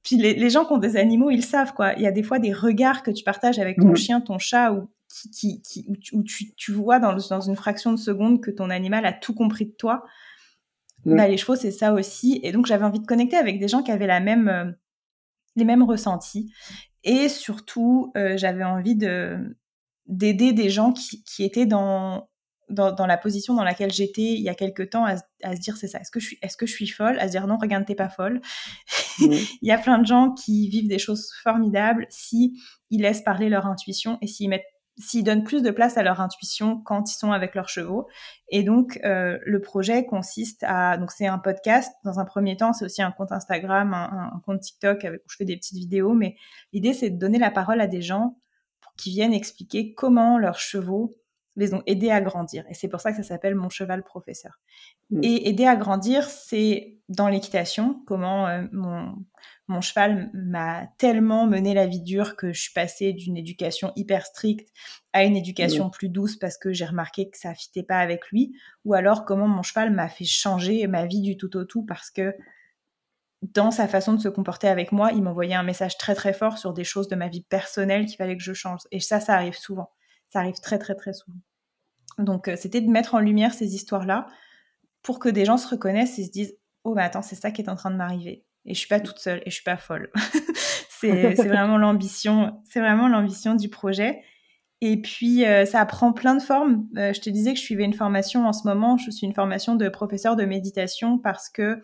puis 0.05 0.17
les, 0.19 0.35
les, 0.35 0.51
gens 0.51 0.65
qui 0.65 0.73
ont 0.73 0.79
des 0.79 0.97
animaux 0.97 1.31
ils 1.31 1.45
savent 1.45 1.75
quoi, 1.75 1.95
il 1.95 2.03
y 2.03 2.07
a 2.07 2.13
des 2.13 2.23
fois 2.23 2.39
des 2.39 2.53
regards 2.53 3.03
que 3.03 3.11
tu 3.11 3.25
partages 3.25 3.59
avec 3.59 3.79
ton 3.81 3.97
chien, 3.97 4.21
ton 4.21 4.39
chat 4.39 4.73
ou 4.73 4.89
qui, 5.33 5.63
qui, 5.63 5.85
où, 6.13 6.23
tu, 6.23 6.55
tu, 6.55 6.73
vois 6.73 7.01
dans, 7.01 7.17
dans 7.17 7.41
une 7.41 7.57
fraction 7.57 7.93
de 7.93 7.99
seconde 7.99 8.41
que 8.41 8.53
ton 8.53 8.71
animal 8.71 9.05
a 9.05 9.13
tout 9.13 9.35
compris 9.35 9.67
de 9.67 9.73
toi. 9.73 10.05
Bah, 11.05 11.27
les 11.27 11.37
chevaux, 11.37 11.57
c'est 11.57 11.73
ça 11.73 11.93
aussi. 11.93 12.41
Et 12.43 12.53
donc, 12.53 12.67
j'avais 12.67 12.85
envie 12.85 13.01
de 13.01 13.07
connecter 13.07 13.37
avec 13.37 13.59
des 13.59 13.69
gens 13.69 13.83
qui 13.83 13.91
avaient 13.91 14.07
la 14.07 14.21
même, 14.21 14.49
euh, 14.49 14.73
les 15.57 15.65
mêmes 15.65 15.83
ressentis. 15.83 16.53
Et 17.05 17.29
surtout, 17.29 18.13
euh, 18.17 18.37
j'avais 18.37 18.65
envie 18.65 18.97
de 18.97 19.57
d'aider 20.07 20.53
des 20.53 20.69
gens 20.69 20.93
qui, 20.93 21.23
qui 21.23 21.45
étaient 21.45 21.65
dans, 21.65 22.29
dans, 22.69 22.93
dans, 22.93 23.07
la 23.07 23.17
position 23.17 23.55
dans 23.55 23.63
laquelle 23.63 23.93
j'étais 23.93 24.33
il 24.33 24.41
y 24.41 24.49
a 24.49 24.55
quelque 24.55 24.83
temps 24.83 25.05
à, 25.07 25.15
à 25.45 25.55
se 25.55 25.61
dire 25.61 25.77
c'est 25.77 25.87
ça 25.87 26.01
est-ce 26.01 26.11
que 26.11 26.19
je 26.19 26.27
suis 26.27 26.39
est-ce 26.43 26.57
que 26.57 26.67
je 26.67 26.73
suis 26.73 26.89
folle? 26.89 27.19
À 27.21 27.29
se 27.29 27.31
dire 27.31 27.47
non 27.47 27.57
regarde 27.57 27.87
t'es 27.87 27.95
pas 27.95 28.09
folle 28.09 28.41
il 29.21 29.47
y 29.63 29.71
a 29.71 29.79
plein 29.79 29.99
de 29.99 30.07
gens 30.07 30.33
qui 30.33 30.69
vivent 30.69 30.89
des 30.89 30.99
choses 30.99 31.31
formidables 31.43 32.07
si 32.11 32.61
ils 32.91 33.03
laissent 33.03 33.23
parler 33.23 33.49
leur 33.49 33.67
intuition 33.67 34.19
et 34.23 34.27
s'ils 34.27 34.49
mettent 34.49 34.67
s'ils 34.99 35.25
donnent 35.25 35.45
plus 35.45 35.63
de 35.63 35.71
place 35.71 35.97
à 35.97 36.03
leur 36.03 36.21
intuition 36.21 36.81
quand 36.81 37.11
ils 37.11 37.17
sont 37.17 37.33
avec 37.33 37.55
leurs 37.55 37.69
chevaux. 37.69 38.09
Et 38.49 38.63
donc, 38.63 39.01
euh, 39.05 39.39
le 39.45 39.61
projet 39.61 40.05
consiste 40.05 40.65
à... 40.67 40.97
Donc, 40.99 41.11
c'est 41.11 41.27
un 41.27 41.39
podcast. 41.39 41.93
Dans 42.05 42.21
un 42.21 42.25
premier 42.25 42.57
temps, 42.57 42.73
c'est 42.73 42.85
aussi 42.85 43.03
un 43.03 43.11
compte 43.11 43.33
Instagram, 43.33 43.95
un, 43.95 44.41
compte 44.45 44.61
TikTok 44.61 45.05
avec, 45.05 45.21
où 45.21 45.31
je 45.31 45.37
fais 45.37 45.45
des 45.45 45.57
petites 45.57 45.79
vidéos. 45.79 46.13
Mais 46.13 46.37
l'idée, 46.73 46.93
c'est 46.93 47.11
de 47.11 47.19
donner 47.19 47.39
la 47.39 47.51
parole 47.51 47.81
à 47.81 47.87
des 47.87 48.03
gens 48.03 48.37
pour 48.81 48.95
qu'ils 48.95 49.13
viennent 49.13 49.35
expliquer 49.35 49.95
comment 49.95 50.39
leurs 50.39 50.59
chevaux 50.59 51.17
les 51.57 51.75
ont 51.75 51.83
aidés 51.87 52.11
à 52.11 52.21
grandir. 52.21 52.65
Et 52.71 52.75
c'est 52.75 52.89
pour 52.89 53.01
ça 53.01 53.13
que 53.13 53.17
ça 53.19 53.23
s'appelle 53.23 53.55
Mon 53.55 53.69
cheval 53.69 54.03
professeur. 54.03 54.61
Mmh. 55.11 55.21
Et 55.23 55.49
aider 55.49 55.67
à 55.67 55.77
grandir, 55.77 56.25
c'est 56.25 56.99
dans 57.09 57.29
l'équitation, 57.29 58.03
comment 58.07 58.47
euh, 58.49 58.65
mon, 58.73 59.15
mon 59.73 59.81
cheval 59.81 60.31
m'a 60.35 60.87
tellement 60.99 61.47
mené 61.47 61.75
la 61.75 61.87
vie 61.87 62.03
dure 62.03 62.37
que 62.37 62.53
je 62.53 62.61
suis 62.61 62.73
passée 62.73 63.13
d'une 63.13 63.37
éducation 63.37 63.93
hyper 63.97 64.27
stricte 64.27 64.69
à 65.13 65.25
une 65.25 65.37
éducation 65.37 65.91
plus 65.91 66.09
douce 66.09 66.37
parce 66.37 66.59
que 66.59 66.73
j'ai 66.73 66.85
remarqué 66.85 67.29
que 67.29 67.39
ça 67.39 67.55
fitait 67.55 67.83
pas 67.83 67.99
avec 67.99 68.29
lui, 68.31 68.55
ou 68.85 68.95
alors 68.95 69.25
comment 69.25 69.49
mon 69.49 69.63
cheval 69.63 69.91
m'a 69.91 70.09
fait 70.09 70.25
changer 70.25 70.87
ma 70.87 71.07
vie 71.07 71.23
du 71.23 71.37
tout 71.37 71.57
au 71.57 71.65
tout 71.65 71.85
parce 71.85 72.11
que 72.11 72.37
dans 73.43 73.71
sa 73.73 73.89
façon 73.89 74.13
de 74.13 74.21
se 74.21 74.29
comporter 74.29 74.69
avec 74.69 74.93
moi, 74.93 75.11
il 75.13 75.23
m'envoyait 75.23 75.55
un 75.55 75.65
message 75.65 75.99
très 75.99 76.15
très 76.15 76.33
fort 76.33 76.59
sur 76.59 76.73
des 76.73 76.85
choses 76.85 77.09
de 77.09 77.17
ma 77.17 77.29
vie 77.29 77.43
personnelle 77.43 78.07
qu'il 78.07 78.17
fallait 78.17 78.37
que 78.37 78.43
je 78.43 78.53
change. 78.53 78.81
Et 78.93 79.01
ça, 79.01 79.19
ça 79.19 79.35
arrive 79.35 79.57
souvent. 79.57 79.91
Ça 80.29 80.39
arrive 80.39 80.61
très 80.63 80.79
très 80.79 80.95
très 80.95 81.13
souvent. 81.13 81.39
Donc 82.19 82.49
euh, 82.49 82.57
c'était 82.57 82.81
de 82.81 82.91
mettre 82.91 83.15
en 83.15 83.19
lumière 83.19 83.55
ces 83.55 83.75
histoires-là 83.75 84.27
pour 85.03 85.19
que 85.19 85.29
des 85.29 85.45
gens 85.45 85.57
se 85.57 85.69
reconnaissent 85.69 86.19
et 86.19 86.25
se 86.25 86.31
disent 86.31 86.57
oh 86.85 86.95
mais 86.95 87.03
attends 87.03 87.23
c'est 87.23 87.37
ça 87.37 87.51
qui 87.51 87.63
est 87.63 87.71
en 87.71 87.75
train 87.75 87.91
de 87.91 87.97
m'arriver 87.97 88.45
et 88.65 88.75
je 88.75 88.79
suis 88.79 88.89
pas 88.89 89.01
toute 89.01 89.19
seule 89.19 89.43
et 89.45 89.51
je 89.51 89.55
suis 89.55 89.65
pas 89.65 89.77
folle. 89.77 90.11
c'est 91.01 91.35
vraiment 91.35 91.79
l'ambition, 91.79 92.61
c'est 92.65 92.81
vraiment 92.81 93.09
l'ambition 93.09 93.55
du 93.55 93.69
projet. 93.69 94.23
Et 94.81 95.01
puis 95.01 95.45
euh, 95.45 95.65
ça 95.65 95.85
prend 95.87 96.13
plein 96.13 96.35
de 96.35 96.43
formes. 96.43 96.87
Euh, 96.97 97.13
je 97.13 97.21
te 97.21 97.31
disais 97.31 97.53
que 97.53 97.59
je 97.59 97.65
suivais 97.65 97.85
une 97.85 97.95
formation 97.95 98.47
en 98.47 98.53
ce 98.53 98.67
moment. 98.67 98.97
Je 98.97 99.11
suis 99.11 99.27
une 99.27 99.35
formation 99.35 99.77
de 99.77 99.89
professeur 99.89 100.35
de 100.37 100.45
méditation 100.45 101.19
parce 101.19 101.49
que 101.49 101.81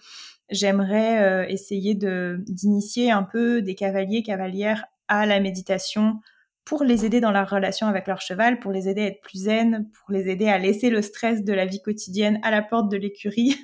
j'aimerais 0.50 1.22
euh, 1.22 1.46
essayer 1.48 1.94
de 1.94 2.42
d'initier 2.48 3.10
un 3.10 3.22
peu 3.22 3.62
des 3.62 3.74
cavaliers 3.74 4.22
cavalières 4.22 4.86
à 5.06 5.26
la 5.26 5.40
méditation 5.40 6.20
pour 6.64 6.84
les 6.84 7.06
aider 7.06 7.20
dans 7.20 7.30
leur 7.30 7.48
relation 7.48 7.86
avec 7.86 8.06
leur 8.08 8.20
cheval, 8.20 8.58
pour 8.58 8.72
les 8.72 8.88
aider 8.88 9.02
à 9.02 9.06
être 9.06 9.20
plus 9.22 9.44
zen, 9.44 9.88
pour 9.94 10.12
les 10.12 10.28
aider 10.28 10.48
à 10.48 10.58
laisser 10.58 10.90
le 10.90 11.00
stress 11.00 11.42
de 11.42 11.52
la 11.52 11.66
vie 11.66 11.80
quotidienne 11.80 12.40
à 12.42 12.50
la 12.50 12.62
porte 12.62 12.90
de 12.90 12.96
l'écurie. 12.96 13.56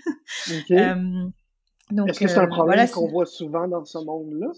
Est-ce 2.09 2.21
que 2.21 2.29
c'est 2.29 2.39
un 2.39 2.45
euh, 2.45 2.49
problème 2.49 2.89
qu'on 2.91 3.09
voit 3.09 3.27
souvent 3.27 3.69
dans 3.69 3.85
ce 3.85 3.99
monde-là? 3.99 4.49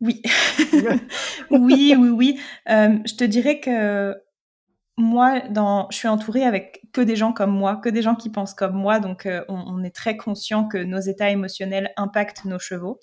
Oui. 0.00 0.22
oui, 1.50 1.94
oui, 1.98 2.08
oui. 2.08 2.40
Euh, 2.68 2.98
je 3.04 3.14
te 3.14 3.24
dirais 3.24 3.60
que 3.60 4.14
moi, 4.96 5.40
dans, 5.48 5.88
je 5.90 5.96
suis 5.96 6.08
entourée 6.08 6.44
avec 6.44 6.82
que 6.92 7.00
des 7.00 7.16
gens 7.16 7.32
comme 7.32 7.50
moi, 7.50 7.76
que 7.76 7.88
des 7.88 8.02
gens 8.02 8.14
qui 8.14 8.30
pensent 8.30 8.54
comme 8.54 8.74
moi. 8.74 9.00
Donc, 9.00 9.26
euh, 9.26 9.44
on, 9.48 9.82
est 9.82 9.94
très 9.94 10.16
conscient 10.16 10.68
que 10.68 10.78
nos 10.78 11.00
états 11.00 11.30
émotionnels 11.30 11.92
impactent 11.96 12.44
nos 12.44 12.58
chevaux. 12.58 13.00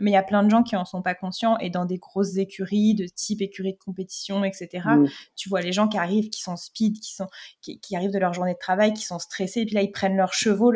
Mais 0.00 0.10
il 0.10 0.14
y 0.14 0.16
a 0.16 0.22
plein 0.22 0.42
de 0.42 0.50
gens 0.50 0.62
qui 0.62 0.74
en 0.74 0.84
sont 0.84 1.02
pas 1.02 1.14
conscients 1.14 1.58
et 1.58 1.68
dans 1.68 1.84
des 1.84 1.98
grosses 1.98 2.36
écuries 2.36 2.94
de 2.94 3.06
type 3.06 3.42
écurie 3.42 3.74
de 3.74 3.78
compétition, 3.78 4.42
etc. 4.42 4.88
Tu 5.36 5.48
vois 5.48 5.60
les 5.60 5.72
gens 5.72 5.86
qui 5.86 5.98
arrivent, 5.98 6.30
qui 6.30 6.40
sont 6.40 6.56
speed, 6.56 6.98
qui 6.98 7.14
sont, 7.14 7.26
qui, 7.60 7.78
qui, 7.78 7.94
arrivent 7.94 8.12
de 8.12 8.18
leur 8.18 8.32
journée 8.32 8.54
de 8.54 8.58
travail, 8.58 8.94
qui 8.94 9.04
sont 9.04 9.18
stressés, 9.18 9.60
et 9.60 9.66
puis 9.66 9.74
là 9.74 9.82
ils 9.82 9.92
prennent 9.92 10.16
leurs 10.16 10.32
chevaux, 10.32 10.72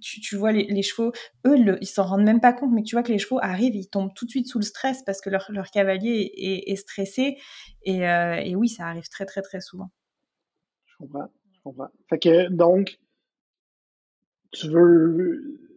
tu, 0.00 0.36
vois 0.36 0.52
les, 0.52 0.82
chevaux, 0.82 1.12
eux, 1.46 1.56
le, 1.56 1.78
ils 1.80 1.86
s'en 1.86 2.04
rendent 2.04 2.24
même 2.24 2.40
pas 2.40 2.52
compte, 2.52 2.72
mais 2.72 2.82
tu 2.82 2.94
vois 2.94 3.02
que 3.02 3.12
les 3.12 3.18
chevaux 3.18 3.38
arrivent, 3.40 3.76
ils 3.76 3.88
tombent 3.88 4.12
tout 4.14 4.24
de 4.24 4.30
suite 4.30 4.46
sous 4.48 4.58
le 4.58 4.64
stress 4.64 5.02
parce 5.04 5.20
que 5.20 5.30
leur, 5.30 5.46
leur 5.50 5.70
cavalier 5.70 6.32
est, 6.66 6.76
stressé. 6.76 7.38
Et, 7.82 8.08
euh, 8.08 8.36
et, 8.36 8.56
oui, 8.56 8.68
ça 8.68 8.86
arrive 8.86 9.08
très, 9.08 9.24
très, 9.24 9.42
très 9.42 9.60
souvent. 9.60 9.90
Je 10.86 10.96
comprends. 10.98 11.28
Je 11.52 11.60
comprends. 11.62 11.88
Fait 12.08 12.18
que 12.18 12.48
donc, 12.48 12.98
tu 14.52 14.68
veux 14.68 15.67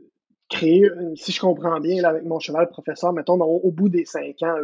créer, 0.52 0.88
si 1.16 1.32
je 1.32 1.40
comprends 1.40 1.80
bien, 1.80 2.02
là, 2.02 2.10
avec 2.10 2.24
mon 2.24 2.40
cheval 2.40 2.70
professeur, 2.70 3.14
mettons, 3.14 3.42
au, 3.42 3.72
bout 3.72 3.90
des 3.90 4.06
cinq 4.06 4.44
ans, 4.44 4.56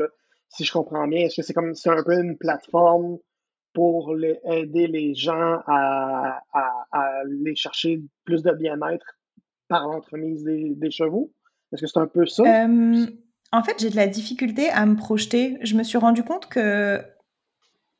si 0.49 0.63
je 0.63 0.71
comprends 0.71 1.07
bien, 1.07 1.25
est-ce 1.25 1.37
que 1.37 1.41
c'est 1.41 1.53
comme 1.53 1.73
c'est 1.73 1.89
un 1.89 2.03
peu 2.03 2.13
une 2.13 2.37
plateforme 2.37 3.17
pour 3.73 4.15
aider 4.45 4.87
les 4.87 5.15
gens 5.15 5.59
à 5.67 6.41
aller 6.91 7.55
chercher 7.55 8.01
plus 8.25 8.43
de 8.43 8.51
bien-être 8.51 9.17
par 9.67 9.87
l'entremise 9.87 10.43
des, 10.43 10.91
chevaux? 10.91 11.31
Est-ce 11.71 11.81
que 11.81 11.87
c'est 11.87 11.99
un 11.99 12.07
peu 12.07 12.25
ça? 12.25 12.43
Euh, 12.43 13.05
en 13.51 13.63
fait, 13.63 13.79
j'ai 13.79 13.89
de 13.89 13.95
la 13.95 14.07
difficulté 14.07 14.69
à 14.69 14.85
me 14.85 14.95
projeter. 14.95 15.57
Je 15.61 15.75
me 15.75 15.83
suis 15.83 15.97
rendu 15.97 16.23
compte 16.23 16.47
que 16.47 17.01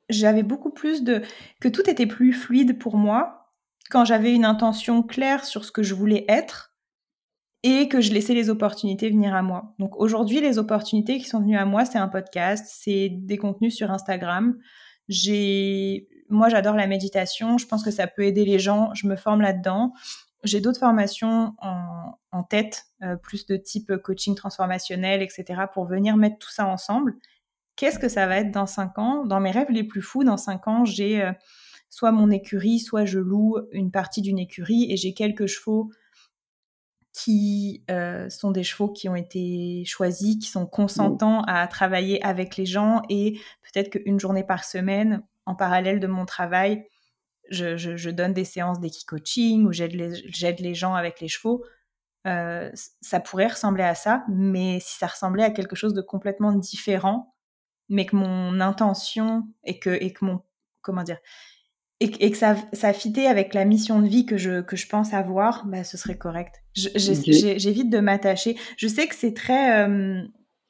j'avais 0.09 0.43
beaucoup 0.43 0.71
plus 0.71 1.03
de... 1.03 1.21
que 1.59 1.67
tout 1.67 1.89
était 1.89 2.05
plus 2.05 2.33
fluide 2.33 2.79
pour 2.79 2.97
moi 2.97 3.53
quand 3.89 4.05
j'avais 4.05 4.33
une 4.33 4.45
intention 4.45 5.03
claire 5.03 5.45
sur 5.45 5.63
ce 5.63 5.71
que 5.71 5.83
je 5.83 5.93
voulais 5.93 6.25
être 6.27 6.73
et 7.63 7.87
que 7.89 8.01
je 8.01 8.13
laissais 8.13 8.33
les 8.33 8.49
opportunités 8.49 9.09
venir 9.09 9.33
à 9.35 9.41
moi. 9.41 9.73
Donc 9.79 9.97
aujourd'hui, 9.97 10.41
les 10.41 10.57
opportunités 10.57 11.17
qui 11.17 11.25
sont 11.25 11.39
venues 11.39 11.57
à 11.57 11.65
moi, 11.65 11.85
c'est 11.85 11.97
un 11.97 12.07
podcast, 12.07 12.65
c'est 12.69 13.09
des 13.09 13.37
contenus 13.37 13.75
sur 13.75 13.91
Instagram. 13.91 14.57
J'ai, 15.09 16.07
moi, 16.29 16.49
j'adore 16.49 16.75
la 16.75 16.87
méditation. 16.87 17.57
Je 17.57 17.65
pense 17.65 17.83
que 17.83 17.91
ça 17.91 18.07
peut 18.07 18.23
aider 18.23 18.45
les 18.45 18.59
gens. 18.59 18.93
Je 18.93 19.07
me 19.07 19.15
forme 19.15 19.41
là-dedans. 19.41 19.93
J'ai 20.43 20.61
d'autres 20.61 20.79
formations 20.79 21.55
en, 21.61 22.43
tête, 22.43 22.85
euh, 23.01 23.15
plus 23.15 23.47
de 23.47 23.57
type 23.57 23.97
coaching 23.97 24.35
transformationnel, 24.35 25.23
etc., 25.23 25.63
pour 25.73 25.85
venir 25.85 26.15
mettre 26.15 26.37
tout 26.37 26.51
ça 26.51 26.67
ensemble. 26.67 27.15
Qu'est-ce 27.75 27.99
que 27.99 28.09
ça 28.09 28.27
va 28.27 28.37
être 28.37 28.51
dans 28.51 28.67
cinq 28.67 28.99
ans? 28.99 29.25
Dans 29.25 29.39
mes 29.39 29.51
rêves 29.51 29.71
les 29.71 29.83
plus 29.83 30.01
fous, 30.01 30.23
dans 30.23 30.37
cinq 30.37 30.67
ans, 30.67 30.85
j'ai 30.85 31.23
euh, 31.23 31.31
soit 31.89 32.11
mon 32.11 32.29
écurie, 32.29 32.79
soit 32.79 33.05
je 33.05 33.19
loue 33.19 33.57
une 33.71 33.91
partie 33.91 34.21
d'une 34.21 34.39
écurie 34.39 34.91
et 34.91 34.97
j'ai 34.97 35.13
quelques 35.13 35.47
chevaux 35.47 35.89
qui 37.17 37.83
euh, 37.89 38.29
sont 38.29 38.51
des 38.51 38.63
chevaux 38.63 38.89
qui 38.89 39.09
ont 39.09 39.15
été 39.15 39.83
choisis, 39.85 40.37
qui 40.37 40.49
sont 40.49 40.67
consentants 40.67 41.41
à 41.47 41.65
travailler 41.65 42.23
avec 42.23 42.57
les 42.57 42.67
gens 42.67 43.01
et 43.09 43.39
peut-être 43.63 43.89
qu'une 43.89 44.19
journée 44.19 44.43
par 44.43 44.63
semaine, 44.63 45.23
en 45.47 45.55
parallèle 45.55 45.99
de 45.99 46.05
mon 46.05 46.25
travail, 46.25 46.85
je, 47.49 48.09
donne 48.11 48.33
des 48.33 48.45
séances 48.45 48.79
d'équi-coaching 48.79 49.65
ou 49.65 49.71
j'aide 49.71 49.95
les, 49.95 50.53
les, 50.59 50.75
gens 50.75 50.93
avec 50.93 51.19
les 51.19 51.27
chevaux. 51.27 51.65
Euh, 52.27 52.69
ça 53.01 53.19
pourrait 53.19 53.47
ressembler 53.47 53.83
à 53.83 53.95
ça, 53.95 54.23
mais 54.29 54.79
si 54.79 54.95
ça 54.99 55.07
ressemblait 55.07 55.43
à 55.43 55.49
quelque 55.49 55.75
chose 55.75 55.95
de 55.95 56.01
complètement 56.01 56.51
différent, 56.51 57.33
mais 57.89 58.05
que 58.05 58.15
mon 58.15 58.59
intention 58.59 59.47
et 59.63 59.79
que, 59.79 59.89
et 59.89 60.13
que 60.13 60.23
mon, 60.23 60.43
comment 60.81 61.03
dire, 61.03 61.17
et, 61.99 62.31
que 62.31 62.37
ça, 62.37 62.55
ça 62.73 62.93
fitait 62.93 63.25
avec 63.25 63.53
la 63.53 63.65
mission 63.65 64.01
de 64.01 64.07
vie 64.07 64.25
que 64.25 64.37
je, 64.37 64.61
que 64.61 64.75
je 64.75 64.87
pense 64.87 65.13
avoir, 65.13 65.65
bah, 65.65 65.83
ce 65.83 65.97
serait 65.97 66.17
correct. 66.17 66.63
J'évite 66.73 67.89
de 67.89 67.99
m'attacher. 67.99 68.55
Je 68.77 68.87
sais 68.87 69.07
que 69.07 69.15
c'est 69.15 69.33
très... 69.33 69.83
Euh, 69.87 70.21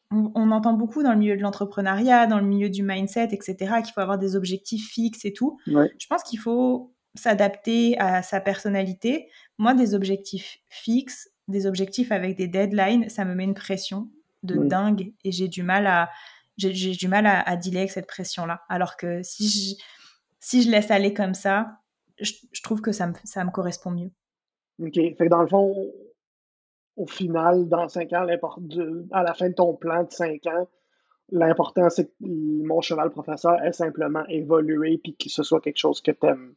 on, 0.10 0.52
entend 0.52 0.72
beaucoup 0.72 1.04
dans 1.04 1.12
le 1.12 1.18
milieu 1.18 1.36
de 1.36 1.42
l'entrepreneuriat, 1.42 2.28
dans 2.28 2.40
le 2.40 2.46
milieu 2.46 2.70
du 2.70 2.82
mindset, 2.82 3.30
etc., 3.34 3.56
qu'il 3.84 3.94
faut 3.94 4.00
avoir 4.00 4.18
des 4.18 4.38
objectifs 4.38 4.90
fixes 4.90 5.26
et 5.26 5.34
tout. 5.34 5.58
Je 5.66 6.08
pense 6.10 6.24
qu'il 6.24 6.40
faut 6.40 6.94
s'adapter 7.14 8.00
à 8.00 8.24
sa 8.24 8.40
personnalité. 8.40 9.28
Moi, 9.58 9.74
des 9.74 9.96
objectifs 9.96 10.60
fixes, 10.70 11.30
des 11.50 11.66
objectifs 11.66 12.14
avec 12.14 12.38
des 12.38 12.48
deadlines, 12.48 13.10
ça 13.10 13.26
me 13.26 13.36
met 13.36 13.44
une 13.44 13.54
pression 13.54 14.08
de 14.44 14.56
dingue 14.64 15.12
et 15.26 15.32
j'ai 15.34 15.50
du 15.50 15.64
mal 15.64 15.88
à 15.88 16.10
j'ai 16.58 16.96
du 16.96 17.08
mal 17.08 17.28
à, 17.28 17.40
à, 17.42 17.56
dealer 17.56 17.82
avec 17.82 17.92
cette 17.92 18.08
pression-là. 18.08 18.62
Alors 18.68 18.98
que 18.98 19.22
si 19.22 19.48
je, 19.48 19.76
si 20.48 20.62
je 20.62 20.72
laisse 20.72 20.91
aller 20.91 21.14
comme 21.14 21.34
ça, 21.34 21.68
je, 22.22 22.32
trouve 22.64 22.80
que 22.80 22.93
ça 22.93 23.06
me, 23.08 23.14
ça 23.26 23.43
me 23.43 23.52
correspond 23.52 23.91
mieux. 23.91 24.12
OK. 24.82 24.93
Fait 24.93 25.16
que 25.18 25.28
dans 25.28 25.41
le 25.41 25.48
fond, 25.48 25.91
au 26.95 27.06
final, 27.06 27.68
dans 27.68 27.89
cinq 27.89 28.14
ans, 28.14 28.26
à 29.12 29.24
la 29.24 29.34
fin 29.34 29.50
de 29.50 29.54
ton 29.54 29.74
plan 29.74 30.04
de 30.06 30.12
cinq 30.12 30.48
ans, 30.48 30.70
l'important, 31.34 31.89
c'est 31.89 32.06
que 32.06 32.14
mon 32.22 32.80
cheval 32.80 33.12
professeur 33.12 33.62
ait 33.62 33.74
simplement 33.74 34.26
évolué 34.30 34.98
puis 35.04 35.18
que 35.18 35.30
ce 35.30 35.43
soit 35.43 35.60
quelque 35.60 35.80
chose 35.80 36.00
que 36.00 36.12
tu 36.12 36.26
aimes, 36.26 36.54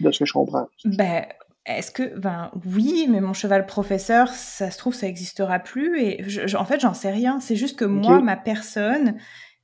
de 0.00 0.10
ce 0.10 0.18
que 0.18 0.26
je 0.26 0.34
comprends. 0.34 0.68
Ben, 0.84 1.24
est-ce 1.64 1.92
que, 1.92 2.18
ben 2.18 2.50
oui, 2.76 3.06
mais 3.08 3.22
mon 3.22 3.32
cheval 3.32 3.64
professeur, 3.64 4.28
ça 4.28 4.70
se 4.70 4.76
trouve, 4.76 4.92
ça 4.92 5.06
n'existera 5.06 5.60
plus. 5.60 5.98
Et 5.98 6.22
en 6.56 6.64
fait, 6.66 6.80
j'en 6.80 6.92
sais 6.92 7.10
rien. 7.10 7.40
C'est 7.40 7.56
juste 7.56 7.78
que 7.78 7.86
moi, 7.86 8.20
ma 8.20 8.36
personne, 8.36 9.16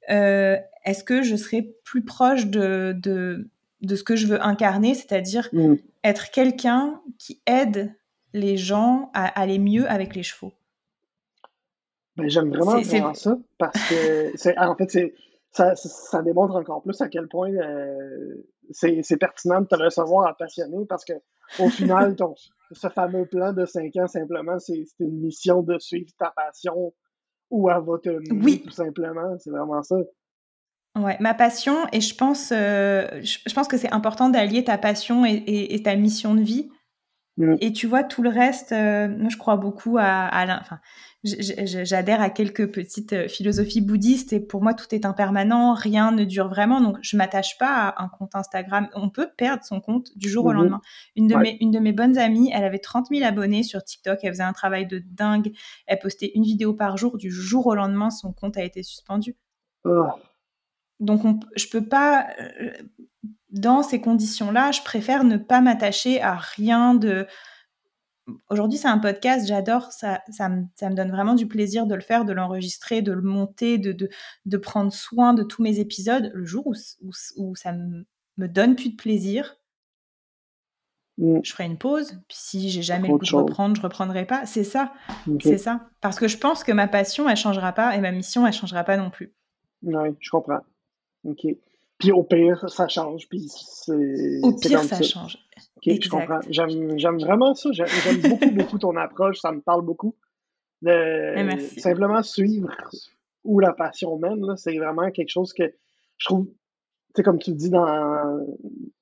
est-ce 0.09 1.05
que 1.05 1.23
je 1.23 1.37
serai 1.37 1.77
plus 1.85 2.05
proche 2.05 2.47
de, 2.47 2.95
de, 2.97 3.51
de, 3.83 3.97
ce 3.97 4.03
que 4.03 4.17
je 4.17 4.27
veux 4.27 4.43
incarner, 4.43 4.95
c'est-à-dire 4.95 5.49
mm. 5.53 5.75
être 6.05 6.31
quelqu'un 6.31 7.01
qui 7.19 7.43
aide 7.47 7.95
les 8.33 8.57
gens 8.57 9.11
à 9.15 9.27
aller 9.41 9.59
mieux 9.59 9.89
avec 9.89 10.15
les 10.15 10.23
chevaux? 10.23 10.53
Ben, 12.17 12.29
J'aime 12.29 12.51
vraiment, 12.51 12.83
ça 13.15 13.39
parce 13.59 13.89
que, 13.89 14.59
en 14.59 14.75
fait, 14.77 15.13
ça, 15.53 15.75
ça, 15.77 16.23
démontre 16.23 16.57
encore 16.57 16.83
plus 16.83 17.01
à 17.01 17.09
quel 17.09 17.29
point 17.29 17.53
euh, 17.53 18.47
c'est 18.71 19.17
pertinent 19.19 19.61
de 19.61 19.67
te 19.67 19.77
recevoir 19.77 20.27
à 20.27 20.37
passionner 20.37 20.85
parce 20.87 21.05
que 21.05 21.15
au 21.59 21.69
final, 21.69 22.17
ton, 22.17 22.35
ce 22.73 22.89
fameux 22.89 23.25
plan 23.27 23.53
de 23.53 23.65
5 23.65 23.97
ans, 23.97 24.07
simplement, 24.07 24.59
c'est 24.59 24.85
une 25.01 25.21
mission 25.21 25.63
de 25.63 25.79
suivre 25.79 26.11
ta 26.19 26.31
passion 26.31 26.93
elle 27.51 27.85
va 27.85 27.99
te 28.03 28.09
mener, 28.09 28.45
oui. 28.45 28.63
tout 28.63 28.71
simplement. 28.71 29.37
C'est 29.39 29.51
vraiment 29.51 29.83
ça. 29.83 29.97
Ouais, 30.97 31.17
ma 31.21 31.35
passion, 31.35 31.77
et 31.93 32.01
je 32.01 32.15
pense, 32.15 32.51
euh, 32.53 33.07
je, 33.23 33.55
pense 33.55 33.69
que 33.69 33.77
c'est 33.77 33.93
important 33.93 34.31
d'allier 34.31 34.65
ta 34.65 34.79
passion 34.79 35.25
et, 35.25 35.81
ta 35.85 35.95
mission 35.95 36.35
de 36.35 36.43
vie. 36.43 36.71
Mm. 37.39 37.55
Et 37.61 37.73
tu 37.73 37.87
vois, 37.87 38.03
tout 38.03 38.23
le 38.23 38.29
reste, 38.29 38.73
euh, 38.73 39.09
moi, 39.09 39.29
je 39.31 39.37
crois 39.37 39.57
beaucoup 39.57 39.97
à, 39.97 40.05
à 40.05 40.61
enfin, 40.61 40.81
j'adhère 41.23 42.21
à 42.21 42.31
quelques 42.31 42.71
petites 42.71 43.13
euh, 43.13 43.29
philosophies 43.29 43.81
bouddhistes 43.81 44.33
et 44.33 44.41
pour 44.41 44.61
moi, 44.61 44.75
tout 44.75 44.93
est 44.93 45.07
impermanent, 45.07 45.73
rien 45.73 46.11
ne 46.11 46.25
dure 46.25 46.49
vraiment. 46.49 46.81
Donc, 46.81 46.99
je 47.01 47.17
m'attache 47.17 47.57
pas 47.57 47.89
à 47.89 48.03
un 48.03 48.09
compte 48.09 48.35
Instagram. 48.35 48.89
On 48.95 49.09
peut 49.09 49.29
perdre 49.37 49.65
son 49.65 49.81
compte 49.81 50.17
du 50.17 50.29
jour 50.29 50.47
au 50.47 50.51
mm-hmm. 50.51 50.55
lendemain. 50.55 50.81
Une 51.15 51.29
de, 51.29 51.37
mes, 51.37 51.57
une 51.61 51.71
de 51.71 51.79
mes 51.79 51.93
bonnes 51.93 52.19
amies, 52.19 52.51
elle 52.53 52.65
avait 52.65 52.81
30 52.81 53.07
000 53.09 53.25
abonnés 53.25 53.63
sur 53.63 53.85
TikTok. 53.85 54.19
Elle 54.23 54.33
faisait 54.33 54.43
un 54.43 54.53
travail 54.53 54.87
de 54.87 54.99
dingue. 54.99 55.53
Elle 55.87 56.01
postait 56.01 56.33
une 56.35 56.43
vidéo 56.45 56.75
par 56.75 56.97
jour. 56.97 57.19
Du 57.19 57.31
jour 57.31 57.69
au 57.69 57.75
lendemain, 57.77 58.11
son 58.11 58.33
compte 58.33 58.57
a 58.57 58.65
été 58.65 58.83
suspendu. 58.83 59.37
Oh. 59.85 60.09
Donc, 60.99 61.25
on, 61.25 61.39
je 61.55 61.69
peux 61.69 61.85
pas, 61.85 62.27
euh, 62.41 62.73
dans 63.51 63.83
ces 63.83 64.01
conditions-là, 64.01 64.73
je 64.73 64.83
préfère 64.83 65.25
ne 65.25 65.37
pas 65.37 65.61
m'attacher 65.61 66.21
à 66.21 66.37
rien 66.37 66.95
de. 66.95 67.27
Aujourd'hui, 68.51 68.79
c'est 68.79 68.89
un 68.89 68.99
podcast, 68.99 69.47
j'adore, 69.47 69.91
ça, 69.91 70.21
ça, 70.29 70.51
me, 70.51 70.65
ça, 70.77 70.91
me, 70.91 70.95
donne 70.95 71.11
vraiment 71.11 71.35
du 71.35 71.47
plaisir 71.47 71.87
de 71.87 71.95
le 71.95 72.03
faire, 72.03 72.27
de 72.27 72.35
l'enregistrer, 72.35 73.01
de 73.01 73.13
le 73.13 73.23
monter, 73.23 73.79
de, 73.79 73.93
de, 73.93 74.11
de, 74.45 74.57
prendre 74.59 74.93
soin 74.93 75.33
de 75.33 75.43
tous 75.43 75.63
mes 75.63 75.79
épisodes. 75.79 76.31
Le 76.35 76.45
jour 76.45 76.67
où, 76.67 76.75
où, 77.39 77.57
ça 77.57 77.73
me, 77.73 78.05
me, 78.37 78.47
donne 78.47 78.77
plus 78.77 78.91
de 78.91 78.97
plaisir, 78.97 79.57
mm. 81.17 81.39
je 81.43 81.51
ferai 81.51 81.65
une 81.65 81.79
pause. 81.79 82.21
Puis 82.29 82.37
si 82.39 82.69
j'ai 82.69 82.83
jamais 82.83 83.09
le 83.09 83.17
goût 83.17 83.25
de 83.25 83.35
reprendre, 83.35 83.75
je 83.75 83.81
reprendrai 83.81 84.27
pas. 84.27 84.45
C'est 84.45 84.65
ça, 84.65 84.93
c'est 85.41 85.57
ça. 85.57 85.89
Parce 86.03 86.19
que 86.19 86.29
je 86.29 86.37
pense 86.37 86.65
que 86.65 86.73
ma 86.73 86.87
passion, 86.87 87.31
elle 87.31 87.37
changera 87.37 87.73
pas 87.73 87.97
et 87.97 88.01
ma 88.01 88.13
mission, 88.13 88.47
elle 88.47 88.53
changera 88.53 88.85
pas 88.85 88.99
non 88.99 89.09
plus. 89.09 89.33
Oui, 89.83 90.11
je 90.21 90.29
comprends. 90.29 90.61
OK. 91.25 91.47
Puis 91.99 92.13
au 92.13 92.23
pire, 92.23 92.69
ça 92.71 92.89
change. 92.89 93.29
Puis 93.29 93.49
c'est. 93.49 94.41
Au 94.43 94.53
pire, 94.53 94.83
ça, 94.85 95.03
change. 95.03 95.39
OK, 95.77 95.95
je 96.01 96.09
comprends. 96.09 96.41
J'aime 96.49 97.19
vraiment 97.19 97.55
ça. 97.55 97.71
J'aime 97.73 98.21
beaucoup, 98.23 98.51
beaucoup 98.51 98.79
ton 98.79 98.97
approche. 98.97 99.39
Ça 99.41 99.53
me 99.53 99.61
parle 99.61 99.83
beaucoup. 99.83 100.15
De 100.81 101.59
simplement 101.81 102.23
suivre 102.23 102.71
où 103.45 103.59
la 103.59 103.73
passion 103.73 104.17
mène, 104.19 104.57
c'est 104.57 104.77
vraiment 104.77 105.11
quelque 105.11 105.31
chose 105.31 105.53
que 105.53 105.65
je 106.19 106.25
trouve, 106.27 106.47
tu 106.47 106.53
sais, 107.17 107.23
comme 107.23 107.39
tu 107.39 107.53
dis 107.53 107.71
dans, 107.71 108.47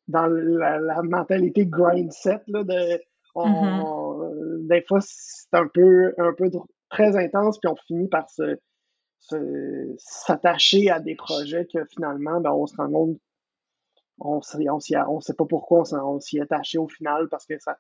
dans 0.09 0.26
la, 0.26 1.03
mentalité 1.03 1.66
grind 1.66 2.12
set, 2.12 2.42
là, 2.47 2.62
de, 2.64 3.01
mm-hmm. 3.34 4.68
des 4.68 4.82
fois, 4.82 5.01
c'est 5.03 5.53
un 5.53 5.66
peu, 5.66 6.14
un 6.18 6.32
peu 6.32 6.51
très 6.88 7.16
intense, 7.16 7.59
puis 7.59 7.70
on 7.70 7.76
finit 7.86 8.09
par 8.09 8.30
se 8.30 8.59
s'attacher 9.19 10.91
à 10.91 11.01
des 11.01 11.17
projets 11.17 11.67
que 11.67 11.85
finalement, 11.87 12.41
ben, 12.41 12.53
on 12.53 12.67
se 12.67 12.77
rend 12.77 12.91
compte, 12.91 13.19
on 14.19 14.37
ne 14.37 15.21
sait 15.21 15.35
pas 15.35 15.45
pourquoi 15.45 15.83
on 15.93 16.21
s'y 16.21 16.39
est 16.39 16.43
attaché 16.43 16.79
au 16.79 16.89
final 16.89 17.29
parce 17.29 17.47
que 17.47 17.59
ça 17.59 17.77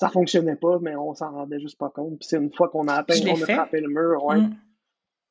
ça 0.00 0.08
fonctionnait 0.08 0.56
pas, 0.56 0.78
mais 0.80 0.96
on 0.96 1.14
s'en 1.14 1.30
rendait 1.30 1.60
juste 1.60 1.78
pas 1.78 1.90
compte. 1.90 2.18
Puis 2.18 2.28
c'est 2.28 2.38
une 2.38 2.52
fois 2.52 2.70
qu'on 2.70 2.88
a 2.88 2.94
atteint, 2.94 3.14
on 3.26 3.42
a 3.42 3.46
frappé 3.46 3.80
le 3.80 3.88
mur, 3.88 4.24
ouais. 4.24 4.38
Mm. 4.38 4.56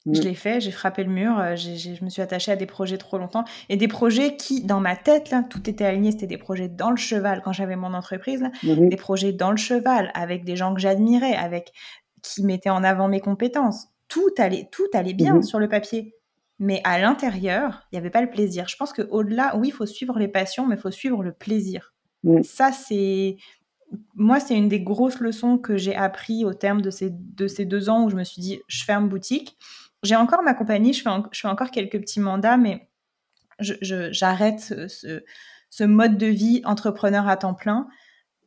Mm. 0.06 0.16
Je 0.16 0.22
l'ai 0.22 0.36
fait, 0.36 0.62
j'ai 0.62 0.72
frappé 0.72 1.04
le 1.04 1.10
mur, 1.10 1.40
euh, 1.40 1.56
je 1.56 2.04
me 2.04 2.10
suis 2.10 2.22
attachée 2.22 2.52
à 2.52 2.56
des 2.56 2.68
projets 2.68 3.00
trop 3.00 3.18
longtemps. 3.18 3.44
Et 3.68 3.78
des 3.78 3.88
projets 3.88 4.38
qui, 4.38 4.64
dans 4.64 4.80
ma 4.80 4.96
tête, 4.96 5.32
là, 5.32 5.44
tout 5.50 5.68
était 5.70 5.86
aligné, 5.86 6.12
c'était 6.12 6.28
des 6.28 6.38
projets 6.38 6.70
dans 6.70 6.92
le 6.92 6.98
cheval 6.98 7.42
quand 7.44 7.52
j'avais 7.52 7.76
mon 7.76 7.96
entreprise, 7.96 8.44
mm-hmm. 8.64 8.90
des 8.90 8.96
projets 8.96 9.34
dans 9.34 9.52
le 9.52 9.58
cheval, 9.58 10.12
avec 10.14 10.46
des 10.46 10.56
gens 10.56 10.76
que 10.76 10.80
j'admirais, 10.80 11.36
avec 11.36 11.74
qui 12.22 12.44
mettaient 12.44 12.70
en 12.70 12.84
avant 12.84 13.08
mes 13.08 13.22
compétences 13.22 13.88
tout 14.10 14.34
allait, 14.38 14.68
tout 14.72 14.88
allait 14.94 15.14
bien 15.14 15.36
mhm. 15.36 15.44
sur 15.44 15.60
le 15.60 15.70
papier. 15.70 16.14
Mais 16.58 16.82
à 16.84 17.00
l'intérieur, 17.00 17.88
il 17.92 17.96
n'y 17.96 18.00
avait 18.00 18.10
pas 18.10 18.22
le 18.22 18.30
plaisir. 18.30 18.68
Je 18.68 18.76
pense 18.76 18.92
qu'au-delà, 18.92 19.56
oui, 19.56 19.70
il 19.70 19.72
faut 19.72 19.86
suivre 19.86 20.20
les 20.20 20.28
passions, 20.28 20.68
mais 20.68 20.76
il 20.76 20.82
faut 20.82 20.92
suivre 20.92 21.24
le 21.24 21.32
plaisir. 21.32 21.94
Mhm. 22.24 22.44
Ça, 22.44 22.74
c'est. 22.74 23.38
Moi, 24.14 24.40
c'est 24.40 24.56
une 24.56 24.68
des 24.68 24.82
grosses 24.82 25.20
leçons 25.20 25.58
que 25.58 25.78
j'ai 25.78 25.96
appris 25.96 26.46
au 26.46 26.54
terme 26.54 26.82
de 26.82 26.92
ces, 26.92 27.10
de 27.12 27.48
ces 27.48 27.66
deux 27.66 27.90
ans 27.90 28.04
où 28.04 28.10
je 28.10 28.16
me 28.16 28.24
suis 28.24 28.42
dit, 28.42 28.60
je 28.68 28.84
ferme 28.84 29.08
boutique. 29.10 29.58
J'ai 30.04 30.16
encore 30.16 30.44
ma 30.44 30.54
compagnie, 30.54 30.94
je 30.94 31.02
fais, 31.02 31.10
je 31.32 31.40
fais 31.40 31.48
encore 31.48 31.72
quelques 31.72 32.00
petits 32.00 32.20
mandats, 32.20 32.58
mais 32.58 32.88
j'arrête 33.60 34.60
ce, 34.60 35.22
ce, 35.70 35.84
mode 35.84 36.18
de 36.18 36.28
vie 36.28 36.62
entrepreneur 36.66 37.28
à 37.28 37.36
temps 37.36 37.56
plein. 37.56 37.88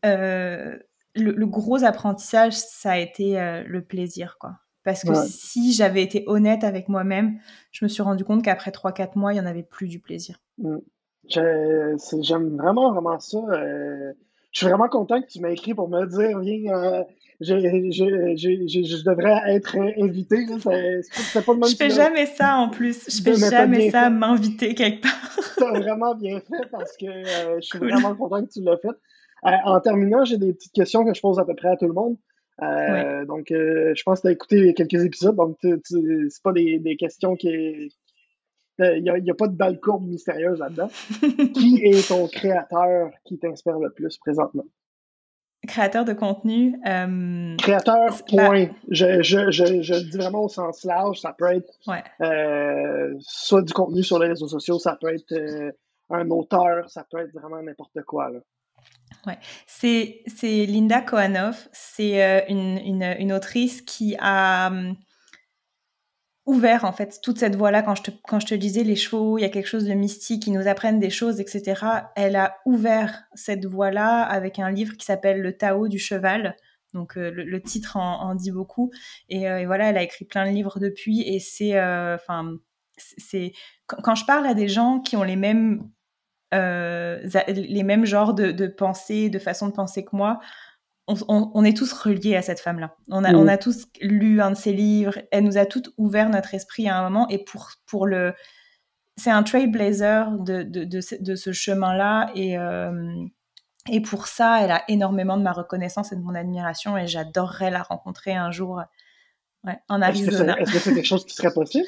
Euh, 0.04 0.78
le, 1.14 1.46
gros 1.46 1.84
apprentissage, 1.84 2.54
ça 2.54 2.92
a 2.92 2.98
été 2.98 3.40
euh, 3.40 3.64
le 3.66 3.82
plaisir, 3.82 4.36
quoi. 4.38 4.61
Parce 4.84 5.04
que 5.04 5.14
si 5.26 5.72
j'avais 5.72 6.02
été 6.02 6.24
honnête 6.26 6.64
avec 6.64 6.88
moi-même, 6.88 7.38
je 7.70 7.84
me 7.84 7.88
suis 7.88 8.02
rendu 8.02 8.24
compte 8.24 8.42
qu'après 8.42 8.72
3-4 8.72 9.16
mois, 9.16 9.32
il 9.32 9.36
n'y 9.36 9.40
en 9.40 9.46
avait 9.46 9.62
plus 9.62 9.86
du 9.86 10.00
plaisir. 10.00 10.38
Mm. 10.58 10.78
J'aime 11.28 12.56
vraiment, 12.56 12.92
vraiment 12.92 13.18
ça. 13.20 13.38
Euh, 13.38 14.12
je 14.50 14.58
suis 14.58 14.66
vraiment 14.66 14.88
content 14.88 15.22
que 15.22 15.26
tu 15.26 15.40
m'as 15.40 15.50
écrit 15.50 15.72
pour 15.72 15.88
me 15.88 16.04
dire, 16.06 16.38
viens, 16.40 16.74
euh, 16.74 17.04
je, 17.40 17.54
je, 17.54 19.04
devrais 19.04 19.54
être 19.54 19.76
invité. 19.98 20.44
Là, 20.46 20.56
pas 20.64 21.68
je 21.68 21.76
fais 21.76 21.90
jamais 21.90 22.26
ça 22.26 22.56
en 22.56 22.68
plus. 22.68 23.08
Je 23.08 23.22
fais 23.22 23.36
jamais 23.36 23.90
ça, 23.90 24.10
m'inviter 24.10 24.74
quelque 24.74 25.02
part. 25.02 25.30
tu 25.56 25.64
as 25.64 25.80
vraiment 25.80 26.14
bien 26.14 26.40
fait 26.40 26.68
parce 26.70 26.96
que 26.96 27.06
euh, 27.06 27.56
je 27.60 27.66
suis 27.66 27.78
vraiment 27.78 28.14
content 28.14 28.44
que 28.44 28.50
tu 28.50 28.62
l'as 28.62 28.76
fait. 28.76 28.88
en 29.42 29.80
terminant, 29.80 30.24
j'ai 30.24 30.38
des 30.38 30.52
petites 30.52 30.72
questions 30.72 31.04
que 31.04 31.14
je 31.14 31.20
pose 31.20 31.38
à 31.38 31.44
peu 31.44 31.54
près 31.54 31.68
à 31.68 31.76
tout 31.76 31.86
le 31.86 31.94
monde. 31.94 32.16
Euh, 32.62 33.24
donc, 33.24 33.50
euh, 33.50 33.92
je 33.96 34.02
pense 34.02 34.20
que 34.20 34.22
tu 34.22 34.28
as 34.28 34.32
écouté 34.32 34.74
quelques 34.74 35.04
épisodes, 35.04 35.36
donc 35.36 35.56
c'est 35.62 36.42
pas 36.42 36.52
des, 36.52 36.78
des, 36.78 36.96
questions 36.96 37.34
qui. 37.34 37.92
Il 38.78 39.02
n'y 39.02 39.10
a, 39.10 39.14
a, 39.14 39.34
pas 39.34 39.48
de 39.48 39.56
balle 39.56 39.78
courbe 39.80 40.06
mystérieuse 40.06 40.58
là-dedans. 40.58 40.88
qui 41.54 41.80
est 41.84 42.08
ton 42.08 42.26
créateur 42.26 43.10
qui 43.24 43.38
t'inspire 43.38 43.78
le 43.78 43.90
plus 43.90 44.16
présentement? 44.18 44.64
Créateur 45.68 46.04
de 46.04 46.12
contenu. 46.12 46.76
Euh, 46.86 47.56
créateur, 47.58 48.24
point. 48.24 48.68
Je, 48.88 49.22
je, 49.22 49.50
je, 49.50 49.82
je, 49.82 49.94
dis 49.94 50.16
vraiment 50.16 50.44
au 50.44 50.48
sens 50.48 50.84
large. 50.84 51.20
Ça 51.20 51.34
peut 51.36 51.52
être 51.52 51.72
soit 53.20 53.62
du 53.62 53.72
contenu 53.72 54.02
sur 54.02 54.18
les 54.18 54.28
réseaux 54.28 54.48
sociaux, 54.48 54.78
ça 54.78 54.96
peut 55.00 55.14
être 55.14 55.72
un 56.10 56.28
auteur, 56.30 56.90
ça 56.90 57.06
peut 57.10 57.18
être 57.18 57.32
vraiment 57.32 57.62
n'importe 57.62 58.02
quoi. 58.02 58.30
Là. 58.30 58.40
Ouais. 59.26 59.38
C'est, 59.66 60.22
c'est 60.26 60.66
Linda 60.66 61.00
Kohanoff, 61.00 61.68
c'est 61.72 62.24
euh, 62.24 62.40
une, 62.48 62.78
une, 62.78 63.16
une, 63.20 63.32
autrice 63.32 63.80
qui 63.80 64.16
a, 64.18 64.66
hum, 64.66 64.96
ouvert 66.44 66.84
en 66.84 66.92
fait 66.92 67.20
toute 67.22 67.38
cette 67.38 67.54
voie-là 67.54 67.82
quand 67.82 67.94
je 67.94 68.02
te 68.02 68.10
quand 68.24 68.40
je 68.40 68.46
te 68.46 68.54
disais 68.54 68.82
les 68.82 68.96
chevaux, 68.96 69.38
il 69.38 69.42
y 69.42 69.44
a 69.44 69.48
quelque 69.48 69.68
chose 69.68 69.84
de 69.84 69.94
mystique, 69.94 70.46
ils 70.48 70.52
nous 70.52 70.66
apprennent 70.66 70.98
des 70.98 71.10
choses, 71.10 71.38
etc. 71.40 71.84
Elle 72.16 72.34
a 72.34 72.56
ouvert 72.66 73.24
cette 73.34 73.64
voie-là 73.64 74.22
avec 74.22 74.58
un 74.58 74.72
livre 74.72 74.96
qui 74.96 75.06
s'appelle 75.06 75.40
Le 75.40 75.56
Tao 75.56 75.86
du 75.86 76.00
cheval. 76.00 76.56
Donc 76.92 77.16
euh, 77.16 77.30
le, 77.30 77.62
titre 77.62 77.96
en, 77.96 78.34
dit 78.34 78.50
beaucoup 78.50 78.90
et, 79.28 79.48
euh, 79.48 79.60
et, 79.60 79.66
voilà, 79.66 79.88
elle 79.90 79.96
a 79.96 80.02
écrit 80.02 80.26
plein 80.26 80.46
de 80.46 80.54
livres 80.54 80.78
depuis 80.78 81.22
et 81.22 81.38
c'est 81.38 81.80
enfin 81.80 82.56
c'est 82.98 83.52
quand 83.86 84.14
je 84.14 84.26
parle 84.26 84.46
à 84.46 84.54
des 84.54 84.68
gens 84.68 85.00
qui 85.00 85.16
ont 85.16 85.22
les 85.22 85.36
mêmes 85.36 85.88
les 86.52 87.82
mêmes 87.82 88.04
genres 88.04 88.34
de, 88.34 88.52
de 88.52 88.66
pensée, 88.66 89.30
de 89.30 89.38
façon 89.38 89.68
de 89.68 89.72
penser 89.72 90.04
que 90.04 90.14
moi, 90.14 90.38
on, 91.08 91.64
est 91.64 91.76
tous 91.76 91.92
reliés 91.92 92.36
à 92.36 92.42
cette 92.42 92.60
femme-là. 92.60 92.94
On 93.08 93.24
a, 93.24 93.34
on 93.34 93.48
a 93.48 93.58
tous 93.58 93.86
lu 94.00 94.40
un 94.40 94.50
de 94.50 94.56
ses 94.56 94.72
livres. 94.72 95.18
Elle 95.30 95.44
nous 95.44 95.58
a 95.58 95.66
toutes 95.66 95.90
ouvert 95.98 96.28
notre 96.28 96.54
esprit 96.54 96.88
à 96.88 96.96
un 96.96 97.02
moment. 97.02 97.28
Et 97.28 97.42
pour, 97.42 97.70
pour 97.86 98.06
le. 98.06 98.34
C'est 99.16 99.30
un 99.30 99.42
trailblazer 99.42 100.30
de, 100.38 100.62
de, 100.62 100.84
de, 100.84 101.34
ce 101.34 101.52
chemin-là. 101.52 102.30
Et, 102.34 102.56
euh, 102.56 103.14
et 103.90 104.00
pour 104.00 104.26
ça, 104.26 104.62
elle 104.62 104.70
a 104.70 104.84
énormément 104.88 105.36
de 105.36 105.42
ma 105.42 105.52
reconnaissance 105.52 106.12
et 106.12 106.16
de 106.16 106.22
mon 106.22 106.34
admiration. 106.34 106.96
Et 106.96 107.06
j'adorerais 107.06 107.70
la 107.70 107.82
rencontrer 107.82 108.34
un 108.34 108.50
jour 108.50 108.82
en 109.88 110.02
Arizona. 110.02 110.58
Est-ce 110.58 110.72
que 110.72 110.78
c'est 110.78 110.94
quelque 110.94 111.04
chose 111.04 111.26
qui 111.26 111.34
serait 111.34 111.52
possible? 111.52 111.86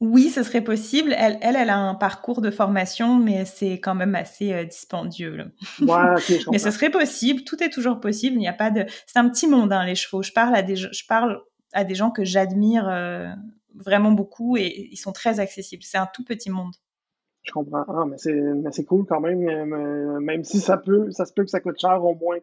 Oui, 0.00 0.28
ce 0.30 0.44
serait 0.44 0.62
possible. 0.62 1.12
Elle, 1.18 1.38
elle, 1.40 1.56
elle 1.56 1.70
a 1.70 1.78
un 1.78 1.94
parcours 1.94 2.40
de 2.40 2.50
formation, 2.50 3.18
mais 3.18 3.44
c'est 3.44 3.80
quand 3.80 3.96
même 3.96 4.14
assez 4.14 4.52
euh, 4.52 4.64
dispendieux. 4.64 5.52
mais 5.80 6.58
ce 6.58 6.70
serait 6.70 6.90
possible. 6.90 7.42
Tout 7.42 7.62
est 7.62 7.70
toujours 7.70 7.98
possible. 7.98 8.36
Il 8.36 8.40
n'y 8.40 8.48
a 8.48 8.52
pas 8.52 8.70
de. 8.70 8.84
C'est 9.06 9.18
un 9.18 9.28
petit 9.28 9.48
monde, 9.48 9.72
hein, 9.72 9.84
les 9.84 9.96
chevaux. 9.96 10.22
Je 10.22 10.32
parle 10.32 10.54
à 10.54 10.62
des, 10.62 10.76
je 10.76 11.06
parle 11.08 11.40
à 11.72 11.82
des 11.82 11.96
gens 11.96 12.12
que 12.12 12.24
j'admire 12.24 12.88
euh, 12.88 13.28
vraiment 13.74 14.12
beaucoup 14.12 14.56
et 14.56 14.88
ils 14.92 14.96
sont 14.96 15.12
très 15.12 15.40
accessibles. 15.40 15.82
C'est 15.82 15.98
un 15.98 16.08
tout 16.12 16.24
petit 16.24 16.50
monde. 16.50 16.74
Je 17.42 17.50
comprends. 17.50 17.84
Ah, 17.88 18.04
mais 18.06 18.18
c'est 18.18 18.84
cool 18.84 19.04
quand 19.04 19.20
même. 19.20 19.48
Euh, 19.48 20.20
même 20.20 20.44
si 20.44 20.60
ça 20.60 20.76
peut, 20.76 21.10
ça 21.10 21.24
se 21.24 21.32
peut 21.32 21.42
que 21.42 21.50
ça 21.50 21.60
coûte 21.60 21.80
cher 21.80 22.04
au 22.04 22.14
moins 22.14 22.38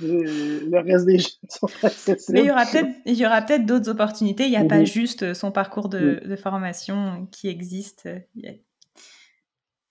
le 0.00 0.78
reste 0.78 1.06
des 1.06 1.18
gens 1.18 1.28
sont 1.48 1.68
accessibles. 1.82 2.38
Mais 2.38 2.40
il 2.42 3.16
y 3.16 3.26
aura 3.26 3.42
peut-être, 3.42 3.66
d'autres 3.66 3.90
opportunités. 3.90 4.44
Il 4.44 4.50
n'y 4.50 4.56
a 4.56 4.64
pas 4.64 4.78
mhm. 4.78 4.86
juste 4.86 5.34
son 5.34 5.50
parcours 5.50 5.88
de, 5.88 6.20
de, 6.24 6.36
formation 6.36 7.26
qui 7.32 7.48
existe. 7.48 8.08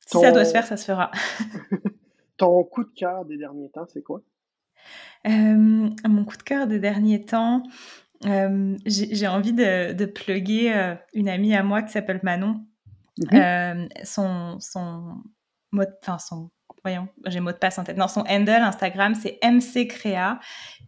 Si 0.06 0.20
ça 0.20 0.32
doit 0.32 0.46
se 0.46 0.52
faire, 0.52 0.66
ça 0.66 0.78
se 0.78 0.86
fera. 0.86 1.12
Ton 2.38 2.64
coup 2.64 2.84
de 2.84 2.92
cœur 2.96 3.26
des 3.26 3.38
derniers 3.38 3.70
temps, 3.70 3.88
c'est 3.92 4.04
quoi? 4.04 4.22
Euh, 5.28 5.90
mon 6.08 6.24
coup 6.24 6.38
de 6.38 6.44
cœur 6.44 6.68
des 6.68 6.80
derniers 6.80 7.26
temps, 7.26 7.64
euh, 8.26 8.78
j'ai 8.86 9.28
envie 9.28 9.54
de, 9.54 9.94
de 9.94 10.06
plugger 10.06 10.74
euh, 10.74 10.96
une 11.14 11.28
amie 11.28 11.56
à 11.56 11.64
moi 11.64 11.82
qui 11.82 11.92
s'appelle 11.92 12.20
Manon. 12.24 12.64
Mhm. 13.32 13.90
son, 14.04 14.60
son, 14.60 15.24
enfin, 15.74 16.20
son 16.20 16.52
voyons, 16.88 17.08
j'ai 17.26 17.40
mot 17.40 17.52
de 17.52 17.58
passe 17.58 17.78
en 17.78 17.84
tête. 17.84 17.98
Non, 17.98 18.08
son 18.08 18.22
handle 18.22 18.50
Instagram, 18.50 19.14
c'est 19.16 19.40
mccrea. 19.44 20.40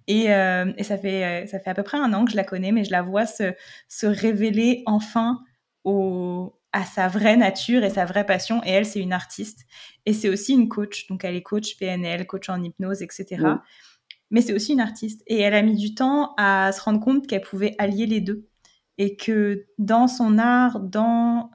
Et, 0.08 0.34
euh, 0.34 0.72
et 0.78 0.84
ça, 0.84 0.98
fait, 0.98 1.24
euh, 1.24 1.48
ça 1.48 1.60
fait 1.60 1.70
à 1.70 1.74
peu 1.74 1.84
près 1.84 1.98
un 1.98 2.14
an 2.14 2.26
que 2.26 2.32
je 2.32 2.36
la 2.36 2.44
connais, 2.44 2.72
mais 2.72 2.84
je 2.84 2.92
la 2.92 3.02
vois 3.02 3.26
se, 3.26 3.54
se 3.88 4.08
révéler 4.08 4.82
enfin 4.86 5.40
au, 5.84 6.58
à 6.72 6.84
sa 6.84 7.08
vraie 7.08 7.38
nature 7.38 7.84
et 7.84 7.90
sa 7.90 8.06
vraie 8.06 8.26
passion. 8.26 8.64
Et 8.64 8.70
elle, 8.70 8.86
c'est 8.86 9.02
une 9.02 9.14
artiste. 9.14 9.66
Et 10.06 10.14
c'est 10.14 10.30
aussi 10.30 10.54
une 10.54 10.70
coach. 10.70 11.08
Donc, 11.08 11.24
elle 11.26 11.36
est 11.36 11.44
coach 11.44 11.78
PNL, 11.78 12.26
coach 12.26 12.50
en 12.50 12.64
hypnose, 12.64 13.02
etc. 13.02 13.44
Mais 14.32 14.42
c'est 14.42 14.54
aussi 14.54 14.74
une 14.74 14.82
artiste. 14.82 15.22
Et 15.28 15.42
elle 15.42 15.54
a 15.54 15.62
mis 15.62 15.76
du 15.76 15.96
temps 15.96 16.34
à 16.38 16.72
se 16.72 16.82
rendre 16.82 17.00
compte 17.00 17.28
qu'elle 17.28 17.42
pouvait 17.42 17.76
allier 17.78 18.06
les 18.06 18.22
deux. 18.22 18.48
Et 18.98 19.16
que 19.16 19.66
dans 19.78 20.08
son 20.08 20.38
art, 20.38 20.80
dans 20.80 21.52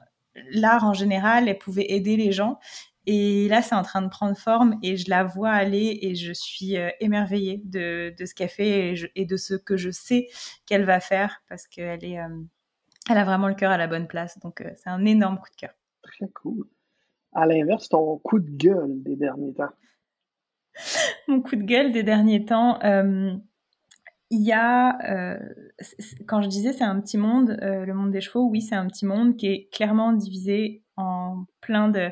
l'art 0.51 0.85
en 0.85 0.93
général, 0.93 1.47
elle 1.47 1.57
pouvait 1.57 1.85
aider 1.89 2.17
les 2.17 2.31
gens. 2.31 2.59
Et 3.07 3.47
là, 3.49 3.61
c'est 3.61 3.75
en 3.75 3.83
train 3.83 4.01
de 4.01 4.09
prendre 4.09 4.35
forme 4.35 4.79
et 4.81 4.97
je 4.97 5.09
la 5.09 5.23
vois 5.23 5.51
aller 5.51 5.99
et 6.01 6.15
je 6.15 6.33
suis 6.33 6.77
euh, 6.77 6.89
émerveillée 6.99 7.61
de, 7.65 8.13
de 8.17 8.25
ce 8.25 8.33
qu'elle 8.33 8.49
fait 8.49 8.95
et, 9.15 9.25
de 9.25 9.37
ce 9.37 9.53
que 9.53 9.77
je 9.77 9.91
sais 9.91 10.27
qu'elle 10.65 10.85
va 10.85 10.99
faire 10.99 11.43
parce 11.47 11.67
qu'elle 11.67 12.03
est, 12.03 12.19
euh, 12.19 12.41
elle 13.09 13.17
a 13.17 13.23
vraiment 13.23 13.47
le 13.47 13.53
cœur 13.53 13.71
à 13.71 13.77
la 13.77 13.87
bonne 13.87 14.07
place. 14.07 14.39
Donc, 14.39 14.61
euh, 14.61 14.71
c'est 14.77 14.89
un 14.89 15.05
énorme 15.05 15.37
coup 15.37 15.49
de 15.51 15.55
cœur. 15.55 15.73
Très 16.01 16.27
cool. 16.29 16.67
À 17.33 17.45
l'inverse, 17.45 17.89
ton 17.89 18.17
coup 18.17 18.39
de 18.39 18.49
gueule 18.49 19.03
des 19.03 19.15
derniers 19.15 19.53
temps. 19.53 19.73
Mon 21.27 21.41
coup 21.41 21.55
de 21.55 21.63
gueule 21.63 21.91
des 21.91 22.03
derniers 22.03 22.45
temps, 22.45 22.79
il 24.31 24.41
y 24.41 24.51
a, 24.51 25.37
quand 26.27 26.41
je 26.41 26.47
disais 26.47 26.73
c'est 26.73 26.83
un 26.83 26.99
petit 26.99 27.17
monde, 27.17 27.57
le 27.61 27.91
monde 27.93 28.11
des 28.11 28.21
chevaux, 28.21 28.47
oui, 28.49 28.61
c'est 28.61 28.75
un 28.75 28.87
petit 28.87 29.05
monde 29.05 29.35
qui 29.35 29.47
est 29.47 29.69
clairement 29.71 30.13
divisé 30.13 30.83
en 30.97 31.45
plein 31.61 31.89
de 31.89 32.09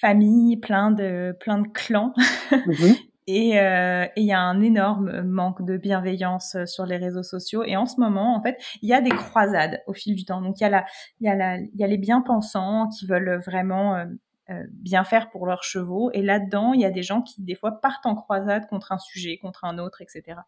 famille, 0.00 0.56
plein 0.56 0.90
de, 0.90 1.36
plein 1.40 1.58
de 1.58 1.68
clans. 1.68 2.12
Mhm. 2.52 2.94
Euh, 3.26 4.04
et 4.16 4.20
il 4.20 4.26
y 4.26 4.34
a 4.34 4.40
un 4.40 4.60
énorme 4.60 5.22
manque 5.22 5.64
de 5.64 5.78
bienveillance 5.78 6.56
euh, 6.56 6.66
sur 6.66 6.84
les 6.84 6.98
réseaux 6.98 7.22
sociaux. 7.22 7.64
Et 7.64 7.74
en 7.74 7.86
ce 7.86 7.98
moment, 7.98 8.36
en 8.36 8.42
fait, 8.42 8.62
il 8.82 8.88
y 8.90 8.92
a 8.92 9.00
des 9.00 9.08
croisades 9.08 9.82
au 9.86 9.94
fil 9.94 10.14
du 10.14 10.26
temps. 10.26 10.42
Donc, 10.42 10.60
il 10.60 10.62
y 10.62 10.66
a, 10.66 10.68
la, 10.68 10.84
il 11.20 11.26
y 11.26 11.30
a, 11.30 11.34
la, 11.34 11.56
il 11.56 11.74
y 11.74 11.82
a 11.82 11.86
les 11.86 11.96
bien-pensants 11.96 12.90
qui 12.90 13.06
veulent 13.06 13.40
vraiment 13.42 14.04
euh, 14.50 14.62
bien 14.68 15.04
faire 15.04 15.30
pour 15.30 15.46
leurs 15.46 15.62
chevaux. 15.62 16.10
Et 16.12 16.20
là-dedans, 16.20 16.74
il 16.74 16.82
y 16.82 16.84
a 16.84 16.90
des 16.90 17.02
gens 17.02 17.22
qui, 17.22 17.40
des 17.42 17.54
fois, 17.54 17.80
partent 17.80 18.04
en 18.04 18.14
croisade 18.14 18.66
contre 18.66 18.92
un 18.92 18.98
sujet, 18.98 19.38
contre 19.38 19.64
un 19.64 19.78
autre, 19.78 20.02
etc. 20.02 20.40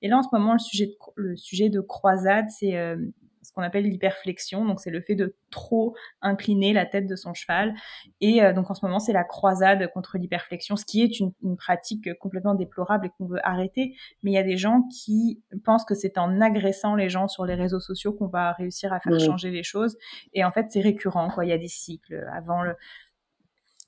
Et 0.00 0.08
là, 0.08 0.16
en 0.16 0.22
ce 0.22 0.30
moment, 0.32 0.54
le 0.54 0.58
sujet 0.58 0.86
de, 0.86 0.94
le 1.16 1.36
sujet 1.36 1.68
de 1.68 1.82
croisade, 1.82 2.48
c'est 2.48 2.96
ce 3.42 3.52
qu'on 3.52 3.62
appelle 3.62 3.84
l'hyperflexion. 3.84 4.64
Donc, 4.64 4.80
c'est 4.80 4.90
le 4.90 5.00
fait 5.00 5.14
de 5.14 5.36
trop 5.50 5.94
incliner 6.20 6.72
la 6.72 6.86
tête 6.86 7.06
de 7.06 7.16
son 7.16 7.34
cheval. 7.34 7.74
Et 8.20 8.42
euh, 8.42 8.52
donc, 8.52 8.70
en 8.70 8.74
ce 8.74 8.84
moment, 8.84 8.98
c'est 8.98 9.12
la 9.12 9.24
croisade 9.24 9.90
contre 9.92 10.18
l'hyperflexion, 10.18 10.76
ce 10.76 10.84
qui 10.84 11.02
est 11.02 11.20
une, 11.20 11.32
pratique 11.56 12.12
complètement 12.18 12.54
déplorable 12.54 13.06
et 13.06 13.10
qu'on 13.18 13.26
veut 13.26 13.46
arrêter. 13.46 13.94
Mais 14.22 14.30
il 14.30 14.34
y 14.34 14.38
a 14.38 14.42
des 14.42 14.56
gens 14.56 14.82
qui 14.90 15.42
pensent 15.64 15.84
que 15.84 15.94
c'est 15.94 16.18
en 16.18 16.40
agressant 16.40 16.94
les 16.94 17.08
gens 17.08 17.28
sur 17.28 17.44
les 17.44 17.54
réseaux 17.54 17.80
sociaux 17.80 18.12
qu'on 18.12 18.28
va 18.28 18.52
réussir 18.52 18.92
à 18.92 19.00
faire 19.00 19.18
changer 19.20 19.50
les 19.50 19.62
choses. 19.62 19.96
Et 20.32 20.44
en 20.44 20.52
fait, 20.52 20.66
c'est 20.70 20.80
récurrent, 20.80 21.30
quoi. 21.30 21.44
Il 21.44 21.48
y 21.48 21.52
a 21.52 21.58
des 21.58 21.68
cycles. 21.68 22.26
Avant 22.32 22.62
le, 22.62 22.74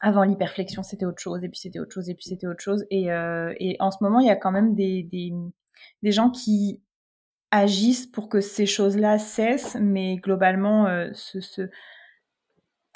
avant 0.00 0.24
l'hyperflexion, 0.24 0.82
c'était 0.82 1.06
autre 1.06 1.20
chose, 1.20 1.42
et 1.44 1.48
puis 1.48 1.58
c'était 1.58 1.78
autre 1.78 1.92
chose, 1.92 2.10
et 2.10 2.14
puis 2.14 2.24
c'était 2.24 2.46
autre 2.46 2.62
chose. 2.62 2.84
Et, 2.90 3.10
euh, 3.10 3.54
et, 3.58 3.76
en 3.80 3.90
ce 3.90 3.98
moment, 4.02 4.20
il 4.20 4.26
y 4.26 4.30
a 4.30 4.36
quand 4.36 4.52
même 4.52 4.74
des, 4.74 5.02
des, 5.02 5.32
des 6.02 6.12
gens 6.12 6.30
qui 6.30 6.82
agissent 7.54 8.06
pour 8.06 8.28
que 8.28 8.40
ces 8.40 8.66
choses-là 8.66 9.18
cessent, 9.18 9.76
mais 9.80 10.16
globalement, 10.16 10.86
euh, 10.88 11.10
ce, 11.12 11.70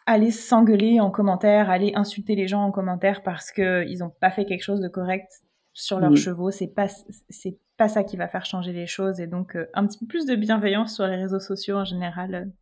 aller 0.04 0.32
s'engueuler 0.32 0.98
en 0.98 1.12
commentaire, 1.12 1.70
aller 1.70 1.92
insulter 1.94 2.34
les 2.34 2.48
gens 2.48 2.62
en 2.62 2.72
commentaire 2.72 3.22
parce 3.22 3.52
qu'ils 3.52 3.98
n'ont 4.00 4.10
pas 4.20 4.32
fait 4.32 4.44
quelque 4.44 4.64
chose 4.64 4.80
de 4.80 4.88
correct 4.88 5.30
sur 5.74 6.00
leurs 6.00 6.16
chevaux, 6.16 6.50
c'est 6.50 6.74
pas 6.74 6.88
c'est 7.28 7.56
pas 7.76 7.88
ça 7.88 8.02
qui 8.02 8.16
va 8.16 8.26
faire 8.26 8.44
changer 8.44 8.72
les 8.72 8.88
choses 8.88 9.20
et 9.20 9.28
donc 9.28 9.54
euh, 9.54 9.66
un 9.74 9.86
petit 9.86 9.98
peu 9.98 10.06
plus 10.06 10.26
de 10.26 10.34
bienveillance 10.34 10.96
sur 10.96 11.06
les 11.06 11.14
réseaux 11.14 11.38
sociaux 11.38 11.76
en 11.76 11.84
général. 11.84 12.52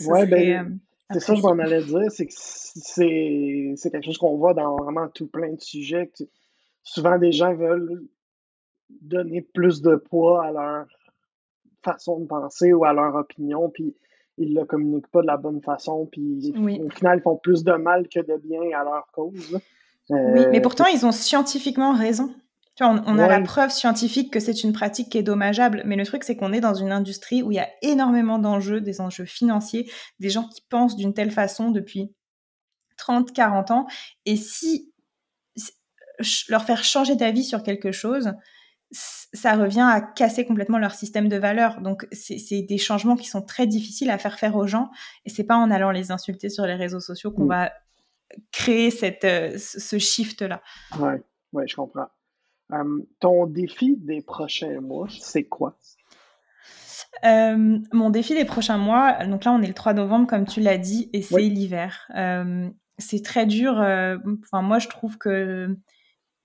Euh, 0.00 0.06
ouais, 0.06 0.26
ben, 0.26 0.78
c'est 1.10 1.18
ça 1.18 1.32
que 1.32 1.40
je 1.40 1.42
m'en 1.42 1.58
allais 1.58 1.82
dire, 1.82 2.12
c'est 2.12 2.26
que 2.26 2.32
c'est 2.32 3.90
quelque 3.90 4.04
chose 4.04 4.18
qu'on 4.18 4.36
voit 4.36 4.54
dans 4.54 4.76
vraiment 4.76 5.08
tout 5.08 5.26
plein 5.26 5.52
de 5.52 5.60
sujets. 5.60 6.12
souvent, 6.84 7.18
des 7.18 7.32
gens 7.32 7.52
veulent 7.56 8.04
donner 9.00 9.42
plus 9.42 9.82
de 9.82 9.96
poids 9.96 10.44
à 10.46 10.52
leur 10.52 10.86
façon 11.82 12.20
de 12.20 12.26
penser 12.26 12.72
ou 12.72 12.84
à 12.84 12.92
leur 12.92 13.14
opinion, 13.14 13.70
puis 13.70 13.94
ils 14.38 14.54
le 14.54 14.64
communiquent 14.64 15.10
pas 15.10 15.22
de 15.22 15.26
la 15.26 15.36
bonne 15.36 15.60
façon, 15.62 16.08
puis 16.10 16.52
au 16.56 16.90
final, 16.90 17.18
ils 17.18 17.22
font 17.22 17.36
plus 17.36 17.62
de 17.64 17.72
mal 17.72 18.08
que 18.08 18.20
de 18.20 18.36
bien 18.38 18.60
à 18.78 18.84
leur 18.84 19.08
cause. 19.12 19.60
oui, 20.08 20.46
mais 20.50 20.58
euh, 20.58 20.62
pourtant, 20.62 20.86
ils 20.86 21.04
ont 21.04 21.12
scientifiquement 21.12 21.92
raison. 21.92 22.34
Tu 22.76 22.84
vois, 22.84 23.02
on, 23.06 23.18
a 23.18 23.28
la 23.28 23.40
preuve 23.42 23.70
scientifique 23.70 24.32
que 24.32 24.40
c'est 24.40 24.64
une 24.64 24.72
pratique 24.72 25.10
qui 25.10 25.18
est 25.18 25.22
dommageable, 25.22 25.82
mais 25.84 25.96
le 25.96 26.06
truc, 26.06 26.24
c'est 26.24 26.36
qu'on 26.36 26.52
est 26.52 26.60
dans 26.60 26.72
une 26.72 26.92
industrie 26.92 27.42
où 27.42 27.52
il 27.52 27.56
y 27.56 27.60
a 27.60 27.68
énormément 27.82 28.38
d'enjeux, 28.38 28.80
des 28.80 29.00
enjeux 29.02 29.26
financiers, 29.26 29.90
des 30.18 30.30
gens 30.30 30.48
qui 30.48 30.62
pensent 30.62 30.96
d'une 30.96 31.12
telle 31.12 31.30
façon 31.30 31.70
depuis 31.70 32.14
30, 32.96 33.32
40 33.32 33.70
ans, 33.70 33.86
et 34.24 34.36
si 34.36 34.92
leur 36.48 36.64
faire 36.64 36.84
changer 36.84 37.16
d'avis 37.16 37.44
sur 37.44 37.62
quelque 37.62 37.92
chose, 37.92 38.32
ça 38.92 39.54
revient 39.54 39.86
à 39.88 40.00
casser 40.00 40.44
complètement 40.44 40.78
leur 40.78 40.92
système 40.92 41.28
de 41.28 41.36
valeurs. 41.36 41.80
Donc, 41.80 42.06
c'est 42.12 42.62
des 42.62 42.78
changements 42.78 43.16
qui 43.16 43.28
sont 43.28 43.42
très 43.42 43.66
difficiles 43.66 44.10
à 44.10 44.18
faire 44.18 44.38
faire 44.38 44.56
aux 44.56 44.66
gens. 44.66 44.90
Et 45.24 45.30
c'est 45.30 45.44
pas 45.44 45.56
en 45.56 45.70
allant 45.70 45.90
les 45.90 46.10
insulter 46.10 46.48
sur 46.48 46.66
les 46.66 46.74
réseaux 46.74 47.00
sociaux 47.00 47.30
qu'on 47.30 47.44
mm. 47.44 47.48
va 47.48 47.72
créer 48.52 48.90
cette, 48.90 49.24
euh, 49.24 49.56
ce 49.58 49.98
shift-là. 49.98 50.62
Oui, 50.98 51.12
ouais, 51.52 51.66
je 51.66 51.76
comprends. 51.76 52.08
Euh, 52.72 53.00
ton 53.18 53.46
défi 53.46 53.96
des 53.96 54.22
prochains 54.22 54.80
mois, 54.80 55.08
c'est 55.20 55.44
quoi? 55.44 55.76
Euh, 57.24 57.78
mon 57.92 58.10
défi 58.10 58.34
des 58.34 58.44
prochains 58.44 58.78
mois, 58.78 59.26
donc 59.26 59.44
là 59.44 59.52
on 59.52 59.60
est 59.62 59.66
le 59.66 59.74
3 59.74 59.94
novembre 59.94 60.28
comme 60.28 60.46
tu 60.46 60.60
l'as 60.60 60.78
dit, 60.78 61.10
et 61.12 61.22
c'est 61.22 61.40
l'hiver. 61.40 62.08
c'est 62.98 63.24
très 63.24 63.46
dur. 63.46 63.72
Enfin 63.74 64.62
moi 64.62 64.78
je 64.78 64.88
trouve 64.88 65.18
que 65.18 65.76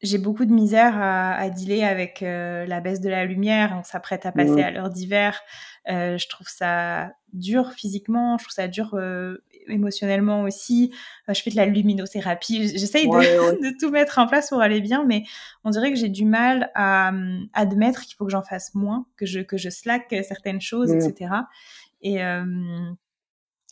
j'ai 0.06 0.18
beaucoup 0.18 0.46
de 0.46 0.54
misère 0.54 0.96
à, 0.98 1.50
dealer 1.50 1.84
avec 1.84 2.22
euh, 2.22 2.66
la 2.66 2.80
baisse 2.80 3.02
de 3.02 3.10
la 3.10 3.26
lumière. 3.26 3.76
On 3.80 3.84
s'apprête 3.84 4.26
à 4.26 4.32
passer 4.32 4.62
à 4.62 4.72
l'heure 4.72 4.90
d'hiver. 4.90 5.42
Euh, 5.90 6.18
je 6.18 6.28
trouve 6.28 6.48
ça 6.48 7.12
dur 7.34 7.72
physiquement, 7.74 8.38
je 8.38 8.46
trouve 8.46 8.54
ça 8.54 8.68
dur 8.68 8.96
euh, 8.96 9.44
émotionnellement 9.68 10.44
aussi. 10.44 10.92
je 11.28 11.40
fais 11.42 11.52
de 11.52 11.56
la 11.56 11.66
luminothérapie. 11.66 12.70
J'essaye 12.78 13.08
de, 13.10 13.78
tout 13.80 13.92
mettre 13.92 14.20
en 14.20 14.28
place 14.28 14.50
pour 14.50 14.62
aller 14.62 14.82
bien, 14.82 15.04
mais 15.06 15.24
on 15.64 15.70
dirait 15.70 15.92
que 15.92 16.00
j'ai 16.00 16.10
du 16.10 16.26
mal 16.26 16.72
à 16.76 17.12
admettre 17.54 18.04
qu'il 18.04 18.16
faut 18.16 18.26
que 18.26 18.32
j'en 18.32 18.44
fasse 18.44 18.74
moins, 18.74 19.06
que 19.18 19.26
je, 19.26 19.42
que 19.42 19.58
je 19.58 19.70
slack 19.70 20.16
certaines 20.28 20.62
choses, 20.62 20.92
etc. 20.92 21.32
Et, 22.02 22.20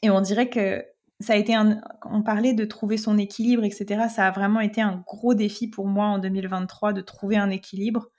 et 0.03 0.09
on 0.09 0.21
dirait 0.21 0.49
que 0.49 0.83
ça 1.23 1.33
a 1.33 1.35
été 1.37 1.55
un, 1.55 1.81
on 2.05 2.21
parlait 2.21 2.53
de 2.53 2.65
trouver 2.65 2.97
son 2.97 3.17
équilibre, 3.17 3.63
etc. 3.63 4.07
Ça 4.13 4.27
a 4.27 4.31
vraiment 4.31 4.59
été 4.59 4.81
un 4.81 5.03
gros 5.07 5.33
défi 5.33 5.67
pour 5.67 5.87
moi 5.87 6.05
en 6.05 6.19
2023 6.19 6.93
de 6.93 7.01
trouver 7.01 7.37
un 7.37 7.49
équilibre. 7.49 8.09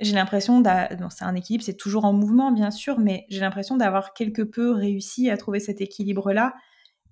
J'ai 0.00 0.14
l'impression, 0.14 0.62
c'est 1.10 1.24
un 1.24 1.34
équilibre, 1.34 1.64
c'est 1.64 1.76
toujours 1.76 2.04
en 2.04 2.12
mouvement 2.12 2.52
bien 2.52 2.70
sûr, 2.70 2.98
mais 2.98 3.24
j'ai 3.30 3.40
l'impression 3.40 3.76
d'avoir 3.76 4.12
quelque 4.12 4.42
peu 4.42 4.72
réussi 4.72 5.30
à 5.30 5.36
trouver 5.36 5.60
cet 5.60 5.80
équilibre-là. 5.80 6.54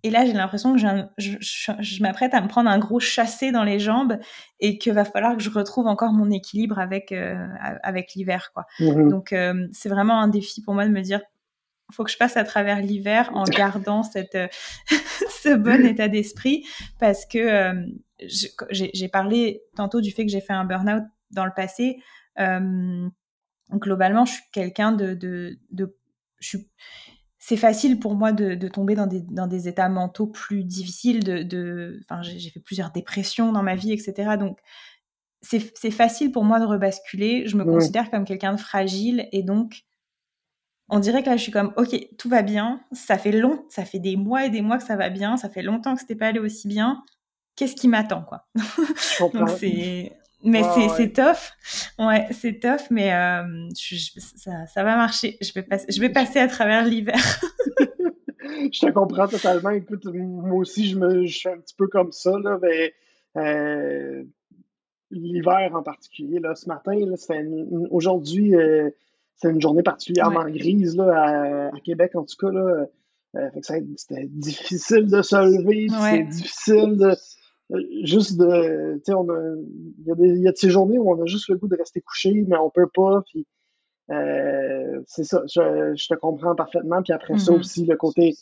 Et 0.03 0.11
là, 0.11 0.27
j'ai 0.27 0.35
l'impression 0.35 0.75
que 0.75 0.81
je, 1.17 2.03
m'apprête 2.03 2.35
à 2.35 2.43
me 2.43 2.49
prendre 2.49 2.69
un 2.69 2.79
gros 2.79 3.01
chassé 3.01 3.53
dans 3.53 3.65
les 3.65 3.79
jambes 3.81 4.19
et 4.61 4.77
qu'il 4.77 4.93
va 4.93 5.07
falloir 5.07 5.35
que 5.35 5.43
je 5.43 5.49
retrouve 5.49 5.87
encore 5.87 6.13
mon 6.13 6.31
équilibre 6.31 6.79
avec, 6.79 7.11
euh, 7.11 7.47
avec 7.83 8.13
l'hiver. 8.15 8.51
quoi. 8.53 8.67
Mmh 8.81 9.09
Donc, 9.09 9.33
euh, 9.33 9.67
c'est 9.73 9.89
vraiment 9.89 10.21
un 10.21 10.29
défi 10.29 10.61
pour 10.61 10.75
moi 10.75 10.85
de 10.85 10.91
me 10.91 11.01
dire 11.01 11.23
faut 11.93 12.05
que 12.05 12.11
je 12.11 12.17
passe 12.17 12.37
à 12.37 12.45
travers 12.45 12.81
l'hiver 12.81 13.31
en 13.35 13.45
gardant 13.45 14.03
cette, 14.03 14.35
euh, 14.35 14.49
ce 15.43 15.55
bon 15.55 15.85
état 15.85 16.09
d'esprit 16.09 16.65
parce 16.99 17.27
que 17.27 17.39
euh, 17.39 17.87
j'ai 18.71 19.09
parlé 19.09 19.63
tantôt 19.77 20.01
du 20.01 20.11
fait 20.11 20.25
que 20.25 20.31
j'ai 20.31 20.41
fait 20.41 20.53
un 20.53 20.65
burn-out 20.65 21.05
dans 21.31 21.45
le 21.45 21.53
passé. 21.55 21.99
Euh, 22.39 23.09
globalement, 23.73 24.25
je 24.25 24.33
suis 24.33 24.43
quelqu'un 24.53 24.93
de, 24.93 25.15
de, 25.15 25.59
de 25.71 25.97
c'est 27.39 27.57
facile 27.57 27.99
pour 27.99 28.15
moi 28.15 28.33
de, 28.33 28.55
de, 28.55 28.69
tomber 28.69 28.95
dans 28.95 29.07
des, 29.07 29.21
dans 29.21 29.47
des 29.47 29.69
états 29.69 29.89
mentaux 29.89 30.27
plus 30.27 30.65
difficiles. 30.65 31.25
De, 31.25 31.43
de 31.43 32.01
enfin, 32.03 32.23
j'ai 32.23 32.51
fait 32.51 32.61
plusieurs 32.61 32.91
dépressions 32.91 33.53
dans 33.53 33.63
ma 33.63 33.75
vie, 33.75 33.93
etc. 33.93 34.37
Donc, 34.39 34.59
c'est 35.43 35.91
facile 35.91 36.33
pour 36.33 36.45
moi 36.45 36.59
de 36.59 36.65
rebasculer. 36.65 37.47
Je 37.47 37.57
me 37.57 37.65
considère 37.65 38.11
comme 38.11 38.25
quelqu'un 38.25 38.55
de 38.55 38.61
fragile 38.61 39.29
et 39.33 39.43
donc 39.43 39.85
on 40.89 40.99
dirait 40.99 41.23
que 41.23 41.31
là, 41.31 41.37
je 41.37 41.43
suis 41.43 41.53
comme, 41.53 41.73
ok, 41.77 41.97
tout 42.19 42.29
va 42.29 42.43
bien. 42.43 42.81
Ça 42.93 43.17
fait 43.17 43.33
long, 43.33 43.65
ça 43.69 43.85
fait 43.85 43.99
des 43.99 44.17
mois 44.17 44.47
et 44.47 44.51
des 44.51 44.61
mois 44.61 44.79
que 44.79 44.85
ça 44.85 44.97
va 44.97 45.09
bien. 45.09 45.37
Ça 45.37 45.49
fait 45.49 45.63
longtemps 45.63 45.95
que 45.95 46.01
c'était 46.01 46.15
pas 46.15 46.29
allé 46.29 46.39
aussi 46.39 46.69
bien. 46.69 47.03
Qu'est-ce 47.57 47.75
qui 47.75 47.89
m'attend, 47.89 48.23
quoi? 48.23 48.47
Donc 49.21 49.49
c'est, 49.51 50.13
mais 50.43 50.63
c'est 50.75 50.89
c'est 50.91 51.13
tough. 51.13 51.53
Ouais, 51.99 52.27
c'est 52.33 52.61
tough, 52.61 52.91
mais 52.91 53.13
euh, 53.15 53.69
ça, 54.37 54.67
ça, 54.67 54.85
va 54.85 54.97
marcher. 54.97 55.39
Je 55.41 55.53
vais 55.55 55.63
passer, 55.63 55.87
je 55.89 56.01
vais 56.01 56.11
passer 56.11 56.39
à 56.39 56.49
travers 56.49 56.85
l'hiver. 56.85 57.15
je 58.73 58.81
te 58.81 58.91
comprends 58.91 59.27
totalement. 59.27 59.71
Écoute, 59.71 60.05
moi 60.05 60.59
aussi, 60.59 60.87
je 60.87 60.99
me, 60.99 61.25
je 61.25 61.39
suis 61.39 61.49
un 61.49 61.59
petit 61.59 61.75
peu 61.75 61.87
comme 61.87 62.13
ça 62.13 62.39
là, 62.39 62.59
mais 62.61 62.93
euh, 63.37 64.25
l'hiver 65.11 65.71
en 65.75 65.83
particulier 65.83 66.41
là, 66.41 66.55
ce 66.55 66.69
matin, 66.69 66.95
là, 66.95 67.17
aujourd'hui. 67.91 68.55
Euh, 68.55 68.91
c'est 69.37 69.51
une 69.51 69.61
journée 69.61 69.83
particulièrement 69.83 70.45
grise 70.49 70.97
là, 70.97 71.71
à, 71.73 71.81
Québec, 71.81 72.13
en 72.15 72.25
tout 72.25 72.37
cas. 72.39 72.51
Là. 72.51 72.87
Euh, 73.37 73.51
c'était 73.63 74.27
difficile 74.27 75.07
de 75.07 75.23
se 75.23 75.37
lever, 75.37 75.89
c'est 75.89 76.25
difficile 76.25 76.97
de. 76.97 77.15
Euh, 77.73 77.81
juste 78.05 78.39
de. 78.39 79.01
Tu 79.05 79.13
sais, 79.13 79.13
il 79.13 80.07
y, 80.07 80.13
a 80.13 80.15
des, 80.15 80.41
y 80.41 80.49
a 80.49 80.53
de 80.53 80.57
ces 80.57 80.71
journées 80.71 80.99
où 80.99 81.11
on 81.11 81.21
a 81.21 81.27
juste 81.27 81.49
le 81.49 81.57
goût 81.57 81.67
de 81.67 81.77
rester 81.77 82.01
couché, 82.01 82.45
mais 82.47 82.57
on 82.57 82.71
peut 82.71 82.89
pas. 82.95 83.23
Puis, 83.27 83.47
euh, 84.11 85.01
c'est 85.07 85.25
ça, 85.25 85.43
je, 85.47 85.95
je, 85.97 86.07
te 86.09 86.15
comprends 86.15 86.55
parfaitement. 86.55 87.03
Puis 87.03 87.13
après 87.13 87.39
ça 87.39 87.53
mm-hmm. 87.53 87.59
aussi, 87.59 87.87
le 87.87 87.97
côté. 87.97 88.35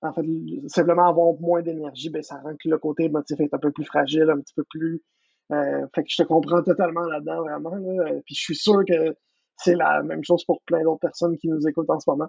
en 0.00 0.12
fait, 0.12 0.24
simplement 0.68 1.08
avoir 1.08 1.34
moins 1.40 1.60
d'énergie, 1.60 2.08
ben, 2.08 2.22
ça 2.22 2.36
rend 2.36 2.52
que 2.52 2.68
le 2.68 2.78
côté 2.78 3.04
émotif 3.04 3.38
est 3.40 3.52
un 3.52 3.58
peu 3.58 3.72
plus 3.72 3.84
fragile, 3.84 4.30
un 4.30 4.40
petit 4.40 4.54
peu 4.54 4.64
plus. 4.70 5.02
fait 5.50 6.02
que 6.02 6.08
je 6.08 6.22
te 6.22 6.26
comprends 6.26 6.62
totalement 6.62 7.04
là-dedans, 7.04 7.42
vraiment. 7.42 7.74
Là. 7.74 8.12
Puis 8.24 8.34
je 8.34 8.40
suis 8.40 8.56
sûr 8.56 8.82
que 8.86 9.14
c'est 9.56 9.74
la 9.74 10.02
même 10.02 10.24
chose 10.24 10.44
pour 10.44 10.60
plein 10.62 10.82
d'autres 10.82 11.00
personnes 11.00 11.36
qui 11.38 11.48
nous 11.48 11.66
écoutent 11.66 11.90
en 11.90 12.00
ce 12.00 12.10
moment. 12.10 12.28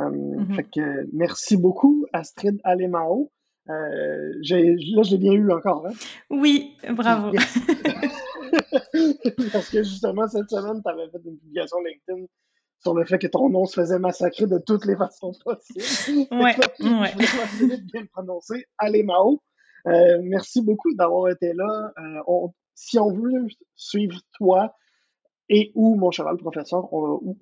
Euh, 0.00 0.10
mm-hmm. 0.10 0.54
Fait 0.54 0.64
que 0.64 1.08
merci 1.12 1.56
beaucoup, 1.56 2.06
Astrid 2.12 2.60
Alemao. 2.64 3.30
Euh, 3.70 4.34
là, 4.42 5.02
je 5.02 5.12
l'ai 5.12 5.18
bien 5.18 5.32
eu 5.32 5.52
encore. 5.52 5.86
Hein? 5.86 5.92
Oui, 6.30 6.76
bravo. 6.90 7.30
Parce 9.52 9.70
que 9.70 9.82
justement, 9.82 10.28
cette 10.28 10.50
semaine, 10.50 10.82
tu 10.82 10.90
avais 10.90 11.08
fait 11.10 11.18
une 11.24 11.38
publication 11.38 11.78
LinkedIn 11.80 12.26
sur 12.80 12.94
le 12.94 13.06
fait 13.06 13.18
que 13.18 13.26
ton 13.26 13.48
nom 13.48 13.64
se 13.64 13.80
faisait 13.80 13.98
massacrer 13.98 14.46
de 14.46 14.58
toutes 14.58 14.84
les 14.84 14.96
façons 14.96 15.32
possibles. 15.44 16.28
Ouais, 16.30 16.54
ouais. 16.80 17.14
Je 17.18 17.62
voulais 17.62 17.78
bien 17.78 18.02
le 18.02 18.08
prononcer. 18.08 18.66
Alemao. 18.78 19.40
Euh, 19.86 20.18
merci 20.22 20.62
beaucoup 20.62 20.94
d'avoir 20.94 21.30
été 21.30 21.52
là. 21.54 21.92
Euh, 21.98 22.48
si 22.74 22.98
on 22.98 23.12
veut 23.12 23.46
suivre 23.76 24.18
toi, 24.36 24.74
et 25.48 25.72
où 25.74 25.94
mon 25.96 26.10
cheval 26.10 26.36
professeur, 26.36 26.92
on 26.92 27.02
va 27.02 27.08
où? 27.14 27.38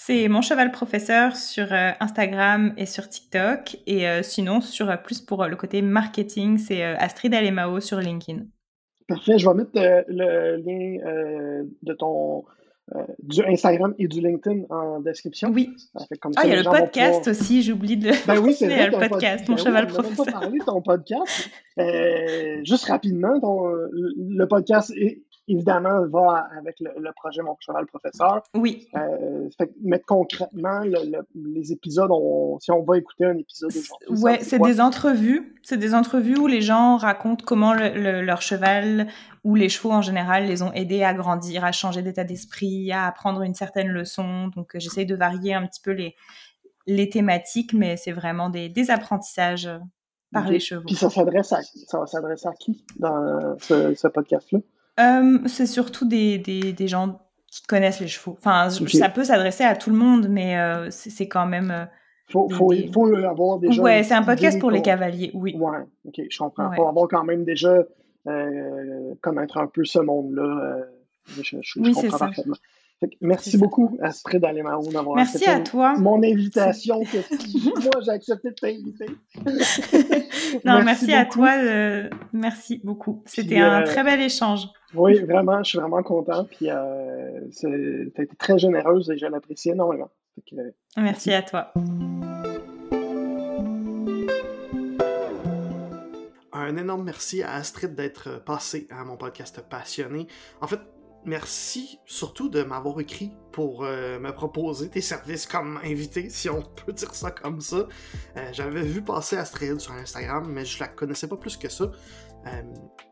C'est 0.00 0.28
mon 0.28 0.42
cheval 0.42 0.70
professeur 0.70 1.36
sur 1.36 1.72
euh, 1.72 1.90
Instagram 2.00 2.72
et 2.76 2.86
sur 2.86 3.08
TikTok. 3.08 3.76
Et 3.86 4.08
euh, 4.08 4.22
sinon, 4.22 4.60
sur 4.60 4.88
euh, 4.88 4.96
plus 4.96 5.20
pour 5.20 5.44
le 5.44 5.56
côté 5.56 5.82
marketing, 5.82 6.56
c'est 6.56 6.82
Astrid 6.82 7.34
Alemao 7.34 7.80
sur 7.80 7.98
LinkedIn. 7.98 8.44
Parfait. 9.08 9.38
Je 9.38 9.48
vais 9.48 9.54
mettre 9.54 9.72
le 9.74 10.56
lien 10.56 11.64
de 11.82 11.92
ton 11.94 12.44
du 13.22 13.44
Instagram 13.44 13.94
et 13.98 14.08
du 14.08 14.20
LinkedIn 14.20 14.62
en 14.70 15.00
description. 15.00 15.50
Oui. 15.50 15.76
ah, 15.94 16.04
il 16.44 16.50
y 16.50 16.52
a 16.52 16.62
le 16.62 16.64
podcast 16.64 17.28
aussi, 17.28 17.62
j'oublie 17.62 17.98
de 17.98 18.12
ben 18.26 18.38
oui, 18.38 18.54
c'est 18.54 18.88
le 18.88 18.98
podcast, 18.98 19.46
mon 19.46 19.56
ben 19.56 19.62
cheval 19.62 19.86
professeur. 19.88 20.20
On 20.20 20.24
va 20.24 20.32
pas 20.32 20.40
parler 20.40 20.58
de 20.58 20.64
ton 20.64 20.80
podcast. 20.80 21.50
juste 22.64 22.84
rapidement, 22.86 23.38
ton, 23.40 23.68
le 23.92 24.44
podcast 24.46 24.90
est 24.96 25.22
évidemment, 25.48 26.06
va 26.06 26.48
avec 26.56 26.76
le, 26.80 27.10
projet 27.16 27.42
Mon 27.42 27.56
cheval 27.58 27.86
professeur. 27.86 28.42
Oui. 28.54 28.88
Euh, 28.94 29.48
mais 29.82 30.00
concrètement, 30.00 30.82
les 31.34 31.72
épisodes, 31.72 32.10
si 32.60 32.70
on 32.70 32.82
va 32.82 32.98
écouter 32.98 33.24
un 33.24 33.36
épisode 33.36 33.70
aujourd'hui. 33.70 34.22
Ouais, 34.22 34.38
c'est 34.42 34.58
des 34.58 34.80
entrevues. 34.80 35.56
C'est 35.62 35.78
des 35.78 35.94
entrevues 35.94 36.36
où 36.36 36.46
les 36.46 36.60
gens 36.60 36.96
racontent 36.96 37.44
comment 37.46 37.74
leur 37.74 38.42
cheval 38.42 39.08
ou 39.44 39.54
les 39.54 39.68
chevaux 39.68 39.92
en 39.92 40.02
général 40.02 40.46
les 40.46 40.62
ont 40.62 40.72
aidés 40.72 41.02
à 41.02 41.14
grandir, 41.14 41.64
à 41.64 41.72
changer 41.72 42.02
d'état 42.02 42.24
d'esprit, 42.24 42.92
à 42.92 43.06
apprendre 43.06 43.42
une 43.42 43.54
certaine 43.54 43.88
leçon. 43.88 44.48
Donc, 44.48 44.74
euh, 44.74 44.78
j'essaye 44.78 45.06
de 45.06 45.16
varier 45.16 45.54
un 45.54 45.66
petit 45.66 45.80
peu 45.80 45.92
les, 45.92 46.14
les 46.86 47.08
thématiques, 47.08 47.72
mais 47.72 47.96
c'est 47.96 48.12
vraiment 48.12 48.50
des, 48.50 48.68
des 48.68 48.90
apprentissages 48.90 49.66
euh, 49.66 49.78
par 50.32 50.50
les 50.50 50.60
chevaux. 50.60 50.84
Puis 50.86 50.96
ça 50.96 51.08
s'adresse 51.08 51.52
à, 51.52 51.60
ça 51.86 52.00
à 52.00 52.52
qui 52.52 52.84
dans 52.98 53.56
ce 53.58 54.08
podcast-là? 54.08 54.58
Euh, 54.98 55.38
c'est 55.46 55.66
surtout 55.66 56.06
des, 56.06 56.38
des, 56.38 56.72
des, 56.72 56.88
gens 56.88 57.20
qui 57.50 57.62
connaissent 57.62 58.00
les 58.00 58.08
chevaux. 58.08 58.36
Enfin, 58.38 58.68
ça 58.70 59.08
peut 59.08 59.24
s'adresser 59.24 59.64
à 59.64 59.76
tout 59.76 59.90
le 59.90 59.96
monde, 59.96 60.28
mais 60.28 60.58
euh, 60.58 60.88
c'est 60.90 61.28
quand 61.28 61.46
même. 61.46 61.70
Euh, 61.70 61.84
faut, 62.30 62.48
faut, 62.50 62.72
faut 62.92 63.14
avoir 63.16 63.58
déjà. 63.58 63.80
Ouais, 63.80 64.02
c'est 64.02 64.14
un 64.14 64.22
podcast 64.22 64.58
pour 64.58 64.70
les 64.70 64.82
cavaliers, 64.82 65.30
oui. 65.34 65.56
Ouais, 65.56 65.78
ok, 66.06 66.20
je 66.28 66.38
comprends. 66.38 66.72
Il 66.72 66.76
faut 66.76 66.88
avoir 66.88 67.08
quand 67.08 67.24
même 67.24 67.44
déjà 67.44 67.84
connaître 69.22 69.56
un 69.56 69.66
peu 69.66 69.84
ce 69.84 70.00
monde-là. 70.00 70.84
je, 71.42 71.56
je, 71.62 71.80
oui, 71.80 71.92
comprends 71.92 72.18
parfaitement. 72.18 72.56
Merci 73.20 73.56
beaucoup, 73.58 73.98
Astrid 74.02 74.44
Alemao, 74.44 74.82
d'avoir 74.90 75.16
Merci 75.16 75.48
à 75.48 75.60
toi. 75.60 75.96
Mon 75.98 76.22
invitation, 76.22 77.00
que 77.02 77.18
moi, 77.82 78.02
j'ai 78.04 78.10
accepté 78.10 78.50
de 78.50 78.54
t'inviter. 78.54 79.06
non, 80.64 80.82
merci, 80.82 81.06
merci 81.06 81.12
à 81.14 81.24
toi. 81.24 81.50
merci 82.32 82.80
beaucoup. 82.82 83.22
C'était 83.26 83.58
un 83.58 83.82
très 83.82 84.04
bel 84.04 84.20
échange. 84.20 84.68
Oui, 84.94 85.18
vraiment, 85.20 85.62
je 85.62 85.70
suis 85.70 85.78
vraiment 85.78 86.02
content. 86.02 86.44
Puis, 86.44 86.70
euh, 86.70 87.40
tu 87.58 88.12
as 88.16 88.22
été 88.22 88.36
très 88.36 88.58
généreuse 88.58 89.10
et 89.10 89.18
je 89.18 89.26
l'apprécie 89.26 89.70
énormément. 89.70 90.10
merci 90.96 91.32
à 91.32 91.42
toi. 91.42 91.72
Un 96.52 96.76
énorme 96.76 97.04
merci 97.04 97.42
à 97.42 97.54
Astrid 97.54 97.94
d'être 97.94 98.44
passée 98.44 98.88
à 98.90 99.04
mon 99.04 99.16
podcast 99.16 99.62
passionné. 99.70 100.26
En 100.60 100.66
fait, 100.66 100.80
merci 101.28 102.00
surtout 102.06 102.48
de 102.48 102.62
m'avoir 102.62 102.98
écrit 103.00 103.32
pour 103.52 103.84
euh, 103.84 104.18
me 104.18 104.32
proposer 104.32 104.88
tes 104.88 105.00
services 105.00 105.46
comme 105.46 105.78
invité, 105.84 106.30
si 106.30 106.48
on 106.48 106.62
peut 106.62 106.92
dire 106.92 107.14
ça 107.14 107.30
comme 107.30 107.60
ça. 107.60 107.86
Euh, 108.36 108.48
j'avais 108.52 108.82
vu 108.82 109.02
passer 109.02 109.36
Astrid 109.36 109.78
sur 109.78 109.92
Instagram, 109.92 110.50
mais 110.50 110.64
je 110.64 110.80
la 110.80 110.88
connaissais 110.88 111.28
pas 111.28 111.36
plus 111.36 111.56
que 111.56 111.68
ça. 111.68 111.90
Euh, 112.46 112.62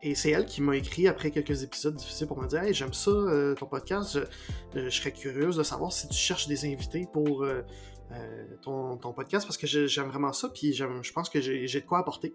et 0.01 0.15
c'est 0.15 0.31
elle 0.31 0.45
qui 0.45 0.61
m'a 0.61 0.75
écrit 0.75 1.07
après 1.07 1.31
quelques 1.31 1.63
épisodes 1.63 1.95
difficiles 1.95 2.27
pour 2.27 2.41
me 2.41 2.47
dire 2.47 2.63
Hey, 2.63 2.73
j'aime 2.73 2.93
ça 2.93 3.11
ton 3.57 3.65
podcast, 3.65 4.19
je, 4.73 4.89
serais 4.89 5.11
curieuse 5.11 5.57
de 5.57 5.63
savoir 5.63 5.91
si 5.91 6.07
tu 6.07 6.17
cherches 6.17 6.47
des 6.47 6.65
invités 6.65 7.07
pour 7.11 7.45
euh, 8.13 8.45
ton, 8.61 8.97
podcast 9.13 9.45
parce 9.45 9.57
que 9.57 9.67
j'aime 9.67 10.07
vraiment 10.07 10.31
ça, 10.31 10.47
puis 10.49 10.73
je 10.73 11.11
pense 11.11 11.29
que 11.29 11.41
j'ai 11.41 11.67
de 11.67 11.85
quoi 11.85 11.99
apporter. 11.99 12.33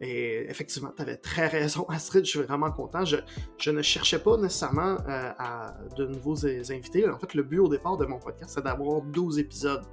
Et 0.00 0.48
effectivement, 0.48 0.92
tu 0.94 1.02
avais 1.02 1.16
très 1.16 1.48
raison, 1.48 1.84
Astrid, 1.88 2.24
je 2.24 2.30
suis 2.30 2.42
vraiment 2.42 2.70
content. 2.70 3.04
Je, 3.04 3.70
ne 3.70 3.82
cherchais 3.82 4.18
pas 4.20 4.36
nécessairement 4.36 4.96
euh, 5.08 5.32
à 5.38 5.76
de 5.96 6.06
nouveaux 6.06 6.46
invités. 6.46 7.08
En 7.08 7.18
fait, 7.18 7.34
le 7.34 7.42
but 7.42 7.58
au 7.58 7.68
départ 7.68 7.96
de 7.96 8.06
mon 8.06 8.18
podcast, 8.18 8.52
c'est 8.54 8.64
d'avoir 8.64 9.02
12 9.02 9.38
épisodes. 9.38 9.84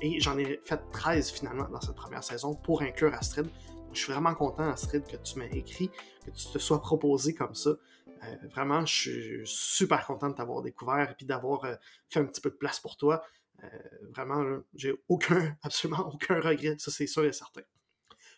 Et 0.00 0.20
j'en 0.20 0.38
ai 0.38 0.60
fait 0.64 0.80
13 0.92 1.30
finalement 1.30 1.68
dans 1.68 1.80
cette 1.80 1.94
première 1.94 2.24
saison 2.24 2.54
pour 2.54 2.82
inclure 2.82 3.14
Astrid. 3.14 3.46
je 3.92 3.98
suis 3.98 4.12
vraiment 4.12 4.34
content, 4.34 4.68
Astrid, 4.68 5.06
que 5.06 5.16
tu 5.16 5.38
m'aies 5.38 5.50
écrit, 5.52 5.90
que 6.24 6.30
tu 6.30 6.46
te 6.52 6.58
sois 6.58 6.80
proposé 6.80 7.34
comme 7.34 7.54
ça. 7.54 7.70
Euh, 7.70 8.48
vraiment, 8.50 8.84
je 8.86 8.92
suis 8.94 9.42
super 9.44 10.06
content 10.06 10.30
de 10.30 10.34
t'avoir 10.34 10.62
découvert 10.62 11.10
et 11.10 11.14
puis 11.14 11.26
d'avoir 11.26 11.64
euh, 11.64 11.74
fait 12.08 12.20
un 12.20 12.24
petit 12.24 12.40
peu 12.40 12.50
de 12.50 12.56
place 12.56 12.80
pour 12.80 12.96
toi. 12.96 13.22
vraiment, 14.10 14.42
j'ai 14.74 14.94
aucun, 15.08 15.56
absolument 15.62 16.10
aucun 16.12 16.40
regret, 16.40 16.76
ça 16.78 16.90
c'est 16.90 17.06
sûr 17.06 17.24
et 17.24 17.32
certain. 17.32 17.62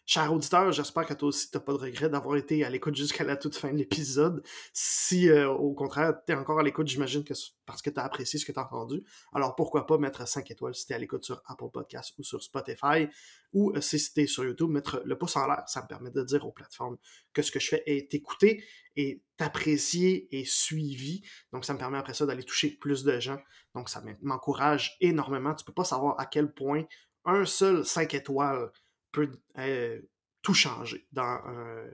Cher 0.09 0.33
auditeur, 0.33 0.71
j'espère 0.71 1.05
que 1.05 1.15
toi 1.15 1.31
aussi, 1.31 1.51
tu 1.51 1.57
n'as 1.57 1.65
pas 1.65 1.73
de 1.73 1.79
regret 1.79 2.09
d'avoir 2.09 2.37
été 2.37 2.65
à 2.65 2.71
l'écoute 2.71 2.95
jusqu'à 2.95 3.25
la 3.25 3.37
toute 3.37 3.57
fin 3.57 3.73
de 3.73 3.79
l'épisode. 3.79 4.41
Si, 4.73 5.29
euh, 5.29 5.49
au 5.49 5.75
contraire, 5.75 6.15
tu 6.25 6.33
es 6.33 6.37
encore 6.37 6.61
à 6.61 6.63
l'écoute, 6.63 6.87
j'imagine 6.87 7.25
que 7.25 7.35
parce 7.67 7.83
que 7.83 7.91
tu 7.91 7.99
as 7.99 8.05
apprécié 8.05 8.39
ce 8.39 8.47
que 8.47 8.53
tu 8.53 8.59
as 8.61 8.63
entendu. 8.63 9.03
Alors, 9.33 9.57
pourquoi 9.57 9.85
pas 9.85 9.99
mettre 9.99 10.29
5 10.29 10.49
étoiles 10.49 10.77
si 10.77 10.87
tu 10.87 10.93
es 10.93 10.95
à 10.95 11.01
l'écoute 11.01 11.25
sur 11.25 11.43
Apple 11.47 11.71
Podcasts 11.73 12.17
ou 12.21 12.23
sur 12.23 12.41
Spotify. 12.41 13.09
Ou 13.53 13.73
euh, 13.73 13.81
si 13.81 13.99
tu 14.15 14.21
es 14.21 14.29
sur 14.29 14.45
YouTube, 14.45 14.71
mettre 14.71 15.03
le 15.05 15.19
pouce 15.19 15.35
en 15.35 15.49
l'air. 15.49 15.65
Ça 15.67 15.83
me 15.83 15.89
permet 15.89 16.13
de 16.13 16.23
dire 16.23 16.47
aux 16.47 16.53
plateformes 16.53 16.99
que 17.33 17.43
ce 17.43 17.51
que 17.51 17.59
je 17.59 17.67
fais 17.67 17.83
est 17.87 18.15
écouté 18.15 18.63
et 18.95 19.25
apprécié 19.41 20.29
et 20.31 20.45
suivi. 20.45 21.23
Donc, 21.53 21.65
ça 21.65 21.75
me 21.75 21.81
permet 21.81 21.99
après 21.99 22.15
ça 22.15 22.27
d'aller 22.27 22.45
toucher 22.45 22.71
plus 22.71 23.03
de 23.03 23.19
gens. 23.19 23.41
Donc, 23.75 23.89
ça 23.89 24.01
m'encourage 24.23 24.97
énormément. 25.01 25.53
Tu 25.57 25.65
peux 25.65 25.75
pas 25.75 25.83
savoir 25.83 26.15
à 26.21 26.27
quel 26.27 26.55
point 26.55 26.85
un 27.25 27.45
seul 27.45 27.85
5 27.85 28.15
étoiles 28.15 28.71
peut 29.17 29.33
euh, 29.59 30.01
tout 30.43 30.53
changer 30.53 31.07
dans, 31.11 31.41
euh, 31.49 31.91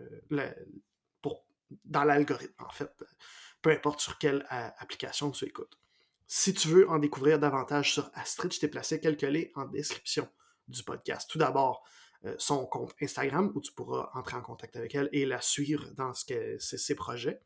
dans 1.84 2.04
l'algorithme, 2.04 2.64
en 2.64 2.70
fait. 2.70 2.92
Peu 3.62 3.70
importe 3.70 4.00
sur 4.00 4.18
quelle 4.18 4.44
euh, 4.52 4.68
application 4.78 5.30
tu 5.30 5.44
écoutes. 5.44 5.78
Si 6.26 6.52
tu 6.52 6.66
veux 6.68 6.88
en 6.90 6.98
découvrir 6.98 7.38
davantage 7.38 7.92
sur 7.92 8.10
Astrid, 8.14 8.52
je 8.52 8.58
t'ai 8.58 8.68
placé 8.68 9.00
quelques 9.00 9.22
liens 9.22 9.44
en 9.54 9.66
description 9.66 10.28
du 10.66 10.82
podcast. 10.82 11.30
Tout 11.30 11.38
d'abord, 11.38 11.84
son 12.38 12.66
compte 12.66 12.94
Instagram 13.02 13.52
où 13.54 13.60
tu 13.60 13.72
pourras 13.72 14.10
entrer 14.14 14.36
en 14.36 14.42
contact 14.42 14.76
avec 14.76 14.94
elle 14.94 15.10
et 15.12 15.26
la 15.26 15.40
suivre 15.40 15.90
dans 15.90 16.14
ce 16.14 16.24
que 16.24 16.56
c'est 16.58 16.78
ses 16.78 16.94
projets. 16.94 17.42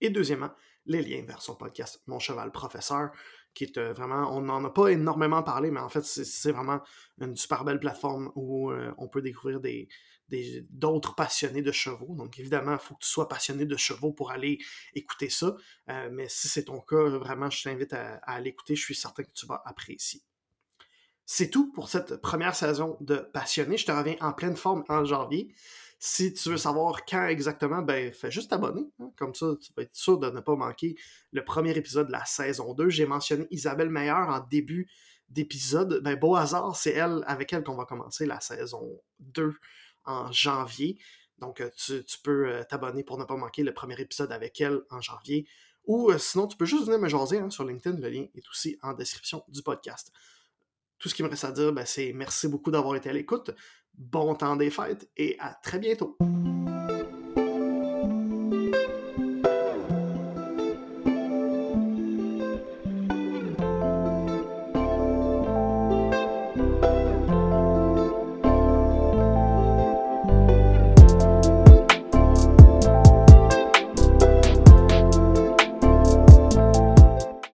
Et 0.00 0.08
deuxièmement, 0.08 0.50
les 0.86 1.02
liens 1.02 1.24
vers 1.26 1.42
son 1.42 1.56
podcast 1.56 2.02
Mon 2.06 2.18
Cheval 2.18 2.52
Professeur, 2.52 3.10
qui 3.54 3.64
est 3.64 3.78
euh, 3.78 3.92
vraiment, 3.92 4.36
on 4.36 4.40
n'en 4.40 4.64
a 4.64 4.70
pas 4.70 4.88
énormément 4.88 5.42
parlé, 5.42 5.70
mais 5.70 5.80
en 5.80 5.88
fait, 5.88 6.04
c'est 6.04 6.52
vraiment 6.52 6.80
une 7.20 7.36
super 7.36 7.64
belle 7.64 7.80
plateforme 7.80 8.32
où 8.34 8.70
euh, 8.70 8.92
on 8.98 9.08
peut 9.08 9.22
découvrir 9.22 9.60
d'autres 10.70 11.14
passionnés 11.14 11.62
de 11.62 11.72
chevaux. 11.72 12.14
Donc, 12.16 12.38
évidemment, 12.38 12.72
il 12.72 12.78
faut 12.78 12.94
que 12.94 13.04
tu 13.04 13.08
sois 13.08 13.28
passionné 13.28 13.64
de 13.64 13.76
chevaux 13.76 14.12
pour 14.12 14.32
aller 14.32 14.58
écouter 14.94 15.30
ça. 15.30 15.54
Euh, 15.88 16.08
mais 16.12 16.28
si 16.28 16.48
c'est 16.48 16.64
ton 16.64 16.80
cas, 16.80 17.08
vraiment, 17.10 17.48
je 17.48 17.62
t'invite 17.62 17.92
à, 17.92 18.16
à 18.24 18.40
l'écouter. 18.40 18.74
Je 18.74 18.82
suis 18.82 18.94
certain 18.94 19.22
que 19.22 19.32
tu 19.32 19.46
vas 19.46 19.62
apprécier. 19.64 20.22
C'est 21.26 21.48
tout 21.48 21.72
pour 21.72 21.88
cette 21.88 22.16
première 22.16 22.54
saison 22.54 22.98
de 23.00 23.16
Passionné. 23.16 23.78
Je 23.78 23.86
te 23.86 23.92
reviens 23.92 24.16
en 24.20 24.32
pleine 24.32 24.56
forme 24.56 24.84
en 24.88 25.04
janvier. 25.04 25.54
Si 25.98 26.34
tu 26.34 26.50
veux 26.50 26.56
savoir 26.56 27.04
quand 27.06 27.26
exactement, 27.26 27.82
ben 27.82 28.12
fais 28.12 28.30
juste 28.30 28.50
t'abonner. 28.50 28.86
Hein. 29.00 29.10
Comme 29.16 29.34
ça, 29.34 29.54
tu 29.60 29.72
vas 29.76 29.82
être 29.84 29.94
sûr 29.94 30.18
de 30.18 30.30
ne 30.30 30.40
pas 30.40 30.56
manquer 30.56 30.96
le 31.32 31.44
premier 31.44 31.76
épisode 31.76 32.08
de 32.08 32.12
la 32.12 32.24
saison 32.24 32.74
2. 32.74 32.88
J'ai 32.90 33.06
mentionné 33.06 33.46
Isabelle 33.50 33.90
Meyer 33.90 34.12
en 34.12 34.40
début 34.40 34.90
d'épisode. 35.28 36.00
Ben, 36.02 36.16
beau 36.16 36.36
hasard, 36.36 36.76
c'est 36.76 36.92
elle 36.92 37.22
avec 37.26 37.52
elle 37.52 37.64
qu'on 37.64 37.76
va 37.76 37.84
commencer 37.84 38.26
la 38.26 38.40
saison 38.40 39.00
2 39.20 39.54
en 40.04 40.30
janvier. 40.32 40.98
Donc, 41.38 41.60
euh, 41.60 41.70
tu, 41.76 42.02
peux 42.22 42.48
euh, 42.48 42.64
t'abonner 42.64 43.02
pour 43.02 43.18
ne 43.18 43.24
pas 43.24 43.36
manquer 43.36 43.62
le 43.62 43.74
premier 43.74 44.00
épisode 44.00 44.32
avec 44.32 44.60
elle 44.60 44.80
en 44.90 45.00
janvier. 45.00 45.46
Ou 45.86 46.10
euh, 46.10 46.18
sinon, 46.18 46.46
tu 46.46 46.56
peux 46.56 46.64
juste 46.64 46.84
venir 46.84 46.98
me 46.98 47.08
jaser 47.08 47.38
hein, 47.38 47.50
sur 47.50 47.64
LinkedIn. 47.64 47.98
Le 47.98 48.08
lien 48.08 48.26
est 48.34 48.48
aussi 48.48 48.78
en 48.82 48.94
description 48.94 49.44
du 49.48 49.62
podcast. 49.62 50.12
Tout 50.98 51.08
ce 51.08 51.14
qui 51.14 51.22
me 51.22 51.28
reste 51.28 51.44
à 51.44 51.52
dire, 51.52 51.72
ben, 51.72 51.84
c'est 51.84 52.12
merci 52.12 52.48
beaucoup 52.48 52.70
d'avoir 52.70 52.96
été 52.96 53.10
à 53.10 53.12
l'écoute 53.12 53.50
bon 53.96 54.34
temps 54.34 54.56
des 54.56 54.70
fêtes 54.70 55.08
et 55.16 55.36
à 55.38 55.54
très 55.54 55.78
bientôt. 55.78 56.16